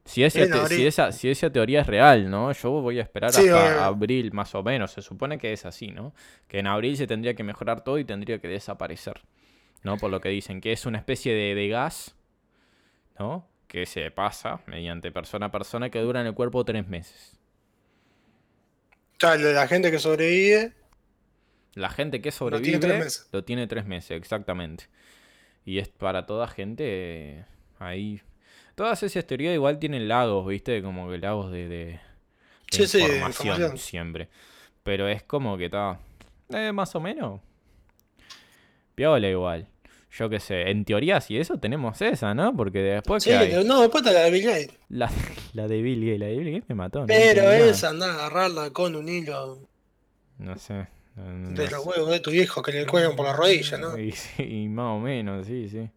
Si 0.06 0.24
esa, 0.24 0.40
te- 0.40 0.66
si, 0.68 0.86
esa, 0.88 1.12
si 1.12 1.30
esa 1.30 1.50
teoría 1.52 1.82
es 1.82 1.88
real, 1.88 2.30
¿no? 2.30 2.50
Yo 2.54 2.72
voy 2.72 2.98
a 2.98 3.02
esperar 3.04 3.32
Sí, 3.34 3.42
hasta 3.50 3.86
abril 3.86 4.32
más 4.32 4.56
o 4.56 4.64
menos. 4.64 4.92
Se 4.92 5.02
supone 5.02 5.38
que 5.38 5.52
es 5.52 5.66
así, 5.66 5.90
¿no? 5.90 6.14
Que 6.48 6.60
en 6.60 6.68
abril 6.68 6.96
se 6.96 7.08
tendría 7.08 7.34
que 7.34 7.44
mejorar 7.44 7.84
todo 7.84 8.00
y 8.00 8.06
tendría 8.06 8.40
que 8.40 8.48
desaparecer. 8.48 9.20
¿No? 9.84 10.00
Por 10.00 10.12
lo 10.12 10.22
que 10.22 10.30
dicen, 10.30 10.62
que 10.62 10.72
es 10.74 10.86
una 10.86 10.98
especie 11.00 11.34
de, 11.34 11.56
de 11.56 11.68
gas, 11.70 12.16
¿no? 13.20 13.48
Que 13.68 13.86
se 13.86 14.12
pasa 14.12 14.62
mediante 14.68 15.12
persona 15.12 15.48
a 15.48 15.52
persona 15.52 15.90
que 15.90 16.00
dura 16.02 16.22
en 16.22 16.28
el 16.28 16.34
cuerpo 16.34 16.66
tres 16.66 16.88
meses. 16.88 17.38
Claro, 19.18 19.42
lo 19.42 19.52
la 19.54 19.68
gente 19.68 19.92
que 19.92 20.00
sobrevive, 20.00 20.74
La 21.76 21.90
gente 21.90 22.22
que 22.22 22.32
Lo 22.50 22.60
sobrevive 22.60 22.62
tiene 22.62 22.80
tres 22.80 22.96
meses. 22.96 23.30
lo 23.32 23.44
tiene 23.44 23.68
tres 23.68 23.86
meses, 23.86 24.12
exactamente. 24.18 24.86
Y 25.66 25.80
es 25.80 25.90
para 25.90 26.26
toda 26.26 26.48
gente 26.48 26.84
eh, 27.40 27.46
ahí. 27.80 28.22
Todas 28.76 29.04
esas 29.04 29.26
teorías 29.28 29.54
igual 29.56 29.80
tienen 29.80 30.08
lagos, 30.10 30.48
¿viste? 30.48 30.82
Como 30.84 31.10
que 31.10 31.18
lagos 31.20 31.52
de, 31.52 31.68
de, 31.70 32.02
de 32.72 32.86
Sí, 32.86 32.88
sí, 32.88 33.00
información, 33.00 33.28
información. 33.28 33.78
siempre. 33.78 34.30
Pero 34.84 35.08
es 35.10 35.24
como 35.24 35.58
que 35.58 35.66
está 35.66 36.00
eh, 36.50 36.72
más 36.74 36.96
o 36.96 37.02
menos. 37.02 37.42
Piola 38.98 39.30
igual. 39.30 39.68
Yo 40.12 40.28
qué 40.28 40.40
sé, 40.40 40.72
en 40.72 40.84
teoría 40.86 41.22
si 41.22 41.38
eso 41.38 41.60
tenemos 41.60 42.02
esa, 42.02 42.34
¿no? 42.34 42.56
Porque 42.56 42.80
después 42.80 43.24
sí, 43.24 43.30
que 43.30 43.64
no, 43.64 43.82
después 43.82 44.04
está 44.04 44.12
la 44.12 44.24
de 44.26 44.32
Bill 44.32 44.46
Gates. 44.46 44.70
La, 44.90 45.12
la 45.54 45.68
de 45.68 45.82
Bill 45.84 46.00
Gates, 46.04 46.20
la 46.20 46.26
de 46.26 46.38
Bill 46.38 46.52
Gates 46.54 46.70
me 46.70 46.74
mató. 46.76 47.02
no 47.02 47.06
Pero 47.06 47.44
nada. 47.44 47.58
esa, 47.70 47.90
anda 47.90 48.08
a 48.08 48.14
agarrarla 48.16 48.72
con 48.72 48.96
un 48.96 49.08
hilo 49.08 49.60
No 50.40 50.58
sé. 50.58 50.88
no- 51.16 51.32
no 51.32 51.50
de 51.52 51.70
los 51.70 51.86
huevos 51.86 52.10
de 52.10 52.20
tu 52.22 52.32
hijo 52.32 52.64
que 52.64 52.72
le 52.72 52.88
cuelgan 52.88 53.16
por 53.16 53.28
la 53.28 53.34
rodilla, 53.34 53.78
¿no? 53.78 53.96
Y, 54.00 54.12
sí, 54.14 54.42
y 54.44 54.68
más 54.68 54.96
o 54.96 55.00
menos, 55.00 55.46
sí, 55.46 55.70
sí. 55.70 55.88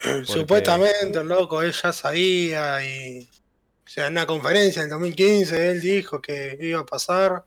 Supuestamente 0.24 1.20
el 1.20 1.28
loco 1.28 1.62
él 1.62 1.70
ya 1.72 1.92
sabía 1.92 2.84
y 2.84 3.28
o 3.86 3.88
sea, 3.92 4.06
en 4.08 4.14
una 4.14 4.26
conferencia 4.26 4.80
en 4.80 4.86
el 4.86 4.90
2015 4.90 5.70
él 5.70 5.80
dijo 5.80 6.20
que 6.20 6.58
iba 6.60 6.80
a 6.80 6.86
pasar 6.86 7.44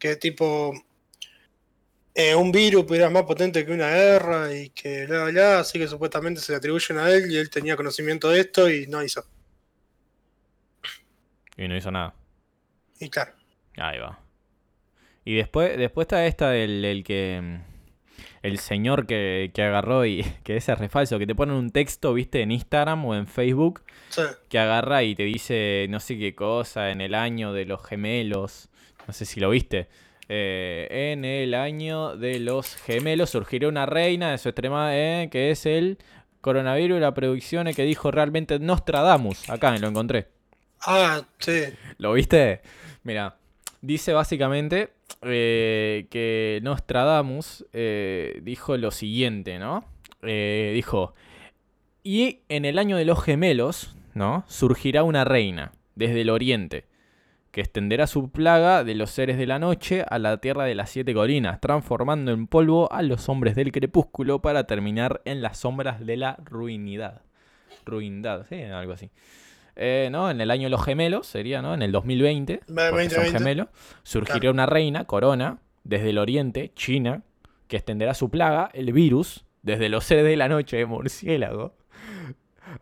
que 0.00 0.16
tipo 0.16 0.72
eh, 2.14 2.34
un 2.34 2.52
virus 2.52 2.90
era 2.92 3.10
más 3.10 3.24
potente 3.24 3.64
que 3.64 3.72
una 3.72 3.88
guerra 3.90 4.54
y 4.54 4.70
que 4.70 5.06
bla 5.06 5.24
bla 5.24 5.30
bla, 5.32 5.58
así 5.60 5.78
que 5.78 5.88
supuestamente 5.88 6.40
se 6.40 6.52
le 6.52 6.58
atribuyen 6.58 6.98
a 6.98 7.10
él 7.10 7.30
y 7.30 7.36
él 7.38 7.50
tenía 7.50 7.76
conocimiento 7.76 8.28
de 8.30 8.40
esto 8.40 8.70
y 8.70 8.86
no 8.86 9.02
hizo. 9.02 9.24
Y 11.56 11.68
no 11.68 11.76
hizo 11.76 11.90
nada. 11.90 12.14
Y 13.00 13.10
claro, 13.10 13.32
Ahí 13.76 13.98
va. 13.98 14.18
Y 15.24 15.36
después, 15.36 15.76
después 15.78 16.06
está 16.06 16.26
esta 16.26 16.50
del 16.50 16.84
el 16.84 17.04
que. 17.04 17.40
mm, 17.42 17.60
El 18.42 18.58
señor 18.58 19.06
que, 19.06 19.50
que 19.54 19.62
agarró 19.62 20.04
y. 20.06 20.24
que 20.44 20.56
ese 20.56 20.72
es 20.72 20.78
re 20.78 20.88
falso, 20.88 21.18
que 21.18 21.26
te 21.26 21.34
ponen 21.34 21.56
un 21.56 21.70
texto, 21.70 22.14
viste, 22.14 22.42
en 22.42 22.50
Instagram 22.52 23.04
o 23.06 23.14
en 23.14 23.26
Facebook, 23.26 23.82
sí, 24.10 24.22
que 24.48 24.58
agarra 24.58 25.02
y 25.04 25.14
te 25.14 25.24
dice 25.24 25.86
no 25.90 26.00
sé 26.00 26.18
qué 26.18 26.34
cosa 26.34 26.90
en 26.90 27.00
el 27.00 27.14
año 27.14 27.52
de 27.52 27.66
los 27.66 27.84
gemelos. 27.84 28.68
No 29.06 29.12
sé 29.14 29.24
si 29.26 29.40
lo 29.40 29.50
viste. 29.50 29.88
Eh, 30.28 31.12
en 31.12 31.24
el 31.24 31.54
año 31.54 32.16
de 32.16 32.38
los 32.38 32.76
gemelos 32.76 33.30
surgirá 33.30 33.68
una 33.68 33.86
reina 33.86 34.30
de 34.30 34.38
su 34.38 34.48
extrema, 34.48 34.96
eh, 34.96 35.28
que 35.30 35.50
es 35.50 35.66
el 35.66 35.98
coronavirus 36.40 36.98
y 36.98 37.00
la 37.00 37.14
predicción 37.14 37.72
que 37.74 37.84
dijo 37.84 38.10
realmente 38.10 38.58
Nostradamus. 38.58 39.48
Acá 39.50 39.72
me 39.72 39.78
lo 39.78 39.88
encontré. 39.88 40.28
ah, 40.86 41.22
sí, 41.38 41.64
¿Lo 41.98 42.12
viste? 42.14 42.62
Mira, 43.04 43.36
dice 43.80 44.12
básicamente 44.12 44.90
eh, 45.22 46.06
que 46.10 46.60
Nostradamus 46.62 47.66
dijo 48.42 48.76
lo 48.76 48.90
siguiente, 48.90 49.58
¿no? 49.58 49.84
Dijo, 50.22 51.14
y 52.04 52.40
en 52.48 52.64
el 52.64 52.78
año 52.78 52.96
de 52.96 53.04
los 53.04 53.22
gemelos, 53.22 53.94
¿no? 54.14 54.44
Surgirá 54.48 55.02
una 55.02 55.24
reina 55.24 55.72
desde 55.94 56.22
el 56.22 56.30
oriente, 56.30 56.84
que 57.52 57.60
extenderá 57.60 58.06
su 58.06 58.30
plaga 58.30 58.82
de 58.82 58.94
los 58.94 59.10
seres 59.10 59.36
de 59.38 59.46
la 59.46 59.58
noche 59.58 60.04
a 60.08 60.18
la 60.18 60.38
tierra 60.38 60.64
de 60.64 60.74
las 60.74 60.90
siete 60.90 61.12
colinas, 61.14 61.60
transformando 61.60 62.32
en 62.32 62.46
polvo 62.46 62.90
a 62.90 63.02
los 63.02 63.28
hombres 63.28 63.54
del 63.54 63.70
crepúsculo 63.72 64.40
para 64.40 64.64
terminar 64.66 65.20
en 65.26 65.42
las 65.42 65.58
sombras 65.58 66.04
de 66.04 66.16
la 66.16 66.36
ruinidad. 66.44 67.20
Ruindad, 67.84 68.46
sí, 68.48 68.62
algo 68.62 68.94
así. 68.94 69.10
Eh, 69.76 70.08
¿no? 70.10 70.30
En 70.30 70.40
el 70.40 70.50
año 70.50 70.64
de 70.64 70.70
los 70.70 70.84
gemelos 70.84 71.26
sería, 71.26 71.62
¿no? 71.62 71.74
En 71.74 71.82
el 71.82 71.92
2020, 71.92 72.58
porque 72.66 72.74
2020. 72.74 73.14
son 73.14 73.24
gemelos, 73.38 73.68
surgirá 74.02 74.40
Claro. 74.40 74.52
una 74.52 74.66
reina, 74.66 75.04
corona, 75.04 75.58
desde 75.84 76.10
el 76.10 76.18
oriente, 76.18 76.72
China, 76.74 77.22
que 77.68 77.76
extenderá 77.76 78.14
su 78.14 78.30
plaga, 78.30 78.70
el 78.72 78.92
virus, 78.92 79.44
desde 79.62 79.88
los 79.88 80.04
seres 80.04 80.24
de 80.24 80.36
la 80.36 80.48
noche, 80.48 80.84
murciélago, 80.86 81.74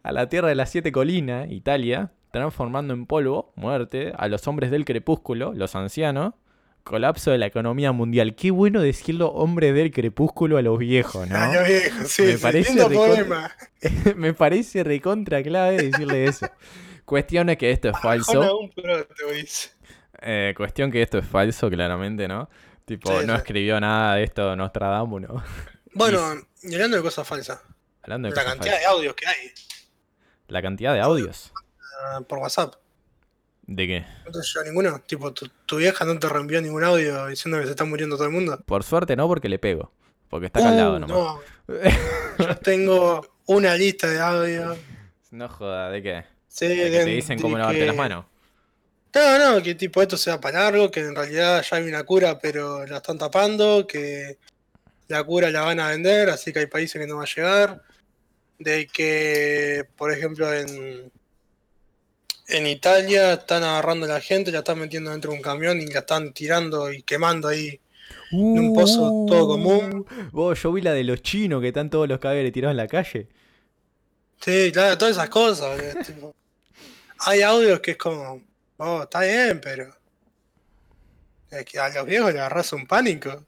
a 0.03 0.13
la 0.13 0.29
tierra 0.29 0.49
de 0.49 0.55
las 0.55 0.71
siete 0.71 0.93
colinas, 0.93 1.51
Italia, 1.51 2.13
transformando 2.31 2.95
en 2.95 3.07
polvo, 3.07 3.53
muerte, 3.57 4.13
a 4.17 4.29
los 4.29 4.47
hombres 4.49 4.71
del 4.71 4.85
crepúsculo, 4.85 5.53
los 5.55 5.75
ancianos, 5.75 6.35
colapso 6.85 7.31
de 7.31 7.39
la 7.39 7.47
economía 7.47 7.93
mundial. 7.93 8.35
Qué 8.35 8.51
bueno 8.51 8.81
decirlo 8.81 9.29
hombres 9.33 9.75
del 9.75 9.91
crepúsculo 9.91 10.57
a 10.57 10.63
los 10.63 10.79
viejos, 10.79 11.29
¿no? 11.29 11.37
Ah, 11.37 11.53
lo 11.55 11.65
viejo, 11.65 12.05
sí, 12.07 12.23
Me 12.23 12.33
sí, 12.37 12.43
parece 12.43 12.71
lindo 12.71 12.89
recontra- 12.89 13.15
poema. 13.17 13.57
Me 14.17 14.35
parece 14.35 14.83
recontra 14.85 15.43
clave 15.43 15.77
decirle 15.83 16.25
eso. 16.27 16.49
Cuestión 17.05 17.51
es 17.51 17.59
que 17.59 17.71
esto 17.71 17.89
es 17.91 17.99
falso. 18.01 18.61
Eh, 20.23 20.55
cuestión 20.57 20.91
que 20.91 21.03
esto 21.03 21.19
es 21.19 21.27
falso, 21.27 21.69
claramente, 21.71 22.29
¿no? 22.29 22.49
Tipo, 22.85 23.21
Sí, 23.21 23.27
no 23.27 23.35
escribió 23.35 23.81
nada 23.81 24.17
de 24.17 24.25
esto 24.25 24.55
Nostradamus, 24.57 25.23
¿no? 25.23 25.43
Bueno, 25.93 26.21
y 26.63 26.73
hablando 26.75 26.97
de 26.99 27.03
cosas 27.03 27.27
falsas, 27.27 27.61
Hablando 28.03 28.29
de 28.29 28.35
la 28.35 28.43
cosas 28.43 28.55
cantidad 28.59 28.79
de 28.79 28.87
audios 28.87 29.15
que 29.15 29.27
hay 29.27 29.51
La 30.47 30.63
cantidad 30.63 30.95
de 30.95 31.01
audios. 31.01 31.53
Ah, 32.03 32.21
por 32.27 32.39
WhatsApp. 32.39 32.75
¿De 33.67 33.87
qué? 33.87 34.07
No 34.27 34.33
te 34.33 34.39
llegó 34.43 34.65
ninguno. 34.65 35.01
Tipo, 35.07 35.33
tu, 35.33 35.49
tu 35.67 35.77
vieja 35.77 36.05
no 36.05 36.19
te 36.19 36.29
reenvió 36.29 36.61
ningún 36.61 36.83
audio 36.83 37.27
diciendo 37.29 37.59
que 37.59 37.65
se 37.67 37.71
está 37.71 37.85
muriendo 37.85 38.17
todo 38.17 38.27
el 38.27 38.33
mundo. 38.33 38.61
Por 38.67 38.83
suerte 38.83 39.15
no, 39.17 39.29
porque 39.29 39.49
le 39.49 39.59
pego. 39.59 39.93
Porque 40.29 40.47
está 40.47 40.61
acá 40.61 40.69
al 40.71 40.77
lado 40.77 40.97
Uh, 40.97 40.99
nomás. 41.01 41.17
no. 41.17 41.41
Yo 42.39 42.57
tengo 42.59 43.27
una 43.47 43.75
lista 43.77 44.09
de 44.09 44.21
audio. 44.21 44.77
No 45.31 45.49
joda, 45.49 45.91
¿de 45.91 46.03
qué? 46.03 46.25
Sí, 46.49 46.67
¿De 46.67 46.91
que 46.91 46.99
te 47.05 47.05
dicen 47.05 47.41
cómo 47.41 47.57
lavarte 47.59 47.81
que- 47.81 47.87
las 47.87 47.97
manos? 47.97 48.25
No, 49.15 49.39
no, 49.57 49.63
que 49.63 49.75
tipo 49.75 50.01
esto 50.03 50.17
se 50.17 50.31
va 50.31 50.41
para 50.41 50.61
largo, 50.63 50.89
que 50.91 51.01
en 51.01 51.17
realidad 51.17 51.65
ya 51.69 51.77
hay 51.77 51.89
una 51.89 52.05
cura, 52.05 52.39
pero 52.39 52.87
la 52.87 52.99
están 52.99 53.19
tapando, 53.19 53.85
que 53.87 54.39
la 55.09 55.25
cura 55.25 55.51
la 55.51 55.63
van 55.63 55.81
a 55.81 55.89
vender, 55.89 56.31
así 56.31 56.53
que 56.53 56.61
hay 56.61 56.67
países 56.67 57.01
que 57.01 57.09
no 57.09 57.17
va 57.17 57.25
a 57.25 57.27
llegar. 57.27 57.83
De 58.61 58.87
que, 58.87 59.85
por 59.97 60.13
ejemplo, 60.13 60.53
en, 60.55 61.11
en 62.51 62.67
Italia 62.67 63.35
están 63.35 63.63
agarrando 63.63 64.07
a 64.07 64.11
la 64.11 64.21
gente, 64.21 64.53
la 64.53 64.59
están 64.59 64.79
metiendo 64.79 65.11
dentro 65.11 65.31
de 65.31 65.37
un 65.37 65.43
camión 65.43 65.81
y 65.81 65.87
la 65.87 66.01
están 66.01 66.33
tirando 66.33 66.93
y 66.93 67.03
quemando 67.03 67.49
ahí. 67.49 67.81
un 68.33 68.75
pozo 68.75 69.27
todo 69.29 69.49
común. 69.49 70.07
Uh, 70.09 70.31
Vos, 70.31 70.63
yo 70.63 70.73
vi 70.73 70.83
la 70.83 70.93
de 70.93 71.05
los 71.05 71.23
chinos 71.23 71.61
que 71.61 71.69
están 71.69 71.91
todos 71.91 72.09
los 72.09 72.19
cadáveres 72.19 72.53
tirados 72.53 72.73
en 72.73 72.77
la 72.77 72.89
calle. 72.89 73.29
Sí, 74.41 74.71
claro, 74.73 74.97
todas 74.97 75.17
esas 75.17 75.29
cosas. 75.29 75.77
boludo, 75.77 76.05
tipo. 76.07 76.35
Hay 77.27 77.43
audios 77.43 77.81
que 77.81 77.93
es 77.93 77.97
como, 77.97 78.43
oh, 78.79 79.03
está 79.03 79.21
bien, 79.21 79.61
pero. 79.63 79.95
Es 81.51 81.65
que 81.65 81.79
a 81.79 81.89
los 81.89 82.07
viejos 82.07 82.33
le 82.33 82.41
agarras 82.41 82.73
un 82.73 82.87
pánico. 82.87 83.45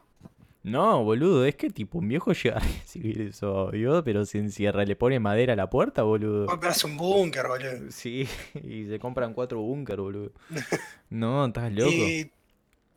No, 0.65 1.03
boludo, 1.03 1.45
es 1.45 1.57
que 1.57 1.71
tipo 1.71 1.99
un 1.99 2.09
viejo 2.09 2.33
llega 2.45 2.57
a 2.57 2.61
recibir 2.61 3.21
eso, 3.23 3.71
¿vio? 3.71 4.03
Pero 4.05 4.25
se 4.25 4.39
encierra, 4.39 4.85
le 4.85 4.97
pone 4.97 5.19
madera 5.19 5.55
a 5.55 5.57
la 5.57 5.69
puerta, 5.69 6.03
boludo. 6.03 6.47
Comprarse 6.47 6.87
un 6.87 6.97
búnker, 6.97 7.47
boludo. 7.49 7.91
Sí, 7.91 8.29
y 8.63 8.87
se 8.87 8.99
compran 8.99 9.35
cuatro 9.35 9.61
búnker, 9.61 10.01
boludo. 10.01 10.33
No, 11.11 11.45
estás 11.45 11.71
loco. 11.71 11.91
Y, 11.91 12.33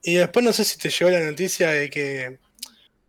y 0.01 0.13
después 0.13 0.45
no 0.45 0.53
sé 0.53 0.63
si 0.63 0.77
te 0.77 0.89
llegó 0.89 1.11
la 1.11 1.19
noticia 1.19 1.71
de 1.71 1.89
que, 1.89 2.39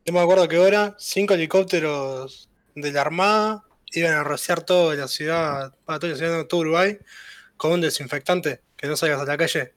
no 0.04 0.12
me 0.12 0.20
acuerdo 0.20 0.48
qué 0.48 0.58
hora, 0.58 0.96
cinco 0.98 1.34
helicópteros 1.34 2.48
de 2.74 2.90
la 2.90 3.02
Armada 3.02 3.62
iban 3.92 4.14
a 4.14 4.24
rociar 4.24 4.62
toda 4.62 4.96
la 4.96 5.06
ciudad, 5.06 5.74
para 5.84 6.00
toda 6.00 6.12
la 6.12 6.18
ciudad 6.18 6.38
de 6.38 6.44
todo 6.44 6.62
Uruguay, 6.62 6.98
con 7.56 7.72
un 7.72 7.80
desinfectante, 7.80 8.62
que 8.76 8.88
no 8.88 8.96
salgas 8.96 9.20
a 9.20 9.24
la 9.24 9.36
calle. 9.36 9.74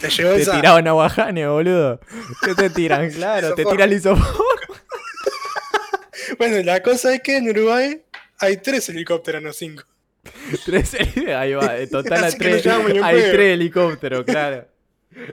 ¿Te 0.00 0.10
llegó 0.10 0.34
Te 0.34 0.42
esa? 0.42 0.56
tiraban 0.56 0.88
aguajane, 0.88 1.46
boludo. 1.46 2.00
¿Qué 2.44 2.54
te 2.54 2.70
tiran? 2.70 3.10
Claro, 3.12 3.54
te 3.54 3.64
tiran 3.64 3.92
isopor. 3.92 4.24
Bueno, 6.38 6.62
la 6.62 6.82
cosa 6.82 7.14
es 7.14 7.20
que 7.20 7.36
en 7.36 7.48
Uruguay 7.50 8.02
hay 8.38 8.56
tres 8.56 8.88
helicópteros, 8.88 9.42
no 9.42 9.52
cinco. 9.52 9.82
Tres 10.64 10.96
Ahí 11.36 11.52
va, 11.52 11.76
en 11.78 11.90
total 11.90 12.22
no 12.22 12.38
tres, 12.38 12.66
hay 12.66 13.20
tres 13.30 13.54
helicópteros, 13.54 14.24
claro. 14.24 14.66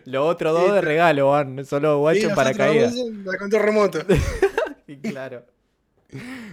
Los 0.06 0.28
otros 0.28 0.54
dos 0.54 0.74
de 0.76 0.82
regalo 0.82 1.30
van, 1.30 1.66
solo 1.66 2.00
guacho 2.00 2.30
otros 2.32 2.58
dos, 2.58 2.94
La 3.26 3.38
control 3.38 3.64
remoto. 3.64 4.00
Y 4.86 4.98
claro. 4.98 5.46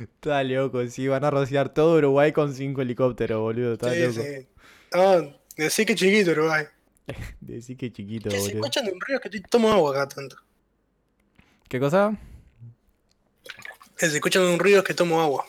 Está 0.03 0.45
loco, 0.45 0.87
sí, 0.87 1.09
van 1.09 1.25
a 1.25 1.31
rociar 1.31 1.75
todo 1.75 1.99
Uruguay 1.99 2.31
con 2.33 2.55
cinco 2.55 2.81
helicópteros, 2.81 3.41
boludo. 3.41 3.73
Está 3.73 3.93
Sí, 3.93 4.01
loco. 4.01 4.13
sí. 4.23 4.47
No, 4.95 5.39
decí 5.57 5.85
que 5.85 5.95
chiquito 5.97 6.31
Uruguay. 6.31 6.65
Decí 7.41 7.77
que 7.77 7.93
chiquito, 7.93 8.29
Que 8.31 8.37
se 8.37 8.43
boludo. 8.43 8.59
escuchan 8.67 8.87
un 8.93 9.01
río 9.01 9.21
que 9.21 9.29
estoy 9.29 9.41
tomo 9.43 9.73
agua 9.73 9.91
acá 9.93 10.09
tanto. 10.15 10.37
¿Qué 11.69 11.79
cosa? 11.81 12.17
Que 13.97 14.09
se 14.09 14.17
escuchan 14.17 14.43
un 14.45 14.59
río 14.59 14.83
que 14.85 14.95
tomo 14.95 15.21
agua. 15.21 15.45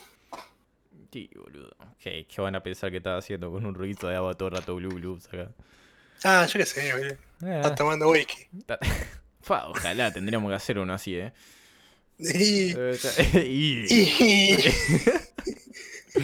Sí, 1.12 1.30
boludo. 1.36 1.76
¿Qué, 2.00 2.26
qué 2.34 2.42
van 2.42 2.56
a 2.56 2.64
pensar 2.64 2.92
que 2.92 2.98
estaba 2.98 3.18
haciendo 3.18 3.52
con 3.52 3.66
un 3.66 3.74
ruido 3.76 4.08
de 4.10 4.16
agua 4.16 4.34
todo 4.36 4.50
el 4.50 4.56
rato 4.56 4.76
blue 4.76 4.90
blue 4.90 5.20
acá? 5.32 5.52
Ah, 6.24 6.46
yo 6.46 6.60
qué 6.60 6.66
sé, 6.66 6.92
boludo. 6.94 7.14
Eh, 7.14 7.56
Estás 7.58 7.76
tomando 7.76 8.10
whisky. 8.10 8.48
Fa, 9.42 9.68
ojalá 9.70 10.12
tendríamos 10.12 10.50
que 10.50 10.56
hacer 10.56 10.78
uno 10.80 10.94
así, 10.94 11.16
eh. 11.16 11.32
Eh, 12.20 13.00
y- 13.46 13.86
y- 13.94 14.64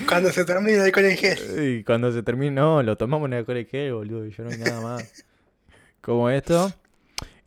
cuando 0.08 0.32
se 0.32 0.46
termina 0.46 0.86
el 0.86 0.92
colegio. 0.92 1.32
y 1.64 1.84
cuando 1.84 2.12
se 2.12 2.24
termine, 2.24 2.52
no, 2.52 2.84
lo 2.84 2.98
tomamos 2.98 3.28
en 3.28 3.34
el 3.34 3.46
colegio, 3.46 3.98
boludo, 3.98 4.26
y 4.26 4.32
ya 4.32 4.44
no 4.44 4.50
hay 4.50 4.58
nada 4.58 4.82
más. 4.82 5.26
Como 6.02 6.30
esto. 6.30 6.72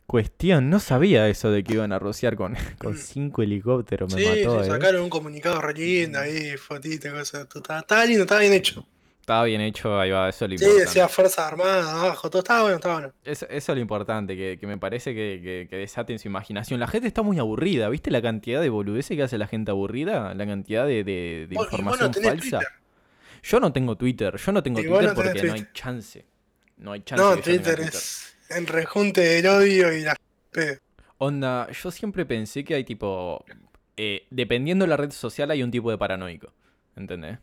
Cuestión, 0.07 0.70
no 0.70 0.80
sabía 0.80 1.28
eso 1.28 1.51
de 1.51 1.62
que 1.62 1.74
iban 1.74 1.93
a 1.93 1.99
rociar 1.99 2.34
con, 2.34 2.57
con 2.78 2.97
cinco 2.97 3.43
helicópteros, 3.43 4.14
me. 4.14 4.22
Sí, 4.22 4.26
mató, 4.26 4.61
se 4.61 4.66
eh. 4.66 4.70
sacaron 4.70 5.03
un 5.03 5.11
comunicado 5.11 5.61
re 5.61 5.74
lindo 5.74 6.18
ahí, 6.18 6.57
fotito, 6.57 7.11
cosas. 7.11 7.47
Estaba 7.55 8.07
lindo, 8.07 8.22
estaba 8.22 8.41
bien 8.41 8.55
hecho. 8.55 8.86
Estaba 9.28 9.44
bien 9.44 9.60
hecho, 9.60 10.00
ahí 10.00 10.10
va, 10.10 10.30
eso 10.30 10.46
es 10.46 10.52
lo 10.52 10.56
Sí, 10.58 10.64
importante. 10.64 10.86
decía 10.88 11.06
Fuerzas 11.08 11.38
Armadas 11.46 11.86
abajo, 11.86 12.30
todo 12.30 12.40
estaba 12.40 12.62
bueno, 12.62 12.76
estaba 12.76 12.94
bueno. 12.94 13.12
Eso, 13.24 13.46
eso 13.50 13.72
es 13.72 13.76
lo 13.76 13.82
importante, 13.82 14.34
que, 14.36 14.56
que 14.58 14.66
me 14.66 14.78
parece 14.78 15.14
que, 15.14 15.40
que, 15.42 15.66
que 15.68 15.76
desaten 15.76 16.18
su 16.18 16.28
imaginación. 16.28 16.80
La 16.80 16.86
gente 16.86 17.08
está 17.08 17.20
muy 17.20 17.38
aburrida, 17.38 17.90
¿viste 17.90 18.10
la 18.10 18.22
cantidad 18.22 18.62
de 18.62 18.70
boludeces 18.70 19.14
que 19.18 19.22
hace 19.22 19.36
la 19.36 19.46
gente 19.46 19.70
aburrida? 19.70 20.32
La 20.32 20.46
cantidad 20.46 20.86
de, 20.86 21.04
de- 21.04 21.46
no 21.50 21.62
información 21.62 22.14
falsa. 22.14 22.30
Twitter. 22.58 22.68
Yo 23.42 23.60
no 23.60 23.70
tengo 23.72 23.96
Twitter, 23.96 24.36
yo 24.36 24.52
no 24.52 24.62
tengo 24.62 24.80
Y 24.80 24.84
Twitter 24.86 25.04
no 25.08 25.14
porque 25.14 25.42
no 25.42 25.52
hay 25.52 25.60
Twitter. 25.60 25.72
chance. 25.74 26.24
No 26.78 26.92
hay 26.92 27.00
chance 27.02 27.22
No, 27.22 27.36
que 27.36 27.42
tenga 27.42 27.62
Twitter 27.64 27.80
es 27.80 28.34
el 28.48 28.66
rejunte 28.66 29.20
del 29.20 29.46
odio 29.46 29.92
y 29.92 30.02
la. 30.04 30.16
Onda, 31.18 31.68
yo 31.70 31.90
siempre 31.90 32.24
pensé 32.24 32.64
que 32.64 32.74
hay 32.74 32.84
tipo. 32.84 33.44
eh, 33.96 34.26
dependiendo 34.30 34.84
de 34.84 34.88
la 34.88 34.96
red 34.96 35.10
social, 35.10 35.50
hay 35.50 35.62
un 35.62 35.70
tipo 35.70 35.90
de 35.90 35.98
paranoico. 35.98 36.52
¿Entendés? 36.96 37.38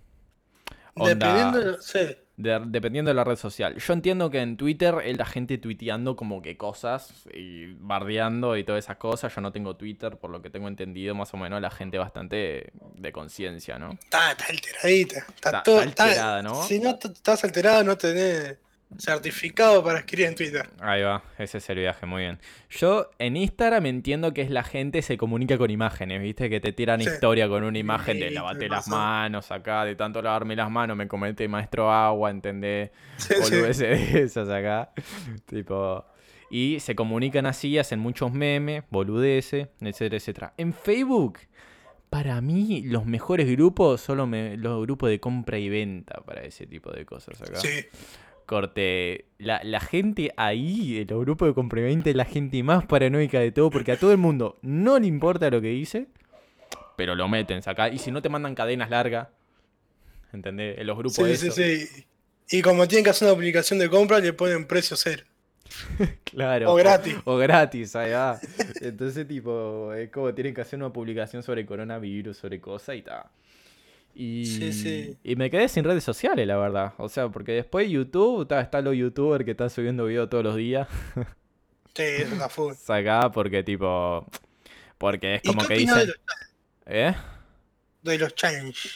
Onda, 0.97 1.13
Dependiendo, 1.13 1.81
sí. 1.81 1.99
de- 2.37 2.61
dependiendo 2.67 3.09
de 3.09 3.15
la 3.15 3.23
red 3.25 3.35
social. 3.35 3.75
Yo 3.77 3.93
entiendo 3.93 4.29
que 4.29 4.39
en 4.41 4.55
Twitter 4.55 4.95
es 5.03 5.17
la 5.17 5.25
gente 5.25 5.57
tuiteando 5.57 6.15
como 6.15 6.41
que 6.41 6.55
cosas 6.57 7.25
y 7.33 7.73
bardeando 7.79 8.55
y 8.55 8.63
todas 8.63 8.85
esas 8.85 8.95
cosas. 8.97 9.35
Yo 9.35 9.41
no 9.41 9.51
tengo 9.51 9.75
Twitter, 9.75 10.17
por 10.17 10.29
lo 10.29 10.41
que 10.41 10.49
tengo 10.49 10.67
entendido, 10.69 11.13
más 11.13 11.33
o 11.33 11.37
menos 11.37 11.61
la 11.61 11.69
gente 11.69 11.97
bastante 11.97 12.71
de 12.95 13.11
conciencia, 13.11 13.77
¿no? 13.77 13.91
Está, 13.91 14.31
está 14.31 14.45
alteradita. 14.47 15.19
Está, 15.19 15.49
Está- 15.49 15.63
todo, 15.63 15.81
está 15.81 16.03
alterada, 16.05 16.41
¿no? 16.43 16.63
Si 16.63 16.79
no 16.79 16.91
estás 16.91 17.43
alterado, 17.43 17.83
no 17.83 17.97
tenés 17.97 18.57
certificado 18.99 19.83
para 19.83 19.99
escribir 19.99 20.27
en 20.27 20.35
Twitter. 20.35 20.67
Ahí 20.79 21.01
va, 21.01 21.23
ese 21.37 21.57
es 21.59 21.69
el 21.69 21.79
viaje, 21.79 22.05
muy 22.05 22.21
bien. 22.23 22.39
Yo 22.69 23.09
en 23.19 23.37
Instagram 23.37 23.85
entiendo 23.85 24.33
que 24.33 24.41
es 24.41 24.49
la 24.49 24.63
gente 24.63 25.01
se 25.01 25.17
comunica 25.17 25.57
con 25.57 25.69
imágenes, 25.69 26.21
¿viste? 26.21 26.49
Que 26.49 26.59
te 26.59 26.71
tiran 26.73 27.01
Sí. 27.01 27.09
historia 27.09 27.47
con 27.47 27.63
una 27.63 27.77
imagen 27.79 28.19
de 28.19 28.31
lavate 28.31 28.67
las 28.69 28.87
manos 28.87 29.51
acá, 29.51 29.85
de 29.85 29.95
tanto 29.95 30.21
lavarme 30.21 30.55
las 30.55 30.69
manos, 30.71 30.95
me 30.97 31.07
comete 31.07 31.47
maestro 31.47 31.91
agua, 31.91 32.29
¿entendés? 32.31 32.91
Sí, 33.17 33.33
de 33.55 34.21
esas 34.23 34.49
acá. 34.49 34.91
tipo. 35.45 36.05
Y 36.49 36.79
se 36.79 36.95
comunican 36.95 37.47
así, 37.47 37.77
hacen 37.79 37.99
muchos 37.99 38.31
memes, 38.31 38.83
boludeces, 38.91 39.67
etcétera, 39.81 40.17
etcétera. 40.17 40.53
En 40.57 40.73
Facebook, 40.73 41.39
para 42.09 42.39
mí, 42.39 42.83
los 42.85 43.05
mejores 43.05 43.49
grupos 43.49 43.99
son 43.99 44.17
los, 44.19 44.27
me- 44.27 44.55
los 44.55 44.81
grupos 44.83 45.09
de 45.09 45.19
compra 45.19 45.57
y 45.57 45.69
venta 45.69 46.21
para 46.25 46.43
ese 46.43 46.67
tipo 46.67 46.91
de 46.91 47.03
cosas 47.05 47.41
acá. 47.41 47.55
Sí. 47.59 47.85
Corte, 48.45 49.25
la, 49.37 49.61
la 49.63 49.79
gente 49.79 50.31
ahí, 50.37 50.97
en 50.99 51.07
los 51.07 51.21
grupos 51.21 51.53
de 51.55 51.81
venta, 51.81 52.09
es 52.09 52.15
la 52.15 52.25
gente 52.25 52.61
más 52.63 52.85
paranoica 52.85 53.39
de 53.39 53.51
todo, 53.51 53.69
porque 53.69 53.91
a 53.93 53.99
todo 53.99 54.11
el 54.11 54.17
mundo 54.17 54.57
no 54.61 54.99
le 54.99 55.07
importa 55.07 55.49
lo 55.49 55.61
que 55.61 55.69
dice, 55.69 56.07
pero 56.95 57.15
lo 57.15 57.27
meten 57.27 57.61
acá. 57.65 57.89
Y 57.89 57.97
si 57.97 58.11
no 58.11 58.21
te 58.21 58.29
mandan 58.29 58.55
cadenas 58.55 58.89
largas, 58.89 59.27
¿entendés? 60.33 60.77
En 60.79 60.87
los 60.87 60.97
grupos 60.97 61.15
Sí, 61.15 61.23
de 61.23 61.35
sí, 61.37 61.47
eso. 61.47 61.55
sí. 61.55 62.05
Y 62.49 62.61
como 62.61 62.87
tienen 62.87 63.03
que 63.03 63.09
hacer 63.09 63.27
una 63.27 63.35
publicación 63.35 63.79
de 63.79 63.89
compra, 63.89 64.19
le 64.19 64.33
ponen 64.33 64.65
precio 64.67 64.95
cero. 64.95 65.23
Claro. 66.25 66.71
O 66.73 66.75
gratis. 66.75 67.15
O, 67.23 67.37
gratis, 67.37 67.95
ahí 67.95 68.11
va. 68.11 68.39
Entonces, 68.81 69.27
tipo, 69.27 69.93
es 69.93 70.09
como 70.09 70.33
tienen 70.33 70.53
que 70.53 70.61
hacer 70.61 70.77
una 70.77 70.91
publicación 70.91 71.43
sobre 71.43 71.65
coronavirus, 71.65 72.35
sobre 72.37 72.59
cosas 72.59 72.97
y 72.97 73.01
tal. 73.01 73.23
Y, 74.17 74.45
Sí, 74.45 74.71
sí. 74.71 75.17
y 75.23 75.35
me 75.35 75.49
quedé 75.51 75.67
sin 75.67 75.83
redes 75.83 76.03
sociales, 76.03 76.47
la 76.47 76.55
verdad. 76.57 76.93
O 76.97 77.09
sea, 77.09 77.27
porque 77.27 77.51
después 77.51 77.89
YouTube, 77.89 78.47
ta, 78.47 78.61
está 78.61 78.79
los 78.81 78.95
youtubers 78.95 79.43
que 79.43 79.51
están 79.51 79.69
subiendo 79.69 80.05
videos 80.05 80.29
todos 80.29 80.43
los 80.43 80.55
días. 80.55 80.87
Sí, 81.97 82.03
eso 82.03 82.33
está 82.33 82.49
full. 82.49 82.73
Acá, 82.89 83.31
porque 83.31 83.63
tipo. 83.63 84.27
Porque 84.97 85.35
es 85.35 85.41
¿Y 85.45 85.47
como 85.47 85.61
qué 85.61 85.67
que 85.67 85.73
opinás 85.75 85.95
de 85.95 86.01
dicen. 86.07 86.21
los, 86.27 86.93
¿Eh? 86.93 87.15
de 88.03 88.17
los 88.17 88.35
challenge? 88.35 88.89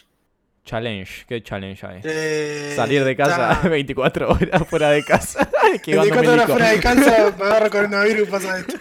Challenge. 0.65 1.25
¿Qué 1.25 1.41
challenge 1.41 1.85
hay? 1.85 2.01
Eh, 2.03 2.73
Salir 2.75 3.05
de 3.05 3.15
casa 3.15 3.53
está- 3.53 3.69
24 3.69 4.29
horas 4.29 4.67
fuera 4.67 4.89
de 4.91 5.05
casa. 5.05 5.49
Esquivando 5.73 6.13
24 6.13 6.33
horas 6.33 6.49
fuera 6.51 6.69
de 6.71 6.79
casa, 6.81 7.35
me 7.39 7.45
agarro 7.45 7.69
coronavirus 7.69 8.27
y 8.27 8.31
pasa 8.31 8.59
esto. 8.59 8.73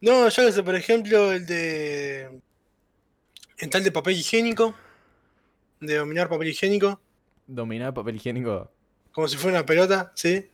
No, 0.00 0.28
yo 0.28 0.44
que 0.46 0.50
sé, 0.52 0.62
por 0.64 0.74
ejemplo, 0.74 1.32
el 1.32 1.46
de. 1.46 2.40
El 3.58 3.70
tal 3.70 3.84
de 3.84 3.92
papel 3.92 4.14
higiénico. 4.16 4.74
De 5.86 5.94
dominar 5.96 6.28
papel 6.28 6.48
higiénico. 6.48 7.00
Dominar 7.46 7.92
papel 7.94 8.16
higiénico. 8.16 8.70
Como 9.12 9.28
si 9.28 9.36
fuera 9.36 9.58
una 9.58 9.66
pelota, 9.66 10.12
¿sí? 10.14 10.50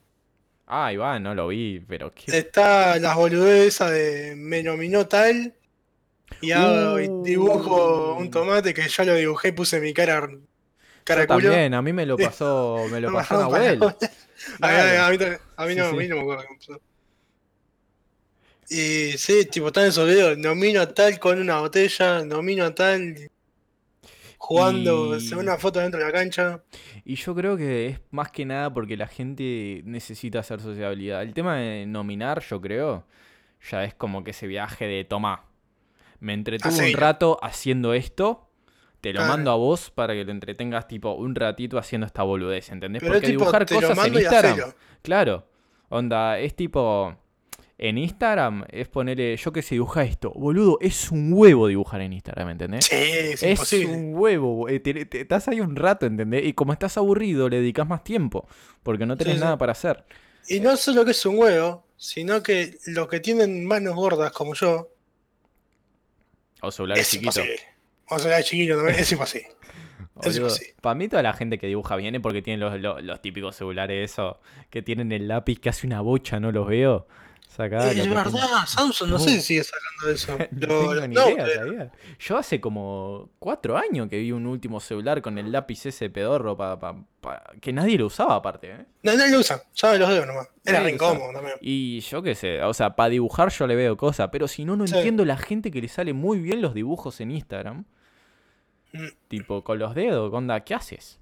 Ah, 0.66 0.93
Iván, 0.93 1.22
no 1.22 1.35
lo 1.35 1.49
vi, 1.49 1.81
pero 1.81 2.12
qué 2.14 2.37
Está 2.39 2.99
las 2.99 3.16
boludeces 3.16 3.91
de 3.91 4.35
me 4.37 4.62
nominó 4.62 5.07
tal. 5.09 5.55
Y 6.41 6.53
hago 6.53 7.01
y 7.01 7.09
Uh. 7.09 7.22
dibujo 7.24 8.14
un 8.16 8.31
tomate 8.31 8.72
que 8.74 8.89
ya 8.89 9.05
lo 9.05 9.14
dibujé 9.14 9.49
y 9.49 9.53
puse 9.53 9.81
mi 9.81 9.93
cara. 9.93 10.28
Cara 11.05 11.22
Yo 11.22 11.26
también, 11.26 11.74
a 11.74 11.83
mí 11.83 11.93
me 11.93 12.07
lo 12.07 12.16
pasó, 12.16 12.87
me 12.91 13.01
lo 13.01 13.12
pasó 13.12 13.39
Nahuel. 13.39 13.81
A 14.61 15.11
mí, 15.11 15.18
a 15.57 15.66
mí 15.66 15.74
Sí, 15.74 15.78
no, 15.78 15.85
a 15.87 15.91
sí. 15.91 15.97
mí 15.97 16.09
no 16.09 16.16
me 16.16 16.22
acuerdo 16.22 16.45
pasó. 16.59 16.81
Y 18.68 19.12
sí, 19.18 19.47
tipo, 19.47 19.66
están 19.68 19.87
esos 19.87 20.07
videos, 20.09 20.39
nomino 20.39 20.81
a 20.81 20.95
tal 20.95 21.18
con 21.18 21.41
una 21.41 21.59
botella, 21.61 22.24
nomino 22.24 22.64
a 22.66 22.74
tal 22.74 23.31
jugando, 24.43 25.16
Y- 25.16 25.20
se 25.20 25.34
ve 25.34 25.43
una 25.43 25.59
foto 25.59 25.80
dentro 25.80 26.01
de 26.01 26.07
la 26.07 26.12
cancha. 26.12 26.62
Y 27.05 27.16
yo 27.16 27.34
creo 27.34 27.57
que 27.59 27.86
es 27.88 28.01
más 28.11 28.30
que 28.30 28.47
nada 28.47 28.72
porque 28.72 28.97
la 28.97 29.07
gente 29.07 29.82
necesita 29.84 30.38
hacer 30.41 30.61
sociabilidad. 30.61 31.22
El 31.22 31.34
tema 31.34 31.57
de 31.57 31.84
nominar, 31.86 32.41
yo 32.43 32.59
creo, 32.61 33.05
ya 33.70 33.84
es 33.84 33.95
como 33.95 34.24
que 34.24 34.30
ese 34.30 34.47
viaje 34.47 34.86
de 34.86 35.05
toma. 35.05 35.45
Me 36.20 36.32
entretuve 36.32 36.88
un 36.91 36.95
rato 36.99 37.38
haciendo 37.43 37.93
esto, 37.93 38.49
te 39.03 39.12
lo 39.12 39.18
Claro. 39.20 39.32
mando 39.34 39.51
a 39.51 39.57
vos 39.57 39.91
para 39.91 40.14
que 40.14 40.24
te 40.24 40.30
entretengas 40.30 40.88
tipo 40.88 41.12
un 41.12 41.34
ratito 41.34 41.76
haciendo 41.78 42.07
esta 42.07 42.22
boludez, 42.22 42.70
¿entendés? 42.70 43.01
Pero 43.03 43.12
Porque 43.14 43.26
tipo, 43.28 43.41
dibujar 43.41 43.66
cosas 43.66 44.07
en 44.07 44.14
Instagram. 44.14 44.72
Claro. 45.03 45.47
Onda, 45.91 46.38
es 46.38 46.55
tipo. 46.57 47.14
En 47.83 47.97
Instagram 47.97 48.66
es 48.70 48.89
ponerle. 48.89 49.35
Yo 49.39 49.53
que 49.53 49.62
sé, 49.62 49.74
dibuja 49.76 50.03
esto. 50.05 50.33
Boludo, 50.37 50.76
es 50.83 51.11
un 51.11 51.33
huevo 51.33 51.66
dibujar 51.66 52.03
en 52.03 52.12
Instagram, 52.12 52.51
¿entendés? 52.51 52.85
Sí, 52.85 52.95
es, 52.95 53.43
Es 53.43 53.51
imposible. 53.53 53.87
un 53.97 54.14
huevo, 54.14 54.68
eh, 54.68 54.81
te- 54.81 55.07
te- 55.07 55.22
estás 55.22 55.49
ahí 55.49 55.61
un 55.62 55.74
rato, 55.76 56.05
¿entendés? 56.05 56.45
Y 56.45 56.53
como 56.53 56.74
estás 56.74 56.99
aburrido, 56.99 57.49
le 57.49 57.57
dedicas 57.61 57.89
más 57.89 58.05
tiempo, 58.05 58.47
porque 58.83 59.07
no 59.07 59.16
tenés 59.16 59.35
Sí, 59.35 59.39
sí. 59.39 59.45
nada 59.45 59.57
para 59.57 59.72
hacer. 59.72 60.05
Y 60.47 60.61
no 60.61 60.76
solo 60.76 61.07
que 61.07 61.12
es 61.12 61.24
un 61.24 61.39
huevo, 61.39 61.87
sino 61.97 62.43
que 62.43 62.76
los 62.87 63.09
que 63.09 63.18
tienen 63.20 63.64
manos 63.64 63.95
gordas 63.95 64.31
como 64.33 64.53
yo, 64.55 64.91
O 66.61 66.70
celulares 66.70 67.05
Es 67.07 67.11
chiquitos. 67.12 67.41
O 68.11 68.18
sea, 68.18 68.43
chiquillo 68.43 68.76
también, 68.76 68.99
es 68.99 69.11
imposible. 69.12 69.49
Para 70.83 70.95
mí 70.95 71.09
toda 71.09 71.22
la 71.22 71.33
gente 71.33 71.57
que 71.57 71.66
dibuja 71.66 71.97
viene 71.97 72.20
porque 72.20 72.43
tienen 72.43 72.61
los, 72.61 72.78
los, 72.78 73.03
los 73.03 73.22
típicos 73.22 73.57
celulares 73.57 74.11
eso, 74.12 74.39
que 74.68 74.83
tienen 74.83 75.12
el 75.12 75.28
lápiz 75.28 75.59
que 75.59 75.70
hace 75.70 75.87
una 75.87 76.03
bocha, 76.03 76.39
no 76.41 76.53
los 76.53 76.68
veo. 76.68 77.07
Sacá, 77.57 77.90
es 77.90 78.09
verdad, 78.09 78.64
Samsung 78.64 79.11
no 79.11 79.18
sé 79.18 79.30
si 79.30 79.40
sigue 79.40 79.64
sacando 79.64 80.14
eso. 80.14 80.38
No 80.53 80.66
tengo 80.68 81.07
ni 81.09 81.14
no, 81.16 81.28
idea, 81.30 81.44
pero- 81.44 81.66
¿sabía? 81.66 81.92
Yo 82.20 82.36
hace 82.38 82.61
como 82.61 83.30
cuatro 83.40 83.76
años 83.76 84.09
que 84.09 84.18
vi 84.18 84.30
un 84.30 84.46
último 84.46 84.78
celular 84.78 85.20
con 85.20 85.36
el 85.36 85.51
lápiz 85.51 85.84
ese 85.84 86.11
pedorro 86.11 86.57
pa, 86.57 86.78
pa- 86.78 86.94
pa- 87.20 87.42
que 87.61 87.72
nadie 87.72 87.98
lo 87.98 88.07
usaba 88.07 88.36
aparte, 88.36 88.70
¿eh? 88.70 88.86
no, 89.03 89.16
no 89.16 89.26
lo 89.26 89.40
usan, 89.40 89.61
sabe 89.72 89.98
los 89.98 90.09
dedos 90.09 90.28
nomás. 90.28 90.46
Era 90.64 90.78
Nadie 90.78 90.90
re 90.92 90.96
usa. 90.96 91.07
incómodo 91.09 91.32
también. 91.32 91.57
Y 91.61 92.01
yo 92.01 92.22
qué 92.22 92.36
sé, 92.36 92.62
o 92.62 92.72
sea, 92.72 92.94
para 92.94 93.09
dibujar 93.11 93.51
yo 93.51 93.66
le 93.66 93.74
veo 93.74 93.96
cosas, 93.96 94.28
pero 94.30 94.46
si 94.46 94.64
no, 94.64 94.76
no 94.76 94.86
Sí. 94.86 94.94
entiendo 94.94 95.24
la 95.24 95.36
gente 95.36 95.72
que 95.72 95.80
le 95.80 95.88
sale 95.88 96.12
muy 96.12 96.38
bien 96.38 96.62
los 96.62 96.72
dibujos 96.72 97.20
en 97.20 97.32
Instagram. 97.32 97.84
Mm. 98.92 99.07
Tipo, 99.26 99.64
con 99.64 99.80
los 99.80 99.96
dedos, 99.96 100.32
onda, 100.32 100.61
¿qué 100.61 100.74
haces? 100.74 101.18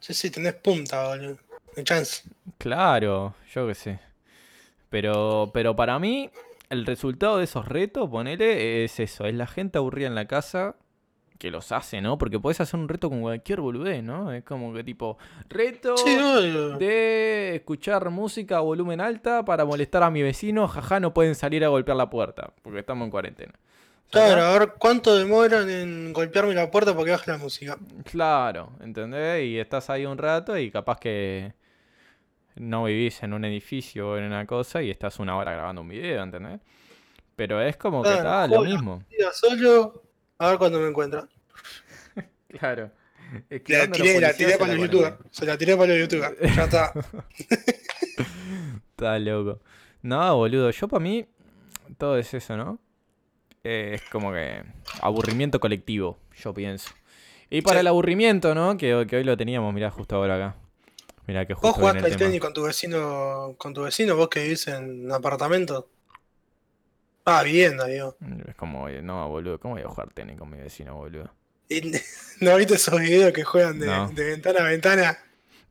Sí, 0.00 0.12
sí, 0.12 0.30
tenés 0.30 0.54
punta, 0.54 1.08
boludo. 1.08 1.38
Chance. 1.82 2.24
Claro, 2.58 3.34
yo 3.54 3.66
qué 3.66 3.74
sé. 3.74 3.98
Pero, 4.94 5.50
pero 5.52 5.74
para 5.74 5.98
mí, 5.98 6.30
el 6.70 6.86
resultado 6.86 7.38
de 7.38 7.44
esos 7.44 7.66
retos, 7.66 8.08
ponele, 8.08 8.84
es 8.84 9.00
eso, 9.00 9.24
es 9.24 9.34
la 9.34 9.48
gente 9.48 9.76
aburrida 9.76 10.06
en 10.06 10.14
la 10.14 10.28
casa 10.28 10.76
que 11.36 11.50
los 11.50 11.72
hace, 11.72 12.00
¿no? 12.00 12.16
Porque 12.16 12.38
podés 12.38 12.60
hacer 12.60 12.78
un 12.78 12.88
reto 12.88 13.10
con 13.10 13.20
cualquier 13.20 13.60
boludez, 13.60 14.04
¿no? 14.04 14.30
Es 14.32 14.44
como 14.44 14.72
que 14.72 14.84
tipo, 14.84 15.18
reto 15.48 15.96
Sí, 15.96 16.16
de 16.78 17.56
escuchar 17.56 18.08
música 18.10 18.58
a 18.58 18.60
volumen 18.60 19.00
alta 19.00 19.44
para 19.44 19.64
molestar 19.64 20.04
a 20.04 20.12
mi 20.12 20.22
vecino, 20.22 20.68
jaja, 20.68 21.00
no 21.00 21.12
pueden 21.12 21.34
salir 21.34 21.64
a 21.64 21.68
golpear 21.70 21.96
la 21.96 22.08
puerta, 22.08 22.52
porque 22.62 22.78
estamos 22.78 23.06
en 23.06 23.10
cuarentena. 23.10 23.52
Claro, 24.12 24.42
a 24.42 24.58
ver 24.60 24.74
cuánto 24.78 25.16
demoran 25.18 25.68
en 25.70 26.12
golpearme 26.12 26.54
la 26.54 26.70
puerta 26.70 26.92
para 26.92 27.04
que 27.04 27.10
baje 27.10 27.32
la 27.32 27.38
música. 27.38 27.76
Claro, 28.04 28.70
¿entendés? 28.80 29.42
Y 29.44 29.58
estás 29.58 29.90
ahí 29.90 30.06
un 30.06 30.18
rato 30.18 30.56
y 30.56 30.70
capaz 30.70 31.00
que 31.00 31.52
no 32.56 32.84
vivís 32.84 33.22
en 33.22 33.32
un 33.32 33.44
edificio 33.44 34.10
o 34.10 34.16
en 34.16 34.24
una 34.24 34.46
cosa 34.46 34.82
y 34.82 34.90
estás 34.90 35.18
una 35.18 35.36
hora 35.36 35.52
grabando 35.52 35.82
un 35.82 35.88
video, 35.88 36.22
¿entendés? 36.22 36.60
Pero 37.36 37.60
es 37.60 37.76
como 37.76 38.02
que 38.02 38.12
está 38.14 38.46
lo 38.46 38.62
mismo. 38.62 39.02
Diga 39.10 39.32
solo, 39.32 40.02
a 40.38 40.48
ver 40.50 40.58
cuándo 40.58 40.80
me 40.80 40.88
encuentra. 40.88 41.26
Claro. 42.48 42.90
La 43.66 43.90
tiré, 43.90 44.20
la 44.20 44.32
para 44.58 44.74
los 44.74 44.82
youtubers. 44.82 45.16
Se 45.32 45.44
la 45.44 45.58
tiré 45.58 45.76
para 45.76 45.88
los 45.88 45.98
youtubers. 45.98 46.38
Ya 46.54 46.64
está. 46.64 46.92
Está 48.90 49.18
loco. 49.18 49.60
No, 50.02 50.36
boludo, 50.36 50.70
yo 50.70 50.86
para 50.86 51.02
mí 51.02 51.26
todo 51.98 52.16
es 52.16 52.32
eso, 52.32 52.56
¿no? 52.56 52.78
Eh, 53.64 53.92
es 53.94 54.02
como 54.10 54.32
que 54.32 54.62
aburrimiento 55.00 55.58
colectivo, 55.58 56.18
yo 56.36 56.54
pienso. 56.54 56.90
Y 57.50 57.62
para 57.62 57.76
Sí. 57.76 57.80
el 57.80 57.86
aburrimiento, 57.88 58.54
¿no? 58.54 58.76
Que, 58.76 59.06
que 59.08 59.16
hoy 59.16 59.24
lo 59.24 59.36
teníamos, 59.36 59.72
mirá, 59.74 59.90
justo 59.90 60.16
ahora 60.16 60.36
acá. 60.36 60.56
Mirá 61.26 61.46
que 61.46 61.54
Vos 61.54 61.62
justo 61.62 61.80
jugaste 61.80 62.06
el 62.06 62.12
al 62.12 62.16
tenis 62.18 62.40
con 62.40 62.52
tu 62.52 62.62
vecino, 62.64 63.54
con 63.56 63.72
tu 63.72 63.82
vecino, 63.82 64.16
vos 64.16 64.28
que 64.28 64.42
vivís 64.42 64.68
en 64.68 65.06
un 65.06 65.12
apartamento. 65.12 65.88
Ah, 67.24 67.42
vivienda, 67.42 67.86
digo. 67.86 68.16
Es 68.46 68.54
como, 68.54 68.88
no, 68.88 69.28
boludo, 69.30 69.58
¿cómo 69.58 69.74
voy 69.74 69.82
a 69.82 69.88
jugar 69.88 70.10
tenis 70.12 70.38
con 70.38 70.50
mi 70.50 70.58
vecino, 70.58 70.94
boludo? 70.94 71.30
¿No 72.40 72.56
viste 72.56 72.74
esos 72.74 73.00
videos 73.00 73.32
que 73.32 73.42
juegan 73.42 73.78
de, 73.78 73.86
No. 73.86 74.08
de 74.10 74.24
ventana 74.24 74.60
a 74.60 74.64
ventana? 74.64 75.18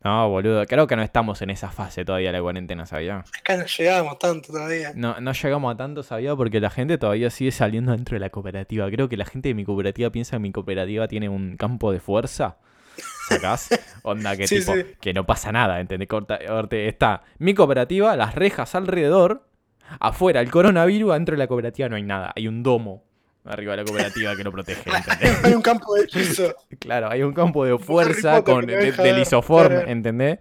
No, 0.04 0.28
boludo, 0.30 0.66
creo 0.66 0.86
que 0.86 0.96
no 0.98 1.02
estamos 1.04 1.42
en 1.44 1.50
esa 1.52 1.70
fase 1.72 2.04
todavía 2.04 2.30
de 2.30 2.38
la 2.38 2.42
cuarentena, 2.42 2.86
¿sabía? 2.86 3.24
Acá 3.40 3.56
no 3.56 3.66
llegamos 3.66 4.20
tanto 4.20 4.52
todavía. 4.52 4.92
No, 4.96 5.22
no 5.22 5.32
llegamos 5.32 5.74
a 5.74 5.78
tanto, 5.78 6.04
¿sabía? 6.04 6.36
Porque 6.36 6.60
la 6.60 6.70
gente 6.70 6.98
todavía 6.98 7.30
sigue 7.30 7.52
saliendo 7.52 7.94
dentro 7.94 8.16
de 8.16 8.20
la 8.20 8.30
cooperativa. 8.30 8.90
Creo 8.90 9.08
que 9.08 9.16
la 9.16 9.24
gente 9.26 9.50
de 9.50 9.56
mi 9.56 9.64
cooperativa 9.64 10.10
piensa 10.10 10.36
que 10.36 10.40
mi 10.42 10.52
cooperativa 10.52 11.08
tiene 11.08 11.30
un 11.30 11.56
campo 11.56 11.92
de 11.94 12.02
fuerza. 12.02 12.58
¿Sacás? 13.28 13.70
Onda 14.04 14.36
que 14.36 14.48
Sí, 14.48 14.60
tipo, 14.60 14.74
sí. 14.74 14.86
que 15.00 15.14
no 15.14 15.26
pasa 15.26 15.52
nada, 15.52 15.80
¿entendés? 15.80 16.08
Corta, 16.08 16.36
está 16.36 17.24
mi 17.40 17.54
cooperativa, 17.54 18.16
las 18.16 18.36
rejas 18.36 18.76
alrededor, 18.76 19.48
afuera 20.00 20.42
el 20.42 20.52
coronavirus, 20.52 21.12
adentro 21.12 21.34
de 21.34 21.40
la 21.40 21.48
cooperativa 21.48 21.90
no 21.90 21.96
hay 21.96 22.04
nada. 22.04 22.32
Hay 22.36 22.48
un 22.48 22.64
domo 22.64 23.04
arriba 23.46 23.72
de 23.72 23.78
la 23.78 23.84
cooperativa 23.84 24.36
que 24.36 24.44
lo 24.44 24.52
protege, 24.52 24.90
¿entendés? 24.90 25.40
Hay 25.44 25.54
un 25.54 25.62
campo 25.62 25.96
de 25.96 26.04
hechizo. 26.04 26.56
Claro, 26.80 27.10
hay 27.10 27.24
un 27.24 27.34
campo 27.34 27.66
de 27.66 27.78
fuerza 27.78 28.44
con, 28.44 28.66
de, 28.66 28.92
claro. 28.92 29.82
¿entendés? 29.88 30.40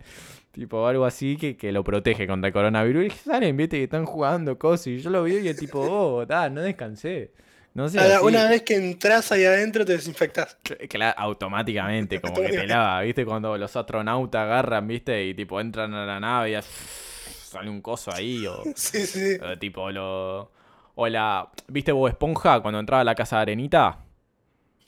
Tipo 0.50 0.86
algo 0.86 1.05
así 1.05 1.36
que, 1.36 1.57
que 1.57 1.72
lo 1.72 1.82
protege 1.84 2.26
contra 2.26 2.48
el 2.48 2.53
coronavirus. 2.53 3.07
Y 3.07 3.11
salen, 3.11 3.57
viste, 3.57 3.78
que 3.78 3.84
están 3.84 4.05
jugando 4.05 4.59
cosas. 4.59 4.88
Y 4.88 4.98
yo 4.98 5.11
lo 5.11 5.22
vi 5.24 5.38
y 5.38 5.48
el 5.48 5.57
tipo, 5.57 5.80
oh, 5.80 6.26
no 6.26 6.61
descansé. 6.61 7.32
No 7.74 7.88
sé. 7.88 7.98
Ahora, 7.98 8.16
así. 8.16 8.26
Una 8.26 8.48
vez 8.50 8.62
que 8.62 8.74
entras 8.76 9.32
ahí 9.32 9.44
adentro 9.44 9.84
te 9.84 9.92
desinfectás. 9.92 10.58
Cl- 10.62 10.88
cla- 10.88 11.14
automáticamente, 11.16 12.20
como 12.20 12.34
que 12.34 12.48
te 12.50 12.66
lava, 12.66 13.00
¿viste? 13.02 13.24
Cuando 13.24 13.56
los 13.56 13.74
astronautas 13.74 14.42
agarran, 14.42 14.86
¿viste? 14.86 15.24
Y 15.24 15.34
tipo 15.34 15.60
entran 15.60 15.94
a 15.94 16.04
la 16.04 16.20
nave 16.20 16.50
y 16.52 16.62
sale 16.62 17.70
un 17.70 17.80
coso 17.80 18.12
ahí. 18.12 18.46
O, 18.46 18.62
Sí, 18.76 19.06
sí. 19.06 19.36
o 19.42 19.58
tipo 19.58 19.90
lo. 19.90 20.52
O 20.94 21.08
la. 21.08 21.50
¿Viste 21.68 21.92
Bob 21.92 22.08
Esponja 22.08 22.60
cuando 22.60 22.78
entraba 22.78 23.00
a 23.00 23.04
la 23.04 23.14
casa 23.14 23.36
de 23.36 23.42
Arenita? 23.42 23.98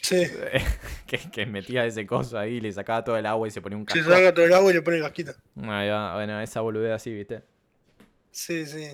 Sí. 0.03 0.23
que, 1.07 1.19
que 1.31 1.47
metía 1.47 1.87
ese 1.87 2.07
coso 2.07 2.39
ahí, 2.39 2.61
le 2.61 2.71
sacaba 2.71 3.03
todo 3.03 3.17
el 3.17 3.25
agua 3.25 3.49
y 3.49 3.51
se 3.51 3.63
ponía 3.63 3.79
un 3.79 3.89
Se 3.89 4.01
casco. 4.01 4.13
saca 4.13 4.35
todo 4.35 4.45
el 4.45 4.53
agua 4.53 4.71
y 4.71 4.75
le 4.75 4.83
pone 4.83 5.01
casquita. 5.01 5.35
Ahí 5.63 5.89
va, 5.89 6.15
bueno, 6.17 6.39
esa 6.43 6.61
boludez 6.61 6.93
así, 6.93 7.15
¿viste? 7.15 7.43
Sí, 8.31 8.67
sí. 8.67 8.89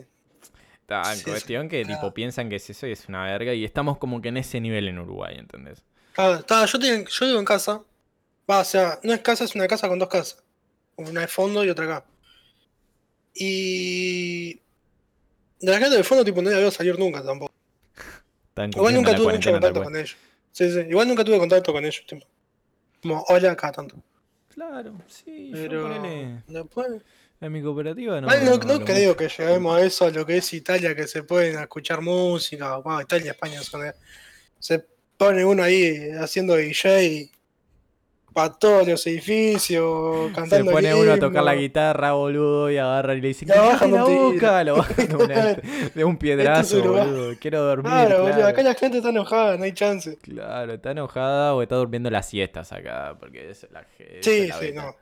Está, 0.90 1.04
Sí, 1.14 1.20
es 1.20 1.24
cuestión 1.24 1.68
que 1.68 1.84
tipo 1.84 2.12
piensan 2.12 2.48
que 2.48 2.56
es 2.56 2.68
eso 2.68 2.84
y 2.88 2.90
es 2.92 3.08
una 3.08 3.22
verga 3.24 3.54
y 3.54 3.64
estamos 3.64 3.96
como 3.98 4.20
que 4.20 4.28
en 4.30 4.38
ese 4.38 4.60
nivel 4.60 4.88
en 4.88 4.98
Uruguay, 4.98 5.36
¿entendés? 5.38 5.84
Está, 6.16 6.66
yo, 6.66 6.78
tengo- 6.80 7.08
yo 7.08 7.26
vivo 7.26 7.38
en 7.38 7.44
casa. 7.44 7.80
Va, 8.50 8.58
o 8.58 8.64
sea, 8.64 8.98
no 9.04 9.12
es 9.14 9.20
casa, 9.20 9.44
es 9.44 9.54
una 9.54 9.68
casa 9.68 9.88
con 9.88 10.00
dos 10.00 10.08
casas. 10.08 10.42
Una 10.96 11.20
de 11.20 11.28
fondo 11.28 11.64
y 11.64 11.70
otra 11.70 11.84
acá. 11.84 12.04
Y. 13.34 14.54
De 15.60 15.70
la 15.72 15.78
casa 15.78 15.94
de 15.94 16.02
fondo, 16.04 16.24
tipo, 16.24 16.42
no 16.42 16.50
la 16.50 16.56
veo 16.58 16.70
salir 16.70 16.98
nunca 16.98 17.22
tampoco. 17.22 17.52
Igual 18.56 18.94
nunca 18.94 19.14
tuve 19.14 19.34
mucho 19.34 19.52
contacto 19.52 19.82
con 19.84 19.94
ellos. 19.96 20.16
Sí, 20.52 20.70
sí. 20.72 20.80
Igual 20.88 21.06
nunca 21.08 21.24
tuve 21.24 21.38
contacto 21.38 21.72
con 21.72 21.84
ellos. 21.84 22.04
Tipo. 22.06 22.26
Como, 23.00 23.22
hola 23.28 23.52
acá 23.52 23.70
tanto. 23.70 23.96
Claro, 24.52 24.94
sí, 25.06 25.50
yo 25.50 25.56
Pero. 25.56 25.82
ponele, 25.82 26.42
Después. 26.48 26.88
En 27.40 27.52
mi 27.52 27.62
cooperativa 27.62 28.20
no. 28.20 28.26
Igual 28.28 28.44
no, 28.44 28.56
no 28.58 28.78
no 28.78 28.84
creo 28.84 29.16
que 29.16 29.28
lleguemos 29.28 29.76
a 29.76 29.82
eso, 29.82 30.04
a 30.06 30.10
lo 30.10 30.26
que 30.26 30.36
es 30.38 30.52
Italia, 30.52 30.94
que 30.94 31.06
se 31.06 31.22
pueden 31.22 31.58
escuchar 31.58 32.00
música. 32.02 32.76
Bueno, 32.76 33.00
Italia 33.00 33.26
y 33.26 33.30
España 33.30 33.62
son. 33.62 33.82
de- 33.82 33.94
Se 34.58 34.84
pone 35.16 35.44
uno 35.44 35.62
ahí 35.62 36.10
haciendo 36.20 36.54
DJ 36.56 37.30
para 38.32 38.50
todos 38.52 38.86
los 38.86 39.04
edificios, 39.08 40.28
Se 40.28 40.32
cantando. 40.34 40.70
pone 40.70 40.88
el 40.90 40.94
uno 40.96 41.12
a 41.14 41.18
tocar 41.18 41.42
la 41.42 41.54
guitarra, 41.56 42.12
boludo, 42.12 42.70
y 42.70 42.76
agarra 42.78 43.14
y 43.14 43.20
le 43.20 43.28
dice, 43.28 43.44
Le 43.44 43.54
"Cállate 43.54 43.72
bajan 43.72 43.92
la 43.92 44.04
un 44.04 44.10
tiro". 44.12 44.32
boca, 44.32 44.64
lo 44.64 44.76
bajan 44.76 45.08
de, 45.08 45.14
una- 45.24 45.54
de 45.94 46.04
un 46.04 46.16
piedrazo, 46.16 46.82
boludo. 46.82 47.34
Quiero 47.40 47.62
dormir. 47.62 47.90
Claro, 47.90 48.08
Claro, 48.08 48.22
boludo, 48.24 48.46
acá 48.46 48.62
la 48.62 48.74
gente 48.74 48.98
está 48.98 49.10
enojada, 49.10 49.56
no 49.56 49.64
hay 49.64 49.72
chance. 49.72 50.16
Claro, 50.18 50.74
está 50.74 50.92
enojada 50.92 51.54
o 51.54 51.62
está 51.62 51.74
durmiendo 51.76 52.08
las 52.10 52.28
siestas 52.28 52.70
acá, 52.72 53.16
porque 53.18 53.50
es 53.50 53.66
la 53.72 53.82
ge- 53.96 54.20
esa 54.20 54.30
Sí, 54.30 54.46
la 54.46 54.58
sí, 54.60 54.72
no. 54.74 54.94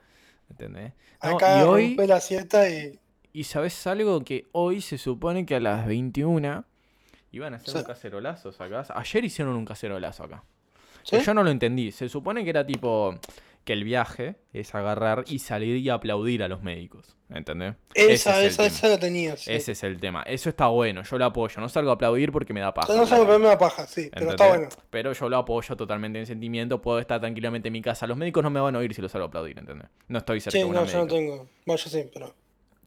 ¿Entendés? 0.49 0.93
No, 1.23 1.35
Acá 1.35 1.61
y 1.61 1.63
hoy, 1.63 1.95
la 1.95 2.19
siesta 2.19 2.69
y. 2.69 2.99
y 3.33 3.43
sabes 3.43 3.85
algo 3.87 4.23
que 4.23 4.47
hoy 4.51 4.81
se 4.81 4.97
supone 4.97 5.45
que 5.45 5.55
a 5.55 5.59
las 5.59 5.85
21 5.85 6.65
iban 7.31 7.53
a 7.53 7.57
hacer 7.57 7.77
un 7.77 7.83
cacerolazo 7.83 8.49
acá. 8.49 8.85
Ayer 8.95 9.25
hicieron 9.25 9.55
un 9.55 9.65
cacerolazo 9.65 10.23
acá. 10.23 10.43
Yo 11.05 11.33
no 11.33 11.43
lo 11.43 11.49
entendí. 11.49 11.91
Se 11.91 12.09
supone 12.09 12.43
que 12.43 12.49
era 12.49 12.65
tipo 12.65 13.15
que 13.69 13.73
el 13.73 13.83
viaje 13.83 14.35
es 14.51 14.73
agarrar 14.73 15.25
y 15.27 15.37
salir 15.37 15.77
y 15.77 15.89
aplaudir 15.89 16.41
a 16.41 16.47
los 16.47 16.63
médicos. 16.63 17.15
¿Entendés? 17.29 17.75
Esa, 17.93 18.41
es 18.41 18.53
esa, 18.53 18.63
tema. 18.63 18.67
esa 18.67 18.87
la 18.87 18.97
tenía. 18.97 19.37
Sí. 19.37 19.51
Ese 19.53 19.73
es 19.73 19.83
el 19.83 19.99
tema. 19.99 20.23
Eso 20.23 20.49
está 20.49 20.65
bueno. 20.69 21.03
Yo 21.03 21.19
lo 21.19 21.25
apoyo. 21.25 21.61
No 21.61 21.69
salgo 21.69 21.91
a 21.91 21.93
aplaudir 21.93 22.31
porque 22.31 22.51
me 22.51 22.61
da 22.61 22.73
paja. 22.73 22.91
no 22.95 23.05
sé, 23.05 23.15
pero 23.19 23.37
me 23.37 23.45
da 23.45 23.59
paja, 23.59 23.85
sí, 23.85 24.09
pero 24.11 24.31
está 24.31 24.47
bueno. 24.47 24.69
Pero 24.89 25.13
yo 25.13 25.29
lo 25.29 25.37
apoyo 25.37 25.77
totalmente 25.77 26.17
en 26.17 26.25
sentimiento. 26.25 26.81
Puedo 26.81 26.97
estar 26.97 27.19
tranquilamente 27.19 27.67
en 27.67 27.73
mi 27.73 27.83
casa. 27.83 28.07
Los 28.07 28.17
médicos 28.17 28.41
no 28.41 28.49
me 28.49 28.59
van 28.59 28.75
a 28.75 28.79
oír 28.79 28.91
si 28.95 29.03
los 29.03 29.11
salgo 29.11 29.25
a 29.25 29.27
aplaudir, 29.27 29.59
¿entendés? 29.59 29.87
No 30.07 30.17
estoy 30.17 30.41
cerca 30.41 30.53
Sí, 30.57 30.63
de 30.63 30.65
una 30.65 30.79
no, 30.79 30.85
yo 30.87 30.97
no 30.97 31.05
médica. 31.05 31.15
tengo. 31.19 31.47
Bueno, 31.67 31.77
yo 31.83 31.89
sí, 31.91 32.09
pero. 32.11 32.33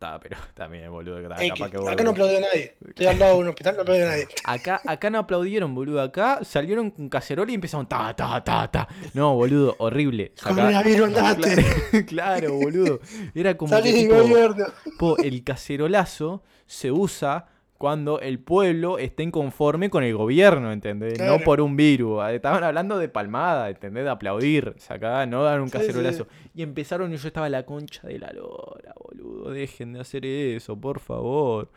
Está, 0.03 0.19
pero 0.19 0.37
también, 0.55 0.91
boludo. 0.91 1.17
que 1.19 1.23
está, 1.23 1.37
Ey, 1.43 1.51
capaz 1.51 1.65
que- 1.67 1.71
que 1.73 1.79
vos- 1.79 1.89
acá 1.89 2.03
no 2.03 2.11
aplaudió 2.11 2.39
a 2.39 2.41
nadie. 2.41 2.75
Estoy 2.89 3.07
al 3.07 3.19
lado 3.21 3.35
de 3.35 3.39
un 3.41 3.49
hospital, 3.49 3.77
no 3.77 3.83
aplaudió 3.83 4.07
a 4.07 4.09
nadie. 4.11 4.29
Acá, 4.45 4.81
acá 4.85 5.11
no 5.11 5.19
aplaudieron, 5.21 5.75
boludo. 5.77 6.01
Acá 6.03 6.41
salieron 6.43 6.91
con 6.91 7.09
cacerola 7.09 7.53
y 7.53 7.55
empezaron 7.55 7.87
ta, 7.89 8.13
ta, 8.17 8.43
ta, 8.43 8.69
ta. 8.69 8.89
No, 9.15 9.35
boludo, 9.37 9.77
horrible. 9.79 10.33
Coronavirus, 10.43 11.07
andate. 11.17 11.65
Claro, 12.07 12.55
boludo. 12.55 13.01
Era 13.35 13.57
como 13.57 13.71
que 13.71 13.77
Salí 13.77 13.93
del 13.93 14.09
tipo, 14.09 14.57
po, 14.99 15.17
el 15.19 15.45
cacerolazo 15.45 16.43
se 16.67 16.91
usa 16.91 17.47
cuando 17.83 18.21
el 18.21 18.39
pueblo 18.39 18.97
está 18.99 19.25
inconforme 19.25 19.91
con 19.91 20.05
el 20.05 20.15
gobierno, 20.17 20.71
¿entendés? 20.71 21.19
No 21.21 21.41
por 21.41 21.61
un 21.61 21.75
virus. 21.75 22.23
Estaban 22.31 22.63
hablando 22.63 22.97
de 22.97 23.09
palmada, 23.09 23.69
¿entendés? 23.71 24.05
De 24.05 24.11
aplaudir. 24.11 24.77
Acá 24.89 25.27
no 25.27 25.43
dar 25.43 25.61
un 25.61 25.67
Sí, 25.67 25.79
cacerolazo. 25.79 26.29
Y 26.55 26.63
empezaron 26.63 27.13
y 27.13 27.17
yo 27.17 27.27
estaba 27.27 27.49
la 27.49 27.67
concha 27.67 28.07
de 28.07 28.21
la 28.21 28.33
lora, 28.33 28.95
boludo. 29.03 29.51
Dejen 29.51 29.95
de 29.95 29.99
hacer 29.99 30.25
eso, 30.25 30.77
por 30.81 31.01
favor. 31.01 31.71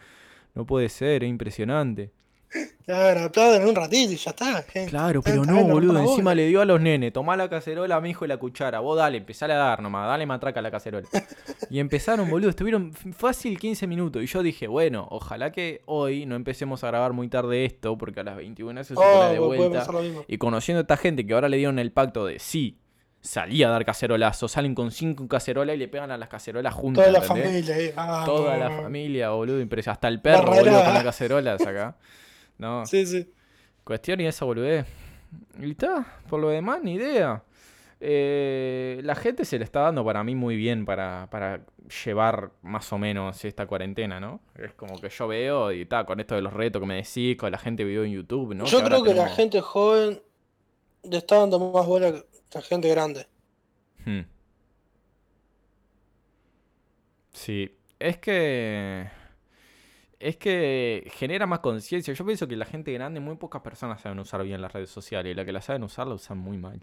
No 0.53 0.63
puede 0.67 0.89
ser, 0.89 1.23
es 1.23 1.29
impresionante. 1.31 2.11
Claro, 2.85 3.25
aplauden 3.25 3.67
un 3.67 3.75
ratito 3.75 4.13
y 4.13 4.15
ya 4.15 4.29
está. 4.29 4.61
gente. 4.63 4.89
Claro, 4.89 5.21
pero 5.21 5.43
no, 5.43 5.63
boludo. 5.63 5.99
Encima 5.99 6.33
le 6.35 6.47
dio 6.47 6.61
a 6.61 6.65
los 6.65 6.79
nenes. 6.79 7.11
Tomá 7.11 7.35
la 7.35 7.49
cacerola, 7.49 7.99
mi 7.99 8.11
hijo, 8.11 8.25
y 8.25 8.27
la 8.27 8.37
cuchara. 8.37 8.79
Vos 8.79 8.97
dale, 8.97 9.17
empezale 9.17 9.53
a 9.53 9.57
dar 9.57 9.81
nomás. 9.81 10.07
Dale 10.07 10.25
matraca 10.25 10.59
a 10.59 10.63
la 10.63 10.71
cacerola. 10.71 11.07
Y 11.69 11.79
empezaron, 11.79 12.29
boludo. 12.29 12.49
Estuvieron 12.49 12.93
fácil 12.93 13.59
15 13.59 13.87
minutos. 13.87 14.21
Y 14.23 14.27
yo 14.27 14.43
dije, 14.43 14.67
bueno, 14.67 15.07
ojalá 15.09 15.51
que 15.51 15.81
hoy 15.85 16.25
no 16.25 16.35
empecemos 16.35 16.83
a 16.83 16.87
grabar 16.87 17.11
muy 17.13 17.27
tarde 17.27 17.65
esto. 17.65 17.97
Porque 17.97 18.19
a 18.19 18.23
las 18.23 18.35
21 18.37 18.83
se 18.83 18.89
supone 18.89 19.09
Oh, 19.09 19.29
de 19.29 19.39
vuelta. 19.39 19.87
Y 20.27 20.37
conociendo 20.37 20.79
a 20.79 20.83
esta 20.83 20.97
gente 20.97 21.25
que 21.25 21.33
ahora 21.33 21.49
le 21.49 21.57
dieron 21.57 21.79
el 21.79 21.91
pacto 21.91 22.25
de 22.25 22.39
sí, 22.39 22.77
salí 23.19 23.63
a 23.63 23.69
dar 23.69 23.83
cacerolazos, 23.83 24.51
salen 24.51 24.75
con 24.75 24.91
cinco 24.91 25.27
cacerolas 25.27 25.75
y 25.75 25.79
le 25.79 25.87
pegan 25.87 26.11
a 26.11 26.17
las 26.17 26.29
cacerolas 26.29 26.73
juntas. 26.75 27.05
Toda 27.05 27.19
la 27.19 27.25
familia 27.25 27.75
ahí. 27.75 27.91
Ah, 27.97 28.23
Toda 28.25 28.55
la 28.57 28.69
familia, 28.69 29.31
boludo. 29.31 29.65
Hasta 29.87 30.07
el 30.07 30.21
perro, 30.21 30.53
boludo, 30.53 30.83
con 30.83 30.93
las 30.93 31.03
cacerolas 31.03 31.61
acá. 31.65 31.95
No, 32.57 32.85
Sí, 32.85 33.05
sí. 33.05 33.29
cuestión 33.83 34.21
y 34.21 34.27
esa 34.27 34.45
boludez. 34.45 34.85
Y 35.59 35.71
está, 35.71 36.05
por 36.29 36.39
lo 36.39 36.49
demás, 36.49 36.81
ni 36.81 36.93
idea. 36.93 37.43
Eh, 37.99 38.99
la 39.03 39.15
gente 39.15 39.45
se 39.45 39.57
le 39.57 39.63
está 39.63 39.81
dando 39.81 40.03
para 40.05 40.23
mí 40.23 40.35
muy 40.35 40.55
bien 40.55 40.85
para, 40.85 41.27
para 41.31 41.61
llevar 42.05 42.51
más 42.61 42.91
o 42.93 42.97
menos 42.97 43.43
esta 43.45 43.65
cuarentena, 43.65 44.19
¿no? 44.19 44.41
Es 44.55 44.73
como 44.73 44.99
que 44.99 45.09
yo 45.09 45.27
veo 45.27 45.71
y 45.71 45.81
está, 45.83 46.05
con 46.05 46.19
esto 46.19 46.35
de 46.35 46.41
los 46.41 46.53
retos 46.53 46.81
que 46.81 46.85
me 46.85 46.95
decís, 46.95 47.37
con 47.37 47.51
la 47.51 47.57
gente 47.57 47.83
que 47.83 47.89
vio 47.89 48.03
en 48.03 48.11
YouTube, 48.11 48.53
¿no? 48.53 48.65
Yo 48.65 48.83
creo 48.83 49.03
que 49.03 49.13
la 49.13 49.29
gente 49.29 49.61
joven 49.61 50.21
le 51.03 51.17
está 51.17 51.37
dando 51.39 51.59
más 51.71 51.85
bola 51.85 52.11
que 52.11 52.25
la 52.53 52.61
gente 52.61 52.89
grande. 52.89 53.27
Hmm. 54.05 54.21
Sí, 57.31 57.75
es 57.99 58.17
que 58.17 59.07
es 60.27 60.37
que 60.37 61.09
genera 61.15 61.45
más 61.47 61.59
conciencia. 61.59 62.13
Yo 62.13 62.25
pienso 62.25 62.47
que 62.47 62.55
la 62.55 62.65
gente 62.65 62.91
grande, 62.93 63.19
muy 63.19 63.35
pocas 63.37 63.61
personas 63.61 64.01
saben 64.01 64.19
usar 64.19 64.43
bien 64.43 64.61
las 64.61 64.73
redes 64.73 64.89
sociales 64.89 65.31
y 65.31 65.35
la 65.35 65.45
que 65.45 65.51
la 65.51 65.61
saben 65.61 65.83
usar 65.83 66.07
la 66.07 66.15
usan 66.15 66.37
muy 66.37 66.57
mal. 66.57 66.81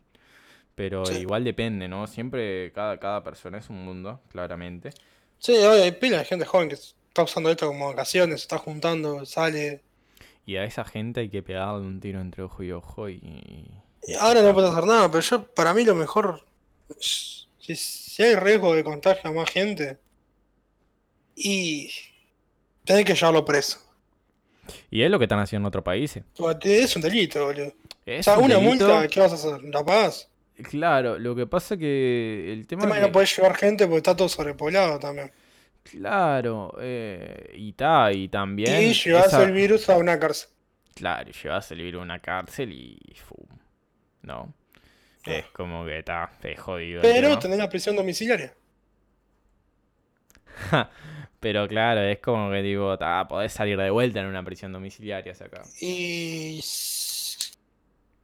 Pero 0.74 1.05
Sí. 1.05 1.14
igual 1.18 1.45
depende, 1.45 1.88
¿no? 1.88 2.07
Siempre 2.07 2.72
cada, 2.72 2.99
cada 2.99 3.22
persona 3.24 3.59
es 3.59 3.70
un 3.70 3.84
mundo, 3.84 4.20
claramente. 4.30 4.90
Sí, 5.38 5.53
hoy 5.53 5.80
hay 5.80 5.93
pila 5.93 6.18
de 6.18 6.24
gente 6.24 6.47
joven 6.47 6.68
que 6.68 6.74
está 6.76 7.22
usando 7.22 7.51
esto 7.51 7.66
como 7.66 7.88
vacaciones, 7.88 8.40
se 8.40 8.45
está 8.45 8.59
juntando, 8.59 9.26
sale. 9.26 9.82
Y 10.47 10.57
a 10.57 10.64
esa 10.64 10.84
gente 10.84 11.20
hay 11.20 11.28
que 11.30 11.43
pegarle 11.43 11.86
un 11.86 12.01
tiro 12.01 12.20
entre 12.20 12.43
ojo 12.43 12.62
y 12.62 12.72
ojo 12.72 13.09
y... 13.09 13.82
Y 14.07 14.14
ahora 14.14 14.43
no 14.43 14.53
puede 14.55 14.68
hacer 14.68 14.84
nada, 14.84 15.11
pero 15.11 15.20
yo, 15.22 15.47
para 15.55 15.74
mí 15.74 15.84
lo 15.84 15.95
mejor, 15.95 16.45
si, 16.99 17.47
si 17.76 18.22
hay 18.22 18.34
riesgo 18.34 18.74
de 18.74 18.82
contagio 18.84 19.30
a 19.30 19.32
más 19.32 19.49
gente, 19.51 19.99
y 21.34 21.90
tenés 22.85 23.05
que 23.05 23.14
llevarlo 23.14 23.45
preso. 23.45 23.78
Y 24.91 25.03
es 25.03 25.11
lo 25.11 25.18
que 25.18 25.24
están 25.24 25.41
haciendo 25.41 25.66
en 25.66 25.68
otros 25.68 25.85
países. 25.85 26.22
Es 26.62 26.97
un 26.97 27.03
delito, 27.03 27.45
boludo. 27.47 27.72
O 28.18 28.22
sea, 28.22 28.39
un 28.39 28.45
una 28.45 28.55
delito. 28.57 28.87
multa, 28.87 29.09
¿qué 29.09 29.20
vas 29.20 29.33
a 29.33 29.35
hacer? 29.35 29.62
¿La 29.64 29.85
pagás? 29.85 30.28
Claro, 30.70 31.18
lo 31.18 31.35
que 31.35 31.47
pasa 31.47 31.76
que 31.76 32.53
el 32.53 32.61
El 32.61 32.66
tema 32.66 32.83
tema 32.83 32.95
es 32.97 33.01
que 33.01 33.07
no 33.09 33.12
podés 33.12 33.37
llevar 33.37 33.57
gente 33.57 33.85
porque 33.87 33.97
está 33.99 34.14
todo 34.16 34.28
sobrepoblado 34.28 34.99
también. 34.99 35.33
Claro, 35.83 36.76
eh, 36.80 37.51
y 37.55 37.72
ta, 37.72 38.12
y 38.12 38.28
también 38.28 38.83
Y 38.83 38.93
llevas 38.95 39.26
esa- 39.28 39.43
el 39.43 39.53
virus 39.53 39.89
a 39.89 39.97
una 39.97 40.18
cárcel. 40.18 40.49
Claro, 40.95 41.30
llevas 41.33 41.70
el 41.72 41.78
virus 41.83 42.01
a 42.01 42.05
una 42.05 42.18
cárcel 42.20 42.72
y... 42.72 42.99
fum, 43.16 43.47
¿no? 44.22 44.55
Es 45.24 45.47
como 45.47 45.85
que 45.87 45.99
está, 45.99 46.30
es 46.43 46.61
jodido. 46.61 47.01
el 47.01 47.12
Pero 47.12 47.39
tenés 47.39 47.59
la 47.59 47.68
prisión 47.68 47.97
domiciliaria. 47.97 48.55
Pero 51.40 51.66
claro, 51.66 52.03
es 52.03 52.20
como 52.20 52.50
que 52.50 52.62
digo, 52.62 52.96
ta, 52.96 53.26
podés 53.28 53.53
salir 53.53 53.76
de 53.76 53.90
vuelta 53.90 54.20
en 54.20 54.26
una 54.26 54.44
prisión 54.44 54.72
domiciliaria 54.72 55.32
acá. 55.32 55.62
Y. 55.80 56.62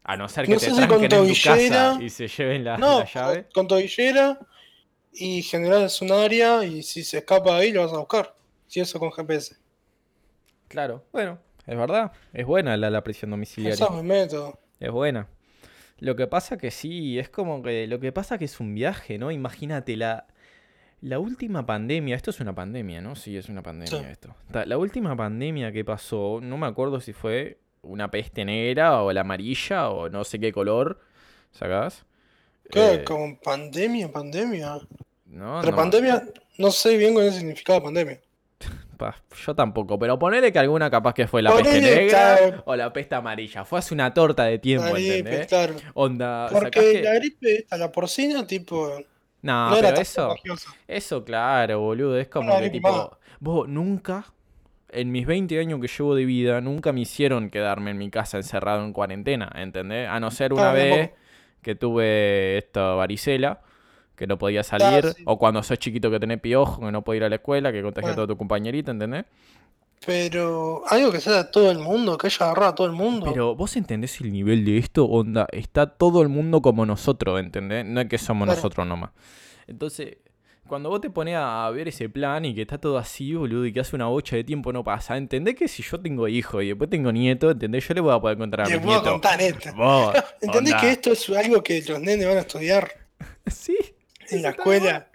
A 0.05 0.17
no 0.17 0.29
ser 0.29 0.47
que 0.47 0.55
No 0.55 0.61
te 0.61 0.71
tranquen 0.73 1.13
en 1.13 1.29
tu 1.29 1.35
casa 1.43 1.99
y 2.01 2.09
se 2.09 2.29
lleven 2.29 2.65
la, 2.65 2.79
No, 2.79 3.01
la 3.01 3.05
llave. 3.05 3.43
con, 3.43 3.53
con 3.53 3.69
tobillera 3.69 4.39
y 5.13 5.43
generás 5.43 6.01
un 6.01 6.13
área 6.13 6.65
y 6.65 6.83
si 6.83 7.03
se 7.03 7.19
escapa 7.19 7.57
ahí 7.57 7.73
lo 7.73 7.83
vas 7.83 7.93
a 7.93 7.99
buscar. 7.99 8.35
Si 8.69 8.79
eso 8.81 9.01
con 9.01 9.11
GPS. 9.11 9.57
Claro, 10.69 11.05
bueno, 11.13 11.41
es 11.67 11.77
verdad. 11.77 12.13
Es 12.33 12.47
buena 12.47 12.77
la, 12.77 12.89
la 12.89 13.03
prisión 13.03 13.33
domiciliaria. 13.33 13.85
Es 14.79 14.91
buena. 14.93 15.27
Lo 15.99 16.15
que 16.15 16.29
pasa 16.29 16.57
que 16.57 16.71
sí, 16.71 17.19
es 17.19 17.29
como 17.29 17.63
que 17.63 17.89
lo 17.89 17.99
que 17.99 18.13
pasa 18.13 18.39
que 18.39 18.45
es 18.45 18.61
un 18.61 18.75
viaje, 18.77 19.19
¿no? 19.19 19.33
Imagínate 19.33 19.97
la 19.97 20.28
la 21.01 21.19
última 21.19 21.65
pandemia, 21.65 22.17
esto 22.17 22.31
es 22.31 22.41
una 22.41 22.55
pandemia, 22.55 23.01
¿no? 23.01 23.15
Sí, 23.17 23.37
es 23.37 23.49
una 23.49 23.63
pandemia 23.63 23.99
Sí. 23.99 24.05
esto. 24.11 24.35
La 24.67 24.79
última 24.79 25.15
pandemia 25.17 25.73
que 25.73 25.85
pasó, 25.85 26.41
no 26.43 26.57
me 26.57 26.67
acuerdo 26.67 27.01
si 27.01 27.13
fue 27.13 27.59
una 27.83 28.11
peste 28.11 28.45
negra 28.45 29.03
o 29.03 29.13
la 29.13 29.21
amarilla 29.21 29.91
o 29.91 30.09
no 30.09 30.25
sé 30.25 30.39
qué 30.41 30.53
color, 30.53 31.01
¿sacás? 31.53 32.05
¿Qué? 32.71 32.95
Eh, 32.95 33.05
¿Con 33.05 33.37
pandemia? 33.37 34.11
¿Pandemia? 34.11 34.79
no, 35.27 35.59
Pero 35.61 35.71
no, 35.71 35.77
pandemia, 35.77 36.23
no 36.59 36.71
sé 36.71 36.97
bien 36.97 37.15
cuál 37.15 37.27
es 37.27 37.35
el 37.35 37.41
significado 37.41 37.79
de 37.79 37.85
pandemia. 37.85 38.21
pa, 38.99 39.23
yo 39.47 39.55
tampoco, 39.55 39.99
pero 39.99 40.19
ponele 40.19 40.53
que 40.53 40.59
alguna 40.59 40.91
capaz 40.91 41.15
que 41.15 41.29
fue 41.29 41.41
la 41.41 41.55
peste 41.55 41.81
negra 41.81 42.37
claro. 42.37 42.63
o 42.67 42.75
la 42.77 42.93
peste 42.93 43.15
amarilla. 43.15 43.65
Fue 43.65 43.79
hace 43.79 43.95
una 43.95 44.13
torta 44.13 44.45
de 44.45 44.59
tiempo, 44.59 44.93
gripe, 44.93 45.19
¿entendés? 45.19 45.47
claro. 45.47 45.75
Onda, 45.95 46.49
Porque 46.51 46.71
que- 46.81 47.03
la 47.03 47.15
gripe, 47.15 47.57
esta, 47.59 47.77
la 47.77 47.93
porcina, 47.93 48.47
tipo, 48.47 49.01
No, 49.43 49.71
no 49.71 49.77
pero 49.81 50.01
eso... 50.01 50.35
Eso, 50.87 51.25
claro, 51.25 51.81
boludo. 51.81 52.19
Es 52.19 52.29
como 52.29 52.57
que 52.57 52.63
más. 52.63 52.73
tipo. 52.73 53.19
Vos 53.41 53.69
nunca, 53.69 54.27
en 54.91 55.13
mis 55.13 55.27
20 55.27 55.59
años 55.61 55.81
que 55.81 55.87
llevo 55.89 56.15
de 56.15 56.25
vida, 56.25 56.61
nunca 56.61 56.93
me 56.93 57.01
hicieron 57.01 57.51
quedarme 57.51 57.93
en 57.93 57.99
mi 57.99 58.11
casa 58.11 58.37
encerrado 58.39 58.85
en 58.85 58.93
cuarentena, 58.93 59.51
¿entendés? 59.55 60.09
A 60.09 60.19
no 60.21 60.31
ser 60.31 60.53
una 60.53 60.73
vez 60.73 61.11
que 61.63 61.75
tuve 61.75 62.59
esta 62.59 62.95
varicela, 62.95 63.61
que 64.17 64.27
no 64.27 64.39
podía 64.39 64.65
salir, 64.65 65.13
sí. 65.13 65.23
o 65.27 65.39
cuando 65.39 65.63
sos 65.63 65.79
chiquito 65.79 66.11
que 66.11 66.19
tenés 66.19 66.41
piojo, 66.41 66.81
que 66.81 66.91
no 66.91 67.03
podía 67.03 67.19
ir 67.19 67.25
a 67.25 67.29
la 67.29 67.37
escuela, 67.37 67.71
que 67.71 67.83
contagia 67.83 68.11
a 68.11 68.13
Bueno. 68.13 68.17
todo 68.17 68.35
tu 68.35 68.37
compañerito, 68.37 68.91
¿entendés? 68.91 69.25
Pero 70.07 70.83
algo 70.89 71.13
que 71.13 71.21
sea 71.21 71.43
de 71.43 71.51
todo 71.51 71.71
el 71.71 71.79
mundo, 71.79 72.17
que 72.17 72.29
haya 72.29 72.47
agarrado 72.47 72.71
a 72.71 72.75
todo 72.75 72.87
el 72.87 72.93
mundo. 72.93 73.27
Pero 73.33 73.55
vos 73.55 73.77
entendés 73.77 74.21
el 74.21 74.33
nivel 74.33 74.65
de 74.65 74.79
esto, 74.79 75.05
onda, 75.05 75.47
está 75.53 75.87
todo 75.87 76.23
el 76.23 76.29
mundo 76.29 76.63
como 76.63 76.87
nosotros, 76.87 77.41
¿entendés? 77.41 77.85
No 77.85 78.01
es 78.01 78.09
que 78.09 78.17
somos 78.19 78.47
Claro. 78.47 78.57
nosotros 78.57 78.87
nomás. 78.87 79.11
Entonces, 79.67 80.17
cuando 80.67 80.89
vos 80.89 81.01
te 81.01 81.11
pones 81.11 81.35
a 81.37 81.69
ver 81.71 81.89
ese 81.89 82.09
plan 82.09 82.45
y 82.45 82.55
que 82.55 82.63
está 82.63 82.79
todo 82.79 82.97
así, 82.99 83.35
boludo, 83.35 83.67
y 83.67 83.73
que 83.73 83.81
hace 83.81 83.97
una 83.97 84.07
bocha 84.07 84.37
de 84.37 84.45
tiempo 84.45 84.73
no 84.73 84.85
pasa, 84.85 85.17
¿entendés 85.17 85.57
que 85.57 85.67
si 85.69 85.83
yo 85.83 85.99
tengo 86.01 86.29
hijo 86.29 86.63
y 86.63 86.69
después 86.69 86.89
tengo 86.89 87.11
nieto, 87.13 87.51
¿entendés? 87.51 87.87
Yo 87.89 87.95
le 87.95 88.01
voy 88.01 88.15
a 88.15 88.21
poder 88.21 88.39
contar 88.39 88.63
a 88.63 88.65
mis 88.67 88.79
puedo 88.79 89.03
contar 89.03 89.41
esto. 89.43 89.75
Vos, 89.75 90.15
¿Entendés 90.41 90.75
onda. 90.75 90.81
que 90.83 90.91
esto 90.93 91.13
es 91.13 91.29
algo 91.31 91.63
que 91.63 91.83
los 91.87 92.01
nenes 92.01 92.27
van 92.27 92.37
a 92.39 92.41
estudiar 92.41 92.89
Sí, 93.47 93.77
en 94.31 94.43
la 94.43 94.51
escuela? 94.51 95.09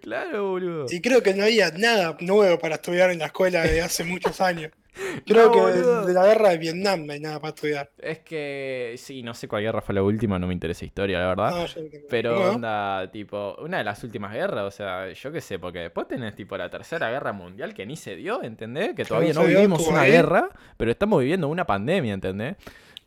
Claro, 0.00 0.50
boludo. 0.50 0.86
Y 0.90 1.00
creo 1.00 1.22
que 1.22 1.34
no 1.34 1.44
había 1.44 1.70
nada 1.72 2.16
nuevo 2.20 2.58
para 2.58 2.76
estudiar 2.76 3.10
en 3.10 3.18
la 3.20 3.26
escuela 3.26 3.62
desde 3.62 3.82
hace 3.82 4.04
muchos 4.04 4.40
años. 4.40 4.72
Creo 5.24 5.46
No, 5.46 5.52
que 5.52 5.60
boludo. 5.60 6.00
de, 6.00 6.06
de 6.08 6.12
la 6.12 6.26
guerra 6.26 6.48
de 6.50 6.58
Vietnam 6.58 7.06
no 7.06 7.12
hay 7.12 7.20
nada 7.20 7.40
para 7.40 7.54
estudiar. 7.54 7.90
Es 7.98 8.18
que, 8.18 8.94
sí, 8.98 9.22
no 9.22 9.34
sé 9.34 9.46
cuál 9.46 9.62
guerra 9.62 9.80
fue 9.80 9.94
la 9.94 10.02
última, 10.02 10.38
no 10.38 10.46
me 10.48 10.52
interesa 10.52 10.84
historia, 10.84 11.20
la 11.20 11.28
verdad. 11.28 11.50
No, 11.52 11.66
yo 11.66 11.80
no 11.82 11.88
Pero 12.10 12.34
¿Cómo? 12.34 12.48
onda, 12.50 13.08
tipo, 13.10 13.56
una 13.60 13.78
de 13.78 13.84
las 13.84 14.02
últimas 14.02 14.32
guerras, 14.32 14.64
o 14.64 14.70
sea, 14.70 15.10
yo 15.12 15.30
qué 15.32 15.40
sé, 15.40 15.58
porque 15.60 15.78
después 15.78 16.08
tenés 16.08 16.34
tipo 16.34 16.56
la 16.58 16.68
tercera 16.68 17.08
guerra 17.10 17.32
mundial 17.32 17.72
que 17.72 17.86
ni 17.86 17.96
se 17.96 18.16
dio, 18.16 18.42
¿entendés? 18.42 18.94
Que 18.94 19.04
todavía 19.04 19.32
no 19.32 19.42
no 19.42 19.46
vivimos 19.46 19.86
una 19.86 20.00
ahí. 20.02 20.10
guerra, 20.10 20.50
pero 20.76 20.90
estamos 20.90 21.20
viviendo 21.20 21.46
una 21.48 21.64
pandemia, 21.64 22.12
¿entendés? 22.12 22.56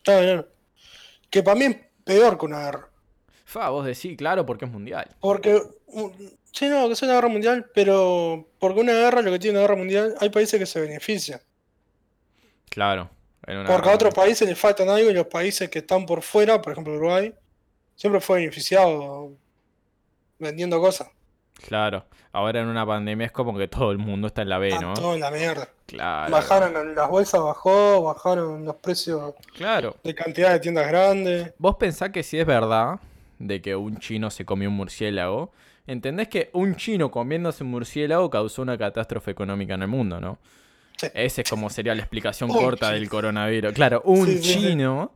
Claro. 0.03 0.47
Que 1.29 1.43
para 1.43 1.55
mí 1.59 1.65
es 1.65 1.77
peor 2.05 2.37
que 2.39 2.45
una 2.45 2.59
guerra. 2.63 2.89
Fa, 3.45 3.69
vos 3.69 3.85
decís, 3.85 4.15
claro, 4.17 4.45
porque 4.45 4.65
es 4.65 4.71
mundial. 4.71 5.05
Porque, 5.19 5.61
sí, 6.53 6.69
no, 6.69 6.87
que 6.87 6.95
sea 6.95 7.07
una 7.09 7.15
guerra 7.15 7.27
mundial, 7.27 7.69
pero 7.73 8.47
porque 8.59 8.79
una 8.79 8.93
guerra, 8.93 9.21
lo 9.21 9.31
que 9.31 9.39
tiene 9.39 9.57
una 9.57 9.67
guerra 9.67 9.75
mundial, 9.75 10.15
hay 10.19 10.29
países 10.29 10.57
que 10.59 10.65
se 10.65 10.79
benefician. 10.79 11.41
Claro. 12.69 13.09
En 13.45 13.57
una 13.57 13.69
Porque 13.69 13.89
a 13.89 13.93
otros 13.93 14.13
países 14.13 14.47
les 14.47 14.57
faltan 14.57 14.87
algo 14.89 15.09
y 15.09 15.13
los 15.13 15.27
países 15.27 15.69
que 15.69 15.79
están 15.79 16.05
por 16.05 16.21
fuera, 16.21 16.61
por 16.61 16.71
ejemplo 16.71 16.93
Uruguay, 16.93 17.33
siempre 17.95 18.21
fue 18.21 18.39
beneficiado 18.39 19.33
vendiendo 20.39 20.79
cosas. 20.79 21.09
Claro. 21.67 22.05
Ahora 22.31 22.61
en 22.61 22.67
una 22.67 22.85
pandemia 22.85 23.27
es 23.27 23.31
como 23.31 23.55
que 23.57 23.67
todo 23.67 23.91
el 23.91 23.97
mundo 23.97 24.27
está 24.27 24.41
en 24.41 24.49
la 24.49 24.57
B, 24.57 24.77
¿no? 24.79 24.93
todo 24.93 25.13
en 25.13 25.19
la 25.19 25.29
mierda. 25.29 25.69
Claro. 25.85 26.31
Bajaron 26.31 26.95
las 26.95 27.09
bolsas, 27.09 27.41
bajó, 27.41 28.01
bajaron 28.01 28.65
los 28.65 28.75
precios 28.77 29.35
Claro. 29.55 29.97
de 30.03 30.15
cantidad 30.15 30.51
de 30.51 30.59
tiendas 30.59 30.87
grandes. 30.87 31.53
Vos 31.57 31.75
pensás 31.75 32.09
que 32.09 32.23
si 32.23 32.39
es 32.39 32.45
verdad 32.45 32.99
de 33.39 33.61
que 33.61 33.75
un 33.75 33.99
chino 33.99 34.31
se 34.31 34.45
comió 34.45 34.69
un 34.69 34.75
murciélago, 34.75 35.51
entendés 35.87 36.27
que 36.29 36.49
un 36.53 36.75
chino 36.75 37.11
comiéndose 37.11 37.63
un 37.63 37.71
murciélago 37.71 38.29
causó 38.29 38.61
una 38.61 38.77
catástrofe 38.77 39.31
económica 39.31 39.73
en 39.75 39.81
el 39.83 39.87
mundo, 39.87 40.19
¿no? 40.21 40.39
Sí. 40.97 41.07
Esa 41.13 41.41
es 41.41 41.49
como 41.49 41.69
sería 41.69 41.95
la 41.95 42.01
explicación 42.01 42.49
Un 42.51 42.57
corta 42.57 42.87
chino. 42.87 42.99
del 42.99 43.09
coronavirus. 43.09 43.73
Claro, 43.73 44.01
un 44.05 44.27
Sí, 44.27 44.37
sí, 44.37 44.43
sí. 44.53 44.59
chino 44.59 45.13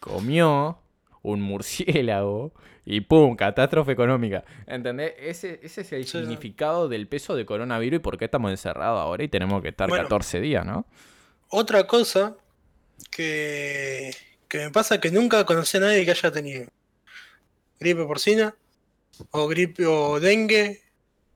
comió 0.00 0.78
un 1.22 1.40
murciélago 1.40 2.52
y 2.84 3.00
¡pum! 3.00 3.34
Catástrofe 3.36 3.92
económica. 3.92 4.44
¿Entendés? 4.66 5.14
Ese, 5.18 5.58
ese 5.62 5.80
es 5.80 5.92
el 5.92 6.06
significado 6.06 6.88
del 6.88 7.08
peso 7.08 7.34
de 7.34 7.44
coronavirus 7.46 7.96
y 7.98 8.00
por 8.00 8.16
qué 8.18 8.26
estamos 8.26 8.50
encerrados 8.50 9.00
ahora 9.00 9.24
y 9.24 9.28
tenemos 9.28 9.60
que 9.62 9.68
estar 9.70 9.88
Bueno. 9.88 10.04
14 10.04 10.40
días, 10.40 10.64
¿no? 10.64 10.86
Otra 11.48 11.86
cosa 11.86 12.36
que, 13.10 14.10
que 14.48 14.58
me 14.58 14.70
pasa 14.70 15.00
que 15.00 15.10
nunca 15.10 15.44
conocí 15.44 15.76
a 15.78 15.80
nadie 15.80 16.04
que 16.04 16.10
haya 16.12 16.30
tenido 16.30 16.66
gripe 17.80 18.04
porcina, 18.04 18.54
o 19.30 19.46
gripe 19.48 19.86
o 19.86 20.20
dengue, 20.20 20.80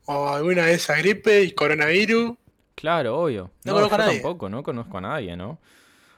o 0.07 0.29
alguna 0.29 0.67
de 0.67 0.75
esas 0.75 0.99
gripes 0.99 1.47
y 1.49 1.53
coronavirus. 1.53 2.37
Claro, 2.75 3.19
obvio. 3.21 3.51
No 3.65 3.73
No, 3.73 3.75
conozco 3.75 3.97
yo 3.97 4.03
a 4.03 4.07
nadie. 4.07 4.21
tampoco, 4.21 4.49
no 4.49 4.63
conozco 4.63 4.99
a 4.99 5.01
nadie, 5.03 5.37
¿no? 5.37 5.59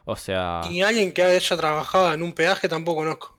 O 0.05 0.17
sea, 0.17 0.63
Y 0.71 0.83
alguien 0.83 1.13
que 1.13 1.23
haya 1.23 1.57
trabajado 1.57 2.13
en 2.13 2.23
un 2.23 2.33
peaje 2.33 2.69
tampoco 2.69 3.01
conozco. 3.03 3.39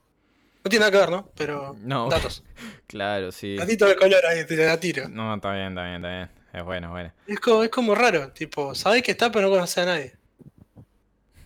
No 0.62 0.70
tiene 0.70 0.80
nada 0.86 0.92
que 0.92 0.98
ver, 0.98 1.10
¿no? 1.10 1.28
Pero 1.36 1.76
No. 1.82 2.08
datos. 2.10 2.42
claro, 2.86 3.32
sí. 3.32 3.56
Datito 3.56 3.86
de 3.86 3.96
color 3.96 4.24
ahí, 4.26 4.46
te 4.46 4.56
la 4.56 4.78
tiro. 4.80 5.08
No, 5.08 5.34
está 5.34 5.52
bien, 5.52 5.68
está 5.68 5.84
bien, 5.84 5.96
está 5.96 6.08
bien. 6.08 6.30
Es 6.54 6.64
bueno, 6.64 6.86
es 6.86 6.90
bueno. 6.92 7.12
Es 7.26 7.40
como, 7.40 7.64
es 7.64 7.70
como 7.70 7.94
raro, 7.94 8.30
tipo, 8.32 8.74
sabés 8.74 9.02
que 9.02 9.10
está 9.10 9.30
pero 9.32 9.46
no 9.48 9.54
conocés 9.54 9.78
a 9.78 9.86
nadie. 9.86 10.12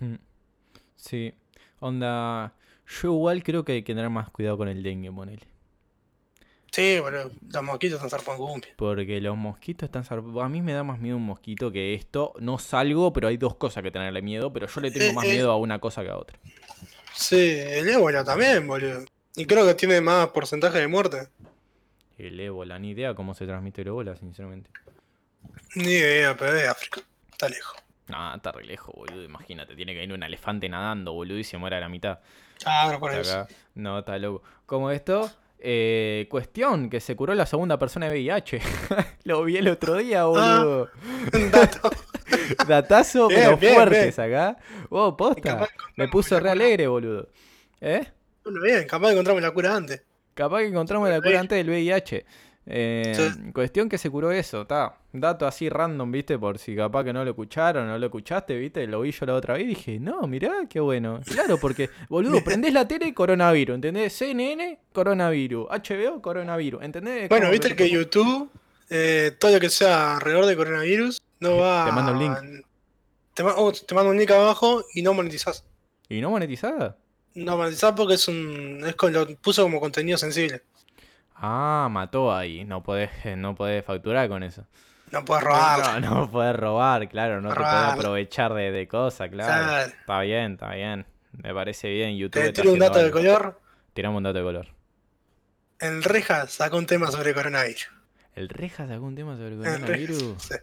Sí. 0.96 1.32
Onda, 1.80 2.52
yo 3.00 3.08
igual 3.12 3.42
creo 3.42 3.64
que 3.64 3.72
hay 3.72 3.82
que 3.82 3.94
tener 3.94 4.10
más 4.10 4.30
cuidado 4.30 4.58
con 4.58 4.68
el 4.68 4.82
dengue, 4.82 5.10
ponele. 5.12 5.46
Sí, 6.70 6.98
boludo, 7.00 7.30
los 7.52 7.62
mosquitos 7.62 7.96
están 7.96 8.10
zarpando 8.10 8.46
cumbia. 8.46 8.70
Porque 8.76 9.20
los 9.20 9.36
mosquitos 9.36 9.86
están 9.86 10.04
zarp- 10.04 10.44
A 10.44 10.48
mí 10.48 10.60
me 10.62 10.72
da 10.74 10.84
más 10.84 10.98
miedo 10.98 11.16
un 11.16 11.24
mosquito 11.24 11.72
que 11.72 11.94
esto. 11.94 12.34
No 12.40 12.58
salgo, 12.58 13.12
pero 13.12 13.28
hay 13.28 13.36
dos 13.36 13.54
cosas 13.56 13.82
que 13.82 13.90
tenerle 13.90 14.20
miedo. 14.22 14.52
Pero 14.52 14.66
yo 14.66 14.80
le 14.80 14.90
tengo 14.90 15.06
Eh, 15.06 15.12
más 15.14 15.24
eh. 15.24 15.32
miedo 15.32 15.50
a 15.50 15.56
una 15.56 15.78
cosa 15.78 16.02
que 16.02 16.10
a 16.10 16.16
otra. 16.16 16.38
Sí, 17.14 17.36
el 17.58 17.88
ébola 17.88 18.22
también, 18.22 18.66
boludo. 18.66 19.04
Y 19.34 19.46
creo 19.46 19.66
que 19.66 19.74
tiene 19.74 20.00
más 20.00 20.28
porcentaje 20.28 20.78
de 20.78 20.88
muerte. 20.88 21.28
El 22.18 22.38
ébola, 22.38 22.78
ni 22.78 22.90
idea 22.90 23.14
cómo 23.14 23.34
se 23.34 23.46
transmite 23.46 23.82
el 23.82 23.88
ébola, 23.88 24.16
sinceramente. 24.16 24.70
Ni 25.74 25.92
idea, 25.92 26.36
pero 26.36 26.54
es 26.54 26.62
de 26.62 26.68
África. 26.68 27.00
Está 27.30 27.48
lejos. 27.48 27.76
Ah, 28.10 28.34
está 28.36 28.52
re 28.52 28.64
lejos, 28.64 28.94
boludo. 28.94 29.22
Imagínate, 29.22 29.74
tiene 29.76 29.92
que 29.94 30.00
venir 30.00 30.14
un 30.16 30.22
elefante 30.22 30.68
nadando, 30.68 31.12
boludo, 31.12 31.38
y 31.38 31.44
se 31.44 31.56
muere 31.58 31.76
a 31.76 31.80
la 31.80 31.88
mitad. 31.88 32.18
Claro, 32.58 32.98
por 32.98 33.12
eso. 33.14 33.46
No, 33.74 34.00
está 34.00 34.18
loco. 34.18 34.42
Como 34.66 34.90
esto, 34.90 35.30
eh, 35.60 36.26
cuestión, 36.30 36.88
que 36.88 37.00
se 37.00 37.16
curó 37.16 37.34
la 37.34 37.46
segunda 37.46 37.78
persona 37.78 38.06
de 38.06 38.12
VIH. 38.12 38.60
Lo 39.24 39.44
vi 39.44 39.56
el 39.56 39.68
otro 39.68 39.96
día, 39.96 40.24
boludo. 40.24 40.90
Un 41.32 41.50
dato. 41.50 41.90
Datazo, 42.68 43.28
Bien, 43.28 43.40
pero 43.40 43.56
bien, 43.56 43.74
fuertes 43.74 44.18
acá. 44.18 44.56
Vos, 44.90 45.14
posta. 45.16 45.68
Me 45.96 46.08
puso 46.08 46.38
re 46.38 46.50
alegre, 46.50 46.86
boludo. 46.86 47.28
¿Eh? 47.80 48.06
Bueno, 48.44 48.60
bien, 48.62 48.86
capaz 48.86 49.12
encontramos 49.12 49.42
la 49.42 49.50
cura 49.50 49.74
antes. 49.74 50.02
Capaz 50.34 50.60
que 50.60 50.66
encontramos 50.66 51.08
la 51.08 51.20
cura 51.20 51.40
antes 51.40 51.58
del 51.58 51.68
VIH. 51.68 52.24
Eh, 52.70 53.14
Sí. 53.16 53.52
Cuestión 53.52 53.88
que 53.88 53.96
se 53.96 54.10
curó 54.10 54.30
eso, 54.30 54.62
está. 54.62 54.98
Dato 55.12 55.46
así 55.46 55.70
random, 55.70 56.12
viste, 56.12 56.38
por 56.38 56.58
si 56.58 56.76
capaz 56.76 57.02
que 57.04 57.12
no 57.14 57.24
lo 57.24 57.30
escucharon, 57.30 57.86
no 57.86 57.98
lo 57.98 58.06
escuchaste, 58.06 58.56
viste, 58.58 58.86
lo 58.86 59.00
vi 59.00 59.10
yo 59.10 59.24
la 59.24 59.34
otra 59.34 59.54
vez 59.54 59.64
y 59.64 59.66
dije, 59.68 59.98
no, 59.98 60.20
mirá, 60.26 60.52
qué 60.68 60.78
bueno. 60.80 61.20
Claro, 61.24 61.56
porque, 61.58 61.88
boludo, 62.10 62.44
prendés 62.44 62.74
la 62.74 62.86
tele, 62.86 63.14
coronavirus, 63.14 63.76
¿entendés? 63.76 64.12
CNN, 64.12 64.78
coronavirus. 64.92 65.66
HBO, 65.70 66.20
coronavirus, 66.20 66.82
¿entendés? 66.82 67.28
Bueno, 67.30 67.50
viste 67.50 67.74
que 67.74 67.88
YouTube, 67.88 68.50
eh, 68.90 69.32
todo 69.38 69.52
lo 69.52 69.60
que 69.60 69.70
sea 69.70 70.16
alrededor 70.16 70.44
de 70.44 70.56
coronavirus, 70.56 71.22
no 71.40 71.56
va. 71.56 71.86
Te 71.86 71.92
manda 71.92 72.12
un 72.12 72.18
link. 72.18 72.64
Te, 73.32 73.44
ma- 73.44 73.54
oh, 73.56 73.72
te 73.72 73.94
manda 73.94 74.10
un 74.10 74.18
link 74.18 74.30
abajo 74.30 74.84
y 74.94 75.00
no 75.02 75.14
monetizás. 75.14 75.64
¿Y 76.08 76.20
no 76.20 76.30
monetizada? 76.30 76.96
No 77.34 77.56
monetizás 77.56 77.92
porque 77.92 78.14
es 78.14 78.28
un. 78.28 78.82
Es 78.86 78.94
con, 78.96 79.12
lo 79.12 79.26
puso 79.36 79.62
como 79.62 79.80
contenido 79.80 80.18
sensible. 80.18 80.62
Ah, 81.40 81.88
mató 81.90 82.34
ahí. 82.34 82.64
No 82.64 82.82
podés, 82.82 83.10
eh, 83.24 83.36
no 83.36 83.54
podés 83.54 83.84
facturar 83.84 84.28
con 84.28 84.42
eso. 84.42 84.66
No 85.10 85.24
puedes 85.24 85.44
robar. 85.44 86.00
No, 86.02 86.10
no 86.20 86.30
podés 86.30 86.54
robar, 86.56 87.08
claro, 87.08 87.40
no 87.40 87.48
te 87.48 87.54
podés 87.54 87.70
Robar. 87.72 87.94
aprovechar 87.98 88.52
de, 88.54 88.70
de 88.72 88.86
cosas, 88.88 89.30
claro. 89.30 89.86
Está 89.90 90.20
bien, 90.20 90.52
está 90.52 90.74
bien. 90.74 91.06
Me 91.32 91.54
parece 91.54 91.88
bien. 91.90 92.16
YouTube 92.16 92.42
Te 92.42 92.52
tiro 92.52 92.72
un 92.72 92.78
dato 92.78 92.98
de 92.98 93.10
color. 93.10 93.60
Tirame 93.94 94.16
un 94.16 94.22
dato 94.24 94.38
de 94.38 94.44
color. 94.44 94.66
El 95.78 96.02
Reja 96.02 96.46
sacó 96.48 96.76
un 96.76 96.86
tema 96.86 97.10
sobre 97.10 97.32
coronavirus. 97.32 97.88
¿El 98.34 98.48
Rejas 98.48 98.90
algún 98.90 99.14
tema 99.14 99.36
sobre 99.36 99.54
El 99.54 99.58
coronavirus? 99.58 100.34
Sí. 100.42 100.54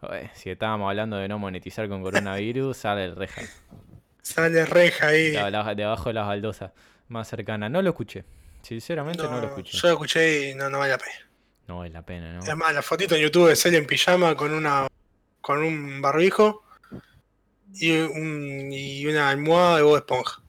Oye, 0.00 0.30
si 0.34 0.50
estábamos 0.50 0.88
hablando 0.88 1.16
de 1.16 1.28
no 1.28 1.38
monetizar 1.38 1.88
con 1.88 2.02
coronavirus, 2.02 2.76
sale 2.76 3.04
el 3.04 3.16
Rejas. 3.16 3.62
Sale 4.22 4.64
Reja 4.66 5.08
ahí. 5.08 5.30
Debajo 5.76 6.08
de 6.08 6.14
las 6.14 6.26
baldosas 6.26 6.72
más 7.08 7.28
cercanas. 7.28 7.70
No 7.70 7.80
lo 7.82 7.90
escuché. 7.90 8.24
Sinceramente 8.68 9.22
no, 9.22 9.40
lo 9.40 9.46
escuché. 9.46 9.78
yo 9.78 9.88
lo 9.88 9.94
escuché 9.94 10.50
y 10.50 10.54
no, 10.54 10.68
no 10.68 10.78
vale 10.78 10.90
la 10.90 10.98
pena. 10.98 11.26
No 11.68 11.78
vale 11.78 11.90
la 11.90 12.02
pena, 12.02 12.34
¿no? 12.34 12.42
Es 12.42 12.54
más, 12.54 12.74
la 12.74 12.82
fotito 12.82 13.14
en 13.14 13.22
YouTube 13.22 13.48
de 13.48 13.56
Celia 13.56 13.78
en 13.78 13.86
pijama 13.86 14.36
con 14.36 14.52
una 14.52 14.86
con 15.40 15.62
un 15.62 16.02
barbijo 16.02 16.64
y, 17.72 17.92
un, 17.92 18.68
y 18.70 19.06
una 19.06 19.30
almohada 19.30 19.78
de 19.78 19.82
Bob 19.84 19.96
Esponja. 19.96 20.42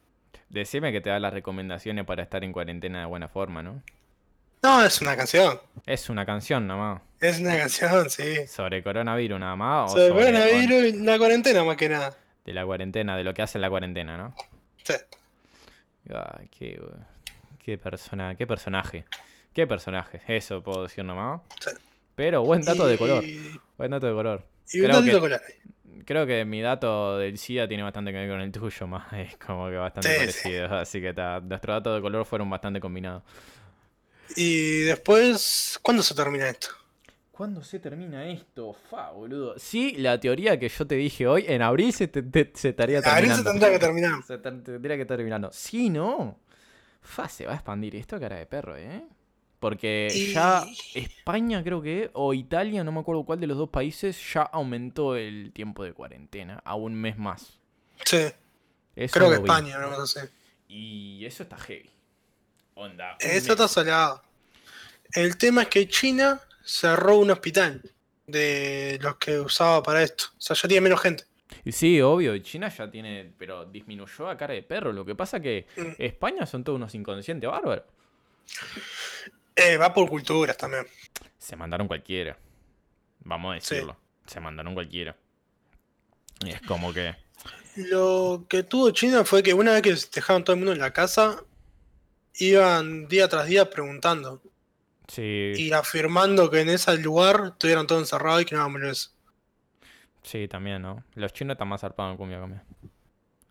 Decime 0.49 0.91
que 0.91 0.99
te 0.99 1.09
da 1.09 1.17
las 1.19 1.33
recomendaciones 1.33 2.03
para 2.03 2.21
estar 2.21 2.43
en 2.43 2.51
cuarentena 2.51 2.99
de 2.99 3.05
buena 3.05 3.29
forma, 3.29 3.63
¿no? 3.63 3.81
No, 4.63 4.83
es 4.83 4.99
una 4.99 5.15
canción. 5.15 5.57
Es 5.85 6.09
una 6.09 6.25
canción 6.25 6.67
nomás. 6.67 7.01
Es 7.21 7.39
una 7.39 7.55
canción, 7.57 8.09
sí. 8.09 8.47
¿Sobre 8.47 8.83
coronavirus 8.83 9.39
nada 9.39 9.55
más? 9.55 9.93
o 9.93 9.95
Sobre 9.95 10.09
coronavirus 10.09 10.83
y 10.87 10.91
la 11.05 11.17
cuarentena 11.17 11.63
más 11.63 11.77
que 11.77 11.87
nada. 11.87 12.17
De 12.43 12.51
la 12.51 12.65
cuarentena, 12.65 13.15
de 13.15 13.23
lo 13.23 13.33
que 13.33 13.43
hace 13.43 13.59
la 13.59 13.69
cuarentena, 13.69 14.17
¿no? 14.17 14.35
Sí. 14.83 14.95
Ah, 16.13 16.41
qué, 16.51 16.81
qué 17.69 17.77
persona, 17.77 18.35
qué 18.35 18.47
personaje. 18.47 19.05
Qué 19.53 19.65
personaje. 19.67 20.21
Eso 20.27 20.61
puedo 20.63 20.83
decir 20.83 21.03
nomás. 21.03 21.41
Sí. 21.59 21.71
Pero 22.15 22.43
buen 22.43 22.61
dato 22.61 22.85
de 22.87 22.97
color. 22.97 23.23
Buen 23.77 23.91
dato 23.91 24.07
de 24.07 24.13
color. 24.13 24.43
y 24.71 24.79
un 24.79 24.85
Creo 24.85 24.95
datito 24.97 25.15
que- 25.17 25.21
color. 25.21 25.41
Creo 26.05 26.25
que 26.25 26.43
mi 26.45 26.61
dato 26.61 27.17
del 27.17 27.37
SIDA 27.37 27.67
tiene 27.67 27.83
bastante 27.83 28.11
que 28.11 28.17
ver 28.17 28.29
con 28.29 28.41
el 28.41 28.51
tuyo, 28.51 28.87
más 28.87 29.11
es 29.13 29.37
como 29.37 29.69
que 29.69 29.75
bastante 29.75 30.09
Sí, 30.09 30.15
sí. 30.15 30.19
parecido. 30.49 30.75
Así 30.77 31.01
que 31.01 31.13
ta, 31.13 31.39
nuestros 31.39 31.75
datos 31.75 31.95
de 31.95 32.01
color 32.01 32.25
fueron 32.25 32.49
bastante 32.49 32.79
combinados. 32.79 33.23
Y 34.35 34.81
después, 34.81 35.79
¿cuándo 35.81 36.03
se 36.03 36.13
termina 36.15 36.49
esto? 36.49 36.67
¿Cuándo 37.31 37.63
se 37.63 37.79
termina 37.79 38.27
esto? 38.29 38.73
Fa, 38.89 39.11
boludo. 39.11 39.55
Sí, 39.57 39.95
la 39.97 40.19
teoría 40.19 40.59
que 40.59 40.67
yo 40.69 40.85
te 40.85 40.95
dije 40.95 41.25
hoy, 41.27 41.45
en 41.47 41.61
abril 41.61 41.93
se, 41.93 42.07
te- 42.07 42.21
te- 42.21 42.51
se 42.53 42.69
estaría 42.69 42.99
Abril 42.99 43.31
se 43.31 43.43
terminando. 43.43 43.49
tendrá 43.51 43.69
que 43.71 43.79
terminar. 43.79 44.23
Se 44.23 44.37
tendría 44.37 44.97
que 44.97 45.05
terminando. 45.05 45.49
Sí, 45.51 45.89
no. 45.89 46.37
Fa, 47.01 47.27
se 47.29 47.45
va 47.45 47.53
a 47.53 47.55
expandir 47.55 47.95
esto, 47.95 48.19
cara 48.19 48.37
de 48.37 48.45
perro, 48.45 48.77
¿eh? 48.77 49.03
Porque 49.59 50.09
ya 50.33 50.65
España, 50.93 51.61
creo 51.63 51.81
que, 51.81 52.09
o 52.13 52.33
Italia, 52.33 52.83
no 52.83 52.93
me 52.93 53.01
acuerdo 53.01 53.23
cuál 53.23 53.41
de 53.41 53.47
los 53.47 53.57
dos 53.57 53.69
países, 53.69 54.17
ya 54.33 54.41
aumentó 54.41 55.17
el 55.17 55.51
tiempo 55.53 55.83
de 55.83 55.93
cuarentena 55.93 56.61
a 56.63 56.75
un 56.75 56.95
mes 56.95 57.17
más. 57.17 57.59
Sí, 58.05 58.31
Eso 58.95 59.13
creo 59.13 59.29
que 59.29 59.35
lo 59.35 59.41
vi. 59.41 59.49
España, 59.49 59.77
una 59.77 59.89
cosa 59.89 60.21
así. 60.21 60.29
Y 60.69 61.25
eso 61.25 61.43
está 61.43 61.57
heavy. 61.57 61.89
Onda. 62.75 63.17
Eso 63.19 63.33
mes. 63.33 63.49
está 63.49 63.67
salado. 63.67 64.23
El 65.11 65.37
tema 65.37 65.63
es 65.63 65.67
que 65.67 65.87
China 65.89 66.39
cerró 66.63 67.17
un 67.17 67.31
hospital 67.31 67.81
de 68.27 68.97
los 69.01 69.17
que 69.17 69.39
usaba 69.39 69.83
para 69.83 70.03
esto. 70.03 70.25
O 70.37 70.41
sea, 70.41 70.55
ya 70.55 70.67
tiene 70.69 70.81
menos 70.81 71.01
gente. 71.01 71.25
Y 71.65 71.71
Sí, 71.71 72.01
obvio, 72.01 72.37
China 72.39 72.69
ya 72.69 72.89
tiene, 72.89 73.31
pero 73.37 73.65
disminuyó 73.65 74.29
a 74.29 74.37
cara 74.37 74.53
de 74.53 74.63
perro. 74.63 74.91
Lo 74.93 75.05
que 75.05 75.15
pasa 75.15 75.39
que 75.39 75.65
Mm. 75.75 75.87
España 75.97 76.45
son 76.45 76.63
todos 76.63 76.77
unos 76.77 76.93
inconscientes 76.95 77.49
bárbaros. 77.49 77.83
Eh, 79.55 79.77
va 79.77 79.93
por 79.93 80.07
culturas 80.09 80.57
también. 80.57 80.87
Se 81.37 81.55
mandaron 81.55 81.87
cualquiera. 81.87 82.37
Vamos 83.23 83.57
a 83.57 83.59
Sí. 83.61 83.75
decirlo. 83.75 83.97
Se 84.25 84.39
mandaron 84.39 84.73
cualquiera. 84.73 85.15
Y 86.45 86.51
es 86.51 86.61
como 86.61 86.93
que. 86.93 87.15
Lo 87.75 88.45
que 88.49 88.63
tuvo 88.63 88.91
China 88.91 89.23
fue 89.25 89.43
que 89.43 89.53
una 89.53 89.73
vez 89.73 89.81
que 89.81 89.95
dejaron 90.15 90.43
todo 90.43 90.53
el 90.53 90.59
mundo 90.59 90.73
en 90.73 90.79
la 90.79 90.91
casa, 90.93 91.43
iban 92.35 93.07
día 93.07 93.27
tras 93.27 93.47
día 93.47 93.69
preguntando 93.69 94.41
Sí, 95.07 95.53
y 95.55 95.71
afirmando 95.71 96.49
que 96.49 96.61
en 96.61 96.69
ese 96.69 96.97
lugar 96.97 97.51
estuvieran 97.53 97.87
todos 97.87 98.01
encerrados 98.03 98.41
y 98.41 98.45
que 98.45 98.55
no 98.55 98.67
iban 98.69 98.83
a 98.83 98.91
eso. 98.91 99.11
Sí, 100.29 100.47
también, 100.47 100.81
¿no? 100.81 101.03
Los 101.15 101.33
chinos 101.33 101.55
están 101.55 101.67
más 101.67 101.81
zarpados 101.81 102.11
en 102.11 102.17
cumbia 102.17 102.39
cumbia. 102.39 102.63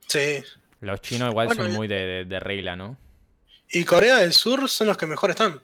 Sí. 0.06 0.42
Los 0.80 1.00
chinos 1.00 1.30
igual 1.30 1.48
Bueno, 1.48 1.64
son 1.64 1.72
muy 1.72 1.88
de, 1.88 1.96
de- 1.96 2.24
de 2.24 2.40
regla, 2.40 2.76
¿no? 2.76 2.96
Y 3.70 3.84
Corea 3.84 4.16
del 4.18 4.32
Sur 4.32 4.68
son 4.68 4.86
los 4.86 4.96
que 4.96 5.06
mejor 5.06 5.30
están. 5.30 5.60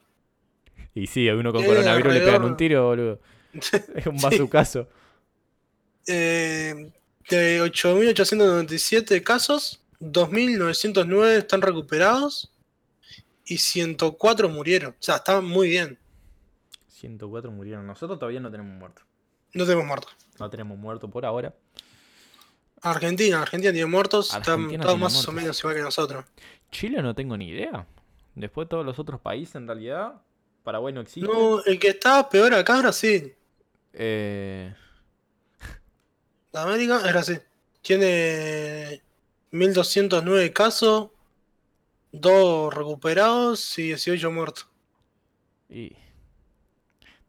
Y 0.94 1.06
sí, 1.06 1.28
a 1.28 1.34
uno 1.34 1.52
con 1.52 1.62
Eh, 1.64 1.66
coronavirus 1.66 2.12
le 2.14 2.20
pegan 2.20 2.34
alrededor- 2.36 2.50
un 2.50 2.56
tiro, 2.56 2.86
boludo. 2.86 3.20
Es 3.94 4.06
un 4.06 4.18
Sí. 4.18 4.24
bazucazo. 4.24 4.88
Eh, 6.06 6.90
de 7.30 7.62
8.897 7.62 9.22
casos, 9.22 9.80
2.909 10.00 11.38
están 11.38 11.62
recuperados 11.62 12.52
y 13.46 13.58
104 13.58 14.48
murieron. 14.48 14.90
O 14.92 15.02
sea, 15.02 15.16
están 15.16 15.44
muy 15.44 15.68
bien. 15.70 15.98
104 16.88 17.50
murieron. 17.50 17.86
Nosotros 17.86 18.18
todavía 18.18 18.40
no 18.40 18.50
tenemos 18.50 18.76
muerto. 18.78 19.02
No 19.54 19.64
tenemos 19.64 19.86
muertos. 19.86 20.14
No 20.38 20.50
tenemos 20.50 20.78
muerto 20.78 21.08
por 21.08 21.24
ahora. 21.24 21.54
Argentina, 22.82 23.40
Argentina 23.40 23.72
tiene 23.72 23.86
muertos, 23.86 24.26
están 24.26 24.54
Argentina 24.54 24.82
todos 24.82 24.94
tiene 24.96 25.04
más 25.04 25.28
o 25.28 25.32
menos 25.32 25.58
igual 25.60 25.76
que 25.76 25.82
nosotros. 25.82 26.24
Chile 26.70 27.00
no 27.02 27.14
tengo 27.14 27.36
ni 27.36 27.48
idea. 27.48 27.86
Después 28.34 28.68
todos 28.68 28.84
los 28.84 28.98
otros 28.98 29.20
países, 29.20 29.54
en 29.54 29.66
realidad, 29.66 30.20
Paraguay 30.62 30.92
no 30.92 31.00
existe. 31.00 31.30
No, 31.30 31.62
el 31.64 31.78
que 31.78 31.88
está 31.88 32.28
peor 32.28 32.52
acá 32.52 32.74
es 32.76 32.82
Brasil. 32.82 33.34
Eh, 33.92 34.74
De 36.52 36.58
América 36.58 36.96
es 37.04 37.12
Brasil. 37.12 37.40
Tiene 37.80 39.02
1209 39.52 40.52
casos, 40.52 41.10
2 42.12 42.74
recuperados 42.74 43.78
y 43.78 43.84
18 43.88 44.30
muertos. 44.30 44.68
Y. 45.70 45.96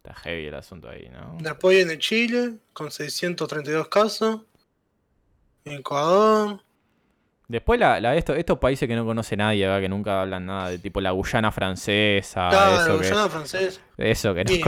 Está 0.08 0.14
heavy 0.22 0.45
el 0.47 0.56
asunto 0.56 0.89
ahí, 0.89 1.10
¿no? 1.12 1.38
Después 1.39 1.76
viene 1.78 1.97
Chile, 1.97 2.53
con 2.74 2.91
632 2.91 3.88
casos. 3.88 4.41
Ecuador. 5.64 6.62
Después 7.47 7.80
la, 7.80 7.99
la- 7.99 8.16
esto- 8.16 8.34
estos 8.36 8.58
países 8.58 8.88
que 8.88 8.95
no 8.95 9.06
conoce 9.06 9.38
nadie, 9.38 9.66
¿verdad? 9.68 9.82
que 9.82 9.89
nunca 9.89 10.22
hablan 10.22 10.47
nada 10.47 10.70
de 10.70 10.80
tipo 10.80 10.99
la 10.99 11.12
Guyana 11.12 11.51
francesa, 11.51 12.49
Claro, 12.49 12.76
eso, 12.82 12.88
que, 12.99 13.08
Guyana 13.08 13.30
francés. 13.30 13.82
eso 13.97 14.34
que 14.34 14.43
no, 14.45 14.49
que 14.51 14.62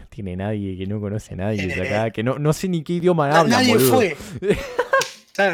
no 0.00 0.06
tiene 0.08 0.36
nadie, 0.36 0.76
que 0.78 0.86
no 0.86 1.00
conoce 1.00 1.34
nadie 1.34 1.66
Bien. 1.66 1.80
acá, 1.86 2.10
que 2.10 2.22
no, 2.22 2.38
no 2.38 2.52
sé 2.52 2.68
ni 2.68 2.84
qué 2.84 2.94
idioma 2.94 3.26
hablan, 3.26 3.50
nadie 3.50 3.74
boludo. 3.74 3.92
fue. 3.96 4.16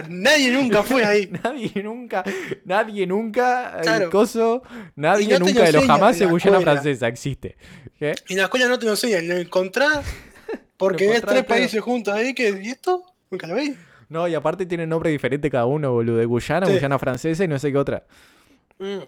Nadie 0.09 0.51
nunca 0.51 0.83
fue 0.83 1.05
ahí. 1.05 1.31
Nadie 1.43 1.83
nunca, 1.83 2.25
nadie 2.65 3.07
nunca, 3.07 3.81
el 3.81 4.11
coso, 4.11 4.63
nadie 4.95 5.39
no 5.39 5.47
nunca 5.47 5.61
lo 5.61 5.67
de 5.67 5.73
los 5.73 5.83
enseñan 5.83 5.87
jamás 5.87 6.21
en 6.21 6.31
Guyana 6.31 6.61
francesa 6.61 7.09
existe. 7.09 7.57
Y 8.01 8.33
en 8.33 8.39
la 8.39 8.45
escuela 8.45 8.69
no 8.69 8.79
te 8.79 8.85
lo 8.87 8.93
enseñan, 8.93 9.27
lo 9.29 9.37
encontrás 9.37 10.05
porque 10.77 11.07
Lo 11.07 11.11
ves 11.13 11.23
tres 11.23 11.45
países 11.45 11.81
juntos 11.83 12.15
ahí 12.15 12.35
que. 12.35 12.61
¿Y 12.63 12.69
esto? 12.69 13.05
Nunca 13.31 13.47
lo 13.47 13.55
vi. 13.55 13.75
No, 14.09 14.29
y 14.29 14.35
aparte 14.35 14.67
tienen 14.67 14.89
nombre 14.89 15.11
diferente 15.11 15.51
cada 15.51 15.67
uno, 15.67 15.93
boludo. 15.93 16.19
De 16.19 16.27
Guyana, 16.27 16.67
Sí. 16.67 16.73
Guyana 16.73 16.99
francesa 16.99 17.45
y 17.45 17.49
no 17.49 17.59
sé 17.59 17.73
qué 17.73 17.79
otra. 17.79 18.07
Mm. 18.79 18.99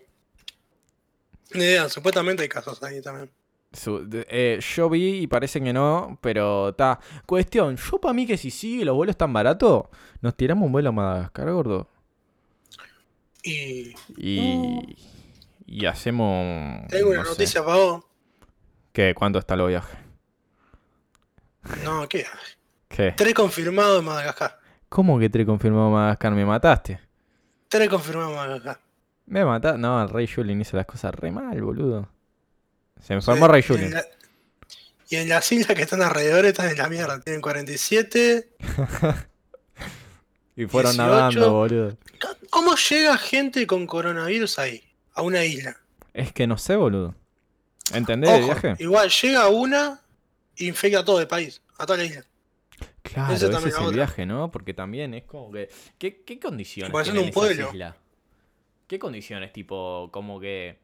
Ni 1.55 1.65
idea, 1.65 1.89
supuestamente 1.89 2.43
hay 2.43 2.49
casos 2.49 2.83
ahí 2.83 3.01
también. 3.01 3.31
Su- 3.73 4.09
eh, 4.13 4.59
yo 4.77 4.89
vi 4.89 5.19
y 5.21 5.27
parece 5.27 5.61
que 5.61 5.73
no, 5.73 6.19
pero 6.23 6.71
está. 6.71 6.99
Cuestión, 7.27 7.77
yo 7.77 7.99
para 8.01 8.15
mí 8.15 8.27
que 8.27 8.37
si 8.39 8.51
sigue 8.51 8.85
los 8.85 8.97
vuelos 8.97 9.17
tan 9.17 9.33
baratos, 9.33 9.85
nos 10.23 10.35
tiramos 10.37 10.67
un 10.67 10.73
vuelo 10.73 10.89
a 10.89 10.93
Madagascar, 10.93 11.51
gordo. 11.53 11.89
Y 13.43 13.95
Y. 14.17 14.97
Y 15.67 15.87
hacemos. 15.87 16.87
tengo 16.89 17.11
una 17.11 17.23
no 17.23 17.29
noticia 17.29 17.63
para 17.65 17.77
vos. 17.77 18.05
¿Qué? 18.93 19.15
¿Cuánto 19.15 19.39
está 19.39 19.55
los 19.55 19.69
viajes? 19.69 19.99
No, 21.85 22.09
¿qué? 22.09 22.25
¿Qué? 22.89 23.13
Tres 23.17 23.35
confirmados 23.35 23.99
en 24.01 24.05
Madagascar. 24.07 24.59
¿Cómo 24.89 25.19
que 25.19 25.29
te 25.29 25.45
confirmó 25.45 25.91
Madagascar? 25.91 26.33
¿Me 26.33 26.47
mataste? 26.47 26.99
Tres 27.69 27.89
confirmados 27.91 28.31
en 28.31 28.37
Madagascar. 28.37 28.81
¿Me 29.27 29.45
mataste? 29.45 29.79
No, 29.79 30.03
el 30.03 30.09
Rey 30.09 30.27
Julien 30.27 30.61
hizo 30.63 30.77
las 30.79 30.87
cosas 30.87 31.15
re 31.15 31.31
mal, 31.31 31.61
boludo. 31.63 32.09
Se 33.03 33.15
enfermó 33.15 33.49
Rey 33.49 33.63
Sí, 33.63 33.67
y 33.73 33.77
Julien. 33.77 33.89
en 33.89 33.95
la- 33.95 34.05
Y 35.11 35.17
en 35.17 35.29
las 35.31 35.51
islas 35.53 35.75
que 35.77 35.83
están 35.83 36.03
alrededor 36.03 36.45
están 36.45 36.69
en 36.69 36.77
la 36.79 36.89
mierda. 36.89 37.21
Tienen 37.21 37.41
47. 37.41 38.49
Y 40.57 40.67
fueron 40.67 40.93
18. 40.97 40.97
nadando, 41.11 41.53
boludo. 41.53 41.97
¿Cómo 42.51 42.75
llega 42.75 43.17
gente 43.17 43.65
con 43.67 43.87
coronavirus 43.87 44.59
ahí? 44.59 44.83
A 45.15 45.23
una 45.23 45.45
isla. 45.45 45.77
Es 46.13 46.33
que 46.33 46.49
no 46.49 46.59
sé, 46.59 46.75
boludo. 46.75 47.15
¿Entendés 47.95 48.31
el 48.31 48.45
viaje? 48.45 48.75
igual 48.81 49.09
llega 49.09 49.49
una 49.49 50.01
e 50.57 50.65
infecta 50.65 50.99
a 51.01 51.05
todo 51.05 51.21
el 51.21 51.29
país, 51.29 51.63
a 51.79 51.87
toda 51.87 51.99
la 51.99 52.05
isla. 52.07 52.25
Claro, 53.03 53.35
ese 53.35 53.47
es 53.47 53.65
el 53.65 53.73
otra. 53.73 53.91
viaje, 53.91 54.27
¿no? 54.27 54.51
Porque 54.51 54.75
también 54.75 55.15
es 55.15 55.25
como 55.25 55.51
que... 55.53 55.71
¿Qué, 55.97 56.23
qué 56.23 56.39
condiciones 56.41 56.93
tienen 57.05 57.25
un 57.25 57.31
pueblo. 57.31 57.71
islas? 57.73 57.95
¿Qué 58.89 58.99
condiciones, 58.99 59.53
tipo, 59.53 60.09
como 60.13 60.41
que... 60.41 60.79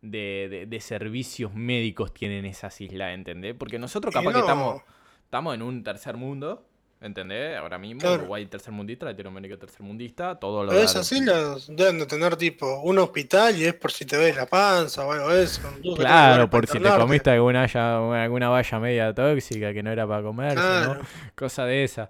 De, 0.00 0.46
de- 0.48 0.66
de 0.66 0.80
servicios 0.80 1.52
médicos 1.54 2.14
tienen 2.14 2.44
esas 2.44 2.80
islas, 2.80 3.14
¿entendés? 3.14 3.54
Porque 3.58 3.78
nosotros 3.80 4.14
capaz 4.14 4.32
que 4.32 4.38
estamos, 4.40 4.82
estamos 5.24 5.54
en 5.56 5.62
un 5.62 5.82
tercer 5.82 6.16
mundo, 6.16 6.64
¿entendés? 7.00 7.56
Ahora 7.58 7.78
mismo, 7.78 8.02
Claro. 8.02 8.14
Uruguay 8.18 8.46
tercer 8.46 8.72
mundista, 8.72 9.06
Latinoamérica 9.06 9.56
tercer 9.56 9.82
mundista, 9.82 10.38
todo 10.38 10.62
lo 10.62 10.70
Pero 10.70 10.82
esas 10.84 11.10
islas 11.10 11.66
deben 11.68 11.98
de 11.98 12.06
tener 12.06 12.36
tipo 12.36 12.80
un 12.82 12.98
hospital 13.00 13.56
y 13.56 13.64
es 13.64 13.74
por 13.74 13.90
si 13.90 14.04
te 14.04 14.16
ves 14.16 14.36
la 14.36 14.46
panza 14.46 15.04
o 15.04 15.10
algo 15.10 15.30
de 15.30 15.42
eso. 15.42 15.62
Claro, 15.96 16.48
por 16.48 16.68
si 16.68 16.78
te 16.78 16.88
comiste 16.90 17.30
alguna, 17.30 17.64
alguna 17.64 18.48
valla 18.50 18.78
media 18.78 19.12
tóxica 19.12 19.72
que 19.72 19.82
no 19.82 19.90
era 19.90 20.06
para 20.06 20.22
Claro. 20.22 20.94
¿no? 20.94 21.00
Cosa 21.34 21.64
de 21.64 21.82
esa. 21.82 22.08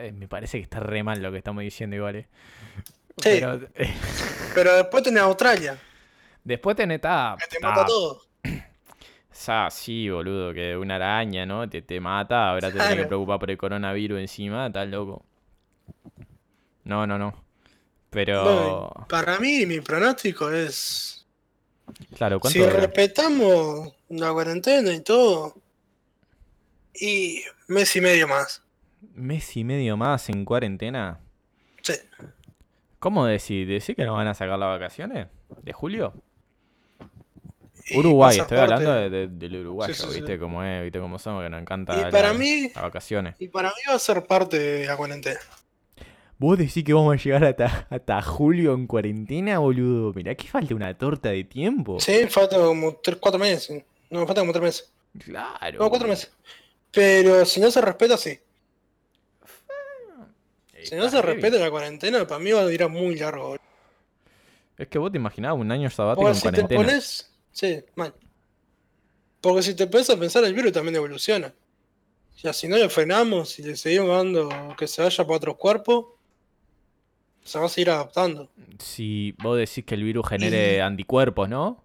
Eh, 0.00 0.12
me 0.16 0.26
parece 0.26 0.58
que 0.58 0.62
está 0.64 0.80
re 0.80 1.02
mal 1.04 1.22
lo 1.22 1.30
que 1.30 1.38
estamos 1.38 1.62
diciendo 1.62 1.94
igual, 1.94 2.16
eh. 2.16 2.26
Sí. 3.18 3.38
Pero 3.40 3.54
eh, 3.74 3.94
Pero 4.54 4.74
después 4.76 5.02
tenés 5.04 5.22
Australia, 5.22 5.76
después 6.44 6.76
tenés 6.76 7.00
ta, 7.00 7.36
te 7.50 7.58
ta- 7.58 7.68
mata 7.68 7.86
todo. 7.86 8.22
sa- 9.30 9.70
sí, 9.70 10.08
boludo, 10.10 10.52
que 10.52 10.76
una 10.76 10.96
araña, 10.96 11.46
¿no? 11.46 11.68
Te, 11.68 11.82
te 11.82 12.00
mata, 12.00 12.50
ahora 12.50 12.70
te 12.72 12.78
tenés 12.78 12.96
que 12.96 13.06
preocupar 13.06 13.38
por 13.38 13.50
el 13.50 13.58
coronavirus 13.58 14.20
encima, 14.20 14.66
estás 14.66 14.88
loco. 14.88 15.24
No, 16.84 17.06
no, 17.06 17.18
no. 17.18 17.44
Pero, 18.10 18.42
Bueno, 18.42 19.06
para 19.08 19.38
mí, 19.38 19.66
mi 19.66 19.80
pronóstico 19.80 20.50
es. 20.50 21.26
claro, 22.16 22.40
¿cuánto 22.40 22.58
Si 22.58 22.64
respetamos 22.64 23.92
la 24.08 24.32
cuarentena 24.32 24.92
y 24.94 25.00
todo. 25.00 25.54
Y 26.94 27.42
mes 27.68 27.94
y 27.96 28.00
medio 28.00 28.26
más. 28.26 28.62
¿Mes 29.14 29.56
y 29.56 29.62
medio 29.64 29.96
más 29.96 30.28
en 30.30 30.44
cuarentena? 30.44 31.20
Sí. 31.82 31.92
¿Cómo 32.98 33.26
decís? 33.26 33.68
¿Decís 33.68 33.94
que 33.94 34.04
nos 34.04 34.16
van 34.16 34.26
a 34.26 34.34
sacar 34.34 34.58
las 34.58 34.68
vacaciones? 34.70 35.28
¿De 35.62 35.72
julio? 35.72 36.14
Uruguay, 37.96 38.38
estoy 38.38 38.58
hablando 38.58 38.92
de- 38.92 39.10
de- 39.10 39.26
del 39.28 39.56
uruguayo, 39.60 39.94
Sí, 39.94 40.02
sí, 40.02 40.08
sí. 40.10 40.14
¿viste 40.20 40.38
cómo 40.38 40.62
es? 40.62 40.82
¿Viste 40.84 40.98
cómo 41.00 41.18
somos? 41.18 41.42
Que 41.44 41.50
nos 41.50 41.60
encanta 41.60 41.96
Y 41.96 42.00
la- 42.02 42.10
para 42.10 42.32
mí- 42.34 42.70
las 42.74 42.82
vacaciones. 42.82 43.34
Y 43.38 43.48
para 43.48 43.68
mí 43.70 43.76
va 43.88 43.94
a 43.94 43.98
ser 43.98 44.24
parte 44.26 44.58
de 44.58 44.86
la 44.86 44.96
cuarentena. 44.96 45.40
¿Vos 46.40 46.56
decís 46.56 46.84
que 46.84 46.92
vamos 46.92 47.14
a 47.14 47.16
llegar 47.22 47.44
hasta, 47.44 47.86
hasta 47.90 48.22
julio 48.22 48.72
en 48.74 48.86
cuarentena, 48.86 49.58
boludo? 49.58 50.12
Mirá 50.14 50.34
que 50.36 50.46
falta 50.46 50.74
una 50.74 50.96
torta 50.96 51.30
de 51.30 51.42
tiempo. 51.44 51.98
Sí, 51.98 52.26
falta 52.28 52.56
como 52.56 52.94
3, 52.96 53.16
4 53.18 53.40
meses. 53.40 53.82
No, 54.10 54.24
falta 54.26 54.42
como 54.42 54.52
3 54.52 54.62
meses. 54.62 54.92
Claro. 55.24 55.78
No, 55.80 55.90
4 55.90 56.06
meses. 56.06 56.30
Pero 56.92 57.44
si 57.44 57.58
no 57.60 57.70
se 57.70 57.80
respeta, 57.80 58.16
sí. 58.16 58.38
Si 60.84 60.94
no 60.94 61.08
se 61.10 61.16
heavy. 61.16 61.32
respeta 61.32 61.58
la 61.58 61.70
cuarentena, 61.70 62.26
para 62.26 62.38
mí 62.40 62.52
va 62.52 62.60
a 62.60 62.64
durar 62.70 62.88
muy 62.88 63.16
largo. 63.16 63.42
boludo. 63.48 63.62
Es 64.78 64.86
que 64.86 64.98
vos 64.98 65.10
te 65.10 65.18
imaginabas 65.18 65.60
un 65.60 65.72
año 65.72 65.90
sabático 65.90 66.22
Porque 66.22 66.30
en 66.30 66.34
si 66.36 66.42
te 66.42 66.50
cuarentena. 66.52 66.82
pones. 66.84 67.30
Sí, 67.58 67.82
mal. 67.96 68.14
Porque 69.40 69.64
si 69.64 69.74
te 69.74 69.88
pones 69.88 70.08
a 70.10 70.16
pensar, 70.16 70.44
el 70.44 70.54
virus 70.54 70.70
también 70.70 70.94
evoluciona. 70.94 71.52
Ya 72.40 72.52
si 72.52 72.68
no 72.68 72.76
le 72.76 72.88
frenamos 72.88 73.58
y 73.58 73.64
le 73.64 73.76
seguimos 73.76 74.10
dando 74.10 74.76
que 74.78 74.86
se 74.86 75.02
vaya 75.02 75.24
para 75.24 75.36
otros 75.38 75.56
cuerpos, 75.56 76.06
se 77.42 77.58
va 77.58 77.66
a 77.66 77.68
seguir 77.68 77.90
adaptando. 77.90 78.48
Si 78.78 79.34
vos 79.42 79.58
decís 79.58 79.84
que 79.84 79.96
el 79.96 80.04
virus 80.04 80.28
genere 80.28 80.80
anticuerpos, 80.80 81.48
¿no? 81.48 81.82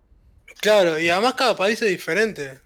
Claro, 0.61 0.99
y 0.99 1.09
además 1.09 1.33
cada 1.33 1.55
país 1.55 1.81
es 1.81 1.89
diferente. 1.89 2.59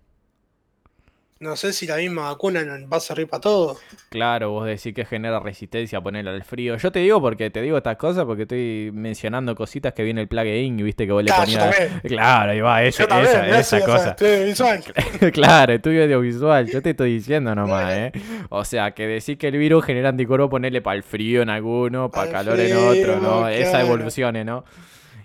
No 1.40 1.56
sé 1.56 1.72
si 1.72 1.86
la 1.86 1.98
misma 1.98 2.24
vacuna 2.24 2.64
va 2.92 2.98
a 2.98 3.00
servir 3.00 3.28
para 3.28 3.42
todo. 3.42 3.78
Claro, 4.10 4.52
vos 4.52 4.66
decís 4.66 4.94
que 4.94 5.06
genera 5.06 5.40
resistencia 5.40 6.00
a 6.00 6.02
ponerle 6.02 6.32
al 6.32 6.44
frío. 6.44 6.78
Yo 6.78 6.92
te 6.92 7.00
digo 7.00 7.22
porque 7.22 7.50
te 7.50 7.62
digo 7.62 7.78
estas 7.78 7.98
cosas 7.98 8.26
porque 8.26 8.44
estoy 8.44 8.90
mencionando 8.94 9.54
cositas 9.54 9.94
que 9.94 10.04
viene 10.04 10.22
el 10.22 10.28
plugin 10.28 10.80
y 10.80 10.84
viste 10.84 11.06
que 11.06 11.12
vos 11.12 11.24
le 11.24 11.28
Claro, 11.28 11.52
yo 11.52 11.60
ponías. 11.60 12.02
Claro, 12.02 12.52
ahí 12.52 12.62
va, 12.62 13.08
también, 13.08 13.56
esa, 13.56 13.82
cosa. 13.82 14.16
visual. 14.46 14.84
claro, 15.34 15.74
estudio 15.74 16.04
audiovisual, 16.04 16.68
yo 16.68 16.82
te 16.82 16.92
estoy 16.92 17.14
diciendo 17.14 17.54
nomás, 17.54 17.94
¿eh? 17.94 18.12
O 18.50 18.66
sea, 18.66 18.92
que 18.92 19.06
decir 19.06 19.38
que 19.38 19.50
el 19.50 19.58
virus 19.58 19.86
genera 19.86 20.10
anticuerpos, 20.10 20.50
ponerle 20.50 20.82
para 20.82 20.98
el 20.98 21.04
frío 21.04 21.42
en 21.42 21.50
alguno, 21.50 22.10
para 22.10 22.32
calor 22.32 22.60
en 22.60 22.76
otro, 22.78 23.20
¿no? 23.20 23.48
Esa 23.48 23.72
claro. 23.72 23.86
evoluciones, 23.86 24.46
¿no? 24.46 24.64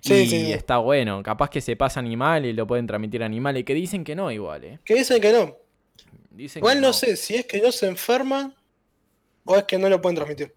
Sí, 0.02 0.14
y 0.14 0.26
sí. 0.26 0.52
está 0.52 0.78
bueno, 0.78 1.22
capaz 1.22 1.48
que 1.48 1.60
se 1.60 1.76
pasa 1.76 2.00
animal 2.00 2.44
y 2.44 2.52
lo 2.52 2.66
pueden 2.66 2.86
transmitir 2.88 3.22
animales, 3.22 3.64
que 3.64 3.72
dicen 3.72 4.02
que 4.02 4.16
no 4.16 4.30
igual, 4.32 4.64
¿eh? 4.64 4.78
Que 4.84 4.94
dicen 4.94 5.20
que 5.20 5.32
no. 5.32 5.61
Dicen 6.34 6.60
Igual 6.60 6.76
que 6.76 6.80
no 6.80 6.92
sé 6.92 7.16
si 7.16 7.34
es 7.36 7.46
que 7.46 7.60
no 7.60 7.70
se 7.72 7.86
enferman 7.86 8.54
o 9.44 9.56
es 9.56 9.64
que 9.64 9.78
no 9.78 9.88
lo 9.88 10.00
pueden 10.00 10.16
transmitir. 10.16 10.54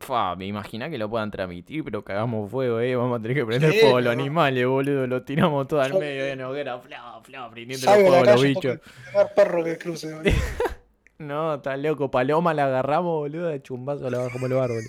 Fua, 0.00 0.34
me 0.36 0.46
imagina 0.46 0.88
que 0.88 0.96
lo 0.96 1.10
puedan 1.10 1.30
transmitir, 1.30 1.84
pero 1.84 2.02
cagamos 2.02 2.50
fuego, 2.50 2.80
eh. 2.80 2.96
Vamos 2.96 3.18
a 3.18 3.22
tener 3.22 3.36
que 3.36 3.44
prender 3.44 3.72
Sí, 3.72 3.80
fuego 3.80 3.98
a 3.98 4.00
los 4.00 4.16
no. 4.16 4.22
animales, 4.22 4.66
boludo. 4.66 5.06
Los 5.06 5.24
tiramos 5.24 5.68
todo 5.68 5.82
al 5.82 5.92
medio 5.94 6.24
de 6.24 6.44
hoguera, 6.44 6.78
fla, 6.78 7.20
fla, 7.22 7.50
prendiendo 7.50 7.86
fuego 7.86 8.14
a 8.14 8.24
los 8.24 8.42
bichos. 8.42 8.78
perro 9.36 9.64
que 9.64 9.78
cruce. 9.78 10.12
No, 11.18 11.54
está 11.54 11.76
loco. 11.76 12.10
Paloma 12.10 12.52
la 12.52 12.64
agarramos, 12.66 13.12
boludo. 13.20 13.46
De 13.46 13.62
chumbazo 13.62 14.10
la 14.10 14.18
bajamos 14.18 14.50
el 14.50 14.58
árbol. 14.58 14.82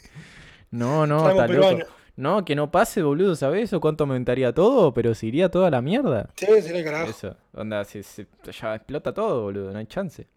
No, 0.72 1.06
no, 1.06 1.30
está 1.30 1.48
loco. 1.48 1.86
No, 2.16 2.46
que 2.46 2.56
no 2.56 2.70
pase, 2.70 3.02
boludo, 3.02 3.36
¿sabes 3.36 3.64
eso? 3.64 3.82
¿Cuánto 3.82 4.04
aumentaría 4.04 4.54
todo? 4.54 4.94
Pero 4.94 5.16
se 5.16 5.26
iría 5.28 5.50
toda 5.50 5.72
la 5.72 5.82
mierda. 5.82 6.30
Sí, 6.36 6.46
sería 6.46 6.80
el 6.80 6.84
carajo. 6.86 7.10
Eso, 7.10 7.36
onda, 7.54 7.84
se, 7.86 8.04
se- 8.04 8.28
ya 8.52 8.76
explota 8.76 9.14
todo, 9.14 9.42
boludo, 9.42 9.72
no 9.72 9.80
hay 9.80 9.88
chance. 9.88 10.28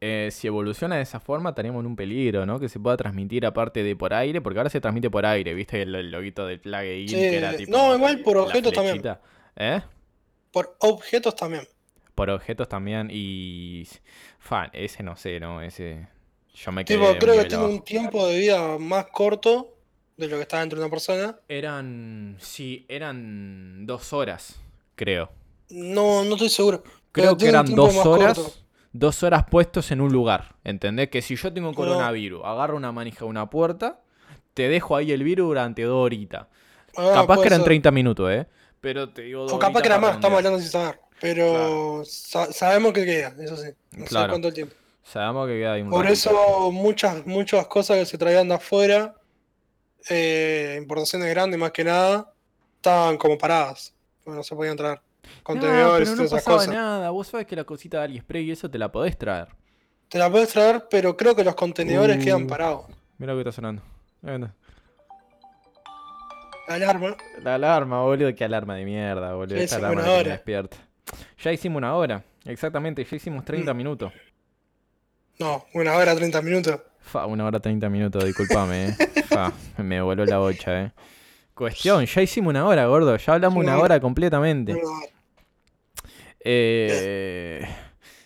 Eh, 0.00 0.28
si 0.32 0.46
evoluciona 0.48 0.96
de 0.96 1.02
esa 1.02 1.18
forma, 1.20 1.54
tenemos 1.54 1.80
en 1.80 1.86
un 1.86 1.96
peligro, 1.96 2.44
¿no? 2.44 2.58
Que 2.60 2.68
se 2.68 2.78
pueda 2.78 2.96
transmitir 2.96 3.46
aparte 3.46 3.82
de 3.82 3.96
por 3.96 4.12
aire, 4.12 4.40
porque 4.40 4.58
ahora 4.58 4.68
se 4.68 4.80
transmite 4.80 5.08
por 5.08 5.24
aire, 5.24 5.54
¿viste? 5.54 5.80
El, 5.82 5.94
el 5.94 6.10
loguito 6.10 6.46
del 6.46 6.60
plugin 6.60 7.08
Sí, 7.08 7.14
que 7.14 7.36
era 7.38 7.56
tipo. 7.56 7.70
no, 7.70 7.94
igual 7.96 8.20
por 8.20 8.36
objetos 8.38 8.72
también. 8.72 9.02
¿Eh? 9.56 9.80
Por 10.52 10.76
objetos 10.80 11.34
también. 11.36 11.66
Por 12.14 12.28
objetos 12.28 12.68
también 12.68 13.08
y. 13.10 13.88
Fan, 14.40 14.68
ese 14.72 15.02
no 15.02 15.16
sé, 15.16 15.40
¿no? 15.40 15.62
Ese. 15.62 16.06
Yo 16.54 16.70
me 16.70 16.84
quedé. 16.84 16.98
Tipo, 16.98 17.18
creo 17.18 17.34
que 17.42 17.48
tiene 17.48 17.64
un 17.64 17.82
tiempo 17.82 18.26
de 18.26 18.38
vida 18.38 18.78
más 18.78 19.06
corto 19.06 19.73
de 20.16 20.28
lo 20.28 20.36
que 20.36 20.42
está 20.42 20.60
dentro 20.60 20.78
de 20.78 20.84
una 20.84 20.90
persona. 20.90 21.36
Eran. 21.48 22.36
Sí, 22.40 22.84
eran 22.88 23.86
dos 23.86 24.12
horas, 24.12 24.56
creo. 24.94 25.30
No, 25.70 26.24
no 26.24 26.34
estoy 26.34 26.50
seguro. 26.50 26.82
Creo 27.12 27.36
que 27.36 27.48
eran 27.48 27.66
dos 27.74 27.94
horas. 28.04 28.38
corto. 28.38 28.54
Dos 28.92 29.24
horas 29.24 29.44
puestos 29.50 29.90
en 29.90 30.00
un 30.00 30.12
lugar. 30.12 30.54
¿Entendés? 30.62 31.08
Que 31.10 31.20
si 31.20 31.34
yo 31.34 31.52
tengo 31.52 31.70
No. 31.70 31.74
coronavirus, 31.74 32.42
agarro 32.44 32.76
una 32.76 32.92
manija 32.92 33.20
de 33.20 33.24
una 33.24 33.50
puerta, 33.50 34.00
te 34.54 34.68
dejo 34.68 34.94
ahí 34.96 35.10
el 35.10 35.24
virus 35.24 35.48
durante 35.48 35.82
dos 35.82 36.04
horitas. 36.04 36.46
Ah, 36.96 37.10
Capaz 37.14 37.40
que 37.40 37.46
eran 37.48 37.60
ser. 37.60 37.64
30 37.66 37.90
minutos, 37.90 38.30
¿eh? 38.30 38.46
Pero 38.80 39.08
te 39.08 39.22
digo 39.22 39.42
dos 39.42 39.52
O 39.52 39.58
capaz 39.58 39.80
que 39.82 39.88
era 39.88 39.98
más, 39.98 40.14
estamos 40.14 40.36
hablando 40.38 40.60
sin 40.60 40.68
saber. 40.70 41.00
Pero 41.20 42.02
sa- 42.04 42.52
sabemos 42.52 42.92
que 42.92 43.04
queda, 43.04 43.34
eso 43.40 43.56
sí. 43.56 43.70
No 43.96 44.06
sé 44.06 44.14
cuánto 44.28 44.48
el 44.48 44.54
tiempo. 44.54 44.74
Sabemos 45.02 45.48
que 45.48 45.54
queda 45.54 45.72
ahí 45.72 45.82
un 45.82 45.90
Por 45.90 46.04
ratito. 46.04 46.30
eso 46.30 46.70
muchas, 46.70 47.26
muchas 47.26 47.66
cosas 47.66 47.96
que 47.98 48.06
se 48.06 48.16
traían 48.18 48.46
de 48.48 48.54
afuera, 48.54 49.14
eh, 50.08 50.76
importaciones 50.80 51.28
grandes 51.30 51.58
más 51.58 51.72
que 51.72 51.84
nada, 51.84 52.32
estaban 52.76 53.16
como 53.16 53.36
paradas. 53.38 53.94
No 54.26 54.42
se 54.42 54.54
podían 54.54 54.76
traer. 54.76 55.00
Contenedores 55.42 56.08
no, 56.10 56.14
pero 56.16 56.22
no 56.22 56.26
esas 56.26 56.42
pasaba 56.44 56.56
cosas. 56.58 56.74
nada. 56.74 57.10
Vos 57.10 57.28
sabés 57.28 57.46
que 57.46 57.56
la 57.56 57.64
cosita 57.64 57.98
de 57.98 58.04
AliExpress 58.04 58.42
y 58.44 58.50
eso 58.52 58.70
te 58.70 58.78
la 58.78 58.90
podés 58.92 59.16
traer. 59.18 59.48
Te 60.08 60.18
la 60.18 60.30
puedes 60.30 60.50
traer, 60.50 60.86
pero 60.90 61.16
creo 61.16 61.34
que 61.34 61.42
los 61.44 61.54
contenedores 61.54 62.18
Uh. 62.18 62.24
quedan 62.24 62.46
parados. 62.46 62.86
Mira 63.18 63.32
lo 63.32 63.38
que 63.42 63.48
está 63.48 63.52
sonando. 63.52 63.82
La 66.68 66.74
alarma. 66.74 67.16
La 67.42 67.54
alarma, 67.56 68.02
boludo. 68.02 68.34
Qué 68.34 68.44
alarma 68.44 68.74
de 68.76 68.84
mierda, 68.84 69.34
boludo. 69.34 69.56
Ya 69.56 69.62
Esta 69.64 69.76
hicimos 69.76 69.92
alarma 69.92 70.02
una 70.02 70.12
hora. 70.20 70.30
despierta. 70.32 70.76
Ya 71.42 71.52
hicimos 71.52 71.76
una 71.78 71.94
hora. 71.94 72.24
Exactamente, 72.44 73.04
ya 73.04 73.16
hicimos 73.16 73.44
30 73.44 73.72
Mm. 73.72 73.76
minutos. 73.76 74.12
No, 75.38 75.66
una 75.74 75.94
hora, 75.94 76.14
30 76.14 76.40
minutos. 76.42 76.80
Fa, 77.04 77.26
una 77.26 77.44
hora 77.44 77.60
30 77.60 77.88
minutos, 77.90 78.24
disculpame, 78.24 78.88
eh. 78.88 78.92
Fa, 79.28 79.52
me 79.78 80.00
voló 80.00 80.24
la 80.24 80.38
bocha, 80.38 80.82
eh. 80.82 80.92
Cuestión, 81.54 82.04
ya 82.06 82.22
hicimos 82.22 82.50
una 82.50 82.66
hora, 82.66 82.86
gordo. 82.86 83.16
Ya 83.16 83.34
hablamos 83.34 83.62
Una 83.62 83.74
una 83.74 83.82
hora. 83.84 84.00
completamente. 84.00 84.72
Una. 84.72 85.06
Eh, 86.40 87.66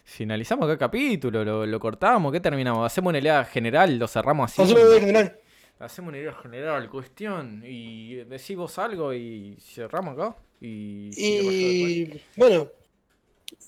finalizamos 0.04 0.64
acá 0.64 0.72
el 0.72 0.78
capítulo, 0.78 1.44
lo, 1.44 1.66
lo 1.66 1.80
cortamos, 1.80 2.32
¿qué 2.32 2.40
terminamos? 2.40 2.84
Hacemos 2.86 3.10
una 3.10 3.18
idea 3.18 3.44
general, 3.44 3.98
lo 3.98 4.08
cerramos 4.08 4.50
así. 4.50 4.62
Hacemos 4.62 4.94
en 4.94 5.00
general. 5.00 5.38
Hacemos 5.78 6.08
una 6.08 6.18
idea 6.18 6.32
general, 6.34 6.88
cuestión, 6.88 7.62
y 7.64 8.14
decís 8.24 8.56
vos 8.56 8.78
algo 8.78 9.12
y 9.14 9.56
cerramos 9.60 10.14
acá. 10.14 10.36
Y. 10.60 11.10
Y 11.16 12.20
bueno, 12.36 12.68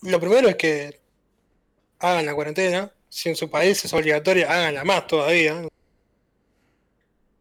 lo 0.03 0.19
primero 0.21 0.49
es 0.49 0.57
que 0.57 0.99
hagan 2.01 2.27
la 2.27 2.35
cuarentena. 2.35 2.91
Si 3.11 3.29
en 3.29 3.37
su 3.37 3.51
país 3.51 3.85
es 3.85 3.93
obligatoria, 3.93 4.51
háganla 4.51 4.85
más 4.85 5.07
todavía. 5.07 5.63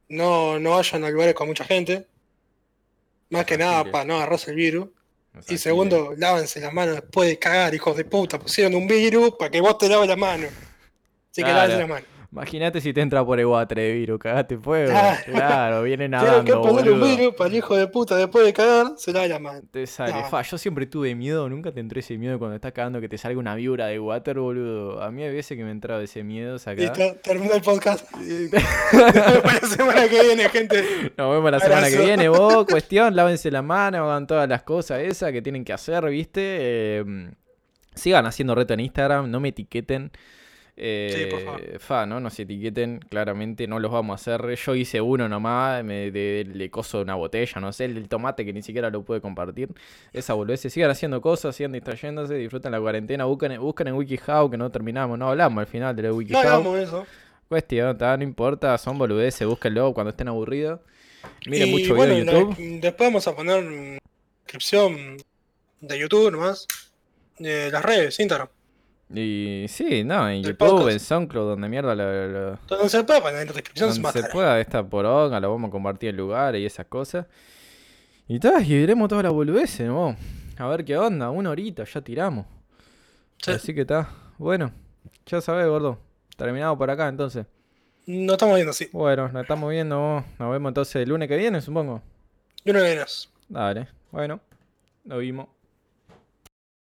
No, 0.10 0.60
no 0.60 0.72
vayan 0.72 1.04
a 1.04 1.10
lugares 1.10 1.36
con 1.36 1.48
mucha 1.48 1.64
gente. 1.64 2.08
Más 3.30 3.46
que 3.46 3.58
nada 3.58 3.90
para 3.90 4.04
no 4.06 4.16
agarrarse 4.18 4.50
el 4.52 4.58
virus. 4.58 4.90
Y 5.48 5.58
segundo, 5.60 6.16
lávense 6.18 6.60
las 6.60 6.74
manos 6.74 6.96
después 6.96 7.30
de 7.30 7.38
cagar, 7.38 7.74
hijos 7.76 7.96
de 7.96 8.04
puta. 8.04 8.40
Pusieron 8.40 8.74
un 8.76 8.88
virus 8.88 9.36
para 9.38 9.52
que 9.52 9.62
vos 9.62 9.78
te 9.78 9.88
laves 9.88 10.10
las 10.10 10.18
manos. 10.18 10.50
Así 10.52 11.36
que 11.36 11.42
Claro. 11.44 11.58
lávense 11.58 11.80
las 11.80 11.90
manos. 11.90 12.10
Imagínate 12.32 12.80
si 12.80 12.94
te 12.94 13.02
entra 13.02 13.26
por 13.26 13.40
el 13.40 13.48
guatre 13.48 13.82
de 13.82 13.94
virus, 13.94 14.20
cagaste 14.20 14.58
fuego. 14.58 14.92
Claro. 14.92 15.20
Claro, 15.26 15.84
viene 15.84 16.08
Tienen 16.10 16.22
que 16.46 16.52
nadando, 16.52 16.62
poner 16.62 16.92
un 16.92 17.02
virus 17.02 17.34
para 17.34 17.50
el 17.50 17.56
hijo 17.56 17.76
de 17.76 17.88
puta 17.88 18.16
después 18.16 18.46
de 18.46 18.54
cagar, 18.54 18.94
se 18.98 19.12
lave 19.12 19.30
las 19.30 19.42
manos. 19.42 19.64
Te 19.72 19.88
sale. 19.88 20.24
Fa, 20.30 20.44
yo 20.44 20.58
siempre 20.60 20.86
tuve 20.86 21.16
miedo, 21.16 21.50
nunca 21.50 21.72
te 21.72 21.80
entró 21.80 22.00
ese 22.00 22.20
miedo 22.20 22.38
cuando 22.38 22.56
estás 22.56 22.72
cagando 22.72 23.02
que 23.02 23.10
te 23.10 23.18
salga 23.18 23.40
una 23.40 23.56
vibra 23.56 23.88
de 23.88 24.00
water, 24.00 24.40
boludo. 24.40 25.02
A 25.02 25.10
mí 25.10 25.24
hay 25.24 25.34
veces 25.34 25.58
que 25.58 25.64
me 25.64 25.72
entraba 25.72 26.04
ese 26.04 26.24
miedo. 26.24 26.58
Listo, 26.76 27.16
termina 27.24 27.56
el 27.56 27.62
podcast. 27.62 28.06
La 28.94 29.68
semana 29.68 30.08
que 30.08 30.22
viene, 30.22 30.50
gente. 30.50 31.12
Nos 31.18 31.32
vemos 31.32 31.52
la 31.52 31.60
semana 31.60 31.90
que 31.90 31.98
viene. 31.98 32.30
Vos, 32.30 32.66
cuestión, 32.70 33.16
lávense 33.16 33.50
la 33.50 33.62
mano, 33.62 34.06
hagan 34.06 34.28
todas 34.28 34.48
las 34.48 34.64
cosas 34.64 35.00
esas 35.00 35.32
que 35.32 35.42
tienen 35.42 35.66
que 35.66 35.74
hacer, 35.74 36.06
¿viste? 36.10 36.42
Eh, 36.42 37.32
sigan 37.96 38.26
haciendo 38.26 38.56
reto 38.56 38.74
en 38.74 38.82
Instagram, 38.82 39.30
no 39.30 39.40
me 39.40 39.50
etiqueten. 39.50 40.12
Eh, 40.82 41.12
Sí, 41.14 41.26
por 41.30 41.42
favor. 41.44 41.80
Fa, 41.80 42.06
no 42.06 42.20
nos 42.22 42.40
etiqueten, 42.40 43.00
claramente 43.10 43.68
no 43.68 43.80
los 43.80 43.92
vamos 43.92 44.14
a 44.14 44.16
hacer. 44.34 44.56
Yo 44.56 44.76
hice 44.76 45.02
uno 45.02 45.28
nomás, 45.28 45.84
me, 45.84 46.10
de, 46.12 46.46
de 46.46 46.72
coso 46.72 47.02
una 47.02 47.16
botella, 47.16 47.60
no 47.60 47.74
sé, 47.74 47.86
el 47.86 48.08
tomate 48.08 48.46
que 48.46 48.54
ni 48.54 48.62
siquiera 48.62 48.90
lo 48.90 49.04
pude 49.04 49.20
compartir. 49.20 49.70
Esa 50.14 50.34
boludez. 50.34 50.62
Sigan 50.62 50.90
haciendo 50.92 51.20
cosas, 51.22 51.56
sigan 51.56 51.74
distrayéndose, 51.74 52.36
disfruten 52.36 52.72
la 52.72 52.80
cuarentena, 52.80 53.26
busquen, 53.26 53.60
busquen 53.60 53.88
en 53.90 53.94
WikiHow 53.96 54.50
que 54.50 54.58
no 54.58 54.70
terminamos, 54.72 55.20
no 55.20 55.30
hablamos 55.30 55.60
al 55.62 55.68
final 55.68 55.96
de 55.96 56.04
la 56.04 56.10
No 56.10 56.16
WikiHow. 56.16 56.40
hagamos 56.40 56.80
eso. 56.80 57.06
Cuestión, 57.50 57.98
ta, 57.98 58.16
no 58.16 58.24
importa, 58.24 58.78
son 58.78 58.98
boludeces, 58.98 59.46
búsquenlo 59.48 59.94
cuando 59.94 60.12
estén 60.12 60.28
aburridos. 60.28 60.80
Miren 61.48 61.72
mucho 61.72 61.96
bueno, 61.96 62.14
video 62.16 62.20
en 62.20 62.26
la- 62.28 62.40
YouTube. 62.56 62.80
después 62.82 63.10
vamos 63.10 63.28
a 63.28 63.36
poner 63.36 64.00
descripción 64.46 65.18
de 65.82 66.00
YouTube 66.00 66.32
nomás. 66.32 66.68
De 67.38 67.72
las 67.72 67.84
redes, 67.84 68.20
Instagram. 68.20 68.48
Y 69.12 69.66
sí, 69.70 70.04
no, 70.04 70.30
en 70.30 70.44
Del 70.44 70.52
YouTube, 70.54 70.70
podcast. 70.70 70.92
en 70.92 71.00
SoundCloud, 71.00 71.48
donde 71.50 71.68
mierda 71.70 71.96
lo, 71.96 72.28
lo- 72.28 72.60
Donde 72.68 72.90
se 72.90 73.04
poner 73.04 73.28
en 73.42 73.48
la 73.48 73.54
descripción 73.54 73.92
se 73.92 74.02
donde 74.02 74.12
se 74.12 74.20
estar. 74.20 74.32
pueda 74.32 74.60
esta 74.62 74.88
poronga, 74.88 75.40
lo 75.40 75.52
vamos 75.52 75.70
a 75.70 75.72
compartir 75.72 76.10
en 76.12 76.18
lugares 76.18 76.62
y 76.62 76.66
esas 76.66 76.86
cosas. 76.86 77.26
Y 78.28 78.40
tal, 78.40 78.64
y 78.64 78.80
veremos 78.80 79.10
todas 79.10 79.24
las 79.24 79.34
boludeces, 79.34 79.88
¿no? 79.88 80.16
A 80.58 80.68
ver 80.68 80.86
qué 80.86 80.96
onda, 80.98 81.32
una 81.32 81.50
horita, 81.50 81.84
ya 81.86 82.02
tiramos. 82.02 82.46
Sí. 83.42 83.52
Así 83.52 83.74
que 83.74 83.82
está, 83.82 84.10
bueno, 84.38 84.72
ya 85.26 85.42
sabés, 85.42 85.66
gordo. 85.68 85.98
Terminado 86.38 86.78
por 86.78 86.92
acá 86.92 87.08
entonces. 87.08 87.46
No 88.06 88.34
estamos 88.34 88.56
viendo 88.56 88.72
así. 88.72 88.90
Bueno, 88.92 89.30
nos 89.30 89.42
estamos 89.42 89.70
viendo, 89.72 90.24
nos 90.38 90.52
vemos 90.52 90.70
entonces 90.70 90.98
el 90.98 91.10
lunes 91.10 91.28
que 91.28 91.38
viene, 91.38 91.62
supongo. 91.62 92.02
Y 92.64 92.70
uno 92.70 92.82
menos. 92.82 93.32
Dale, 93.48 93.88
bueno, 94.12 94.40
nos 95.04 95.20
vimos. 95.20 95.48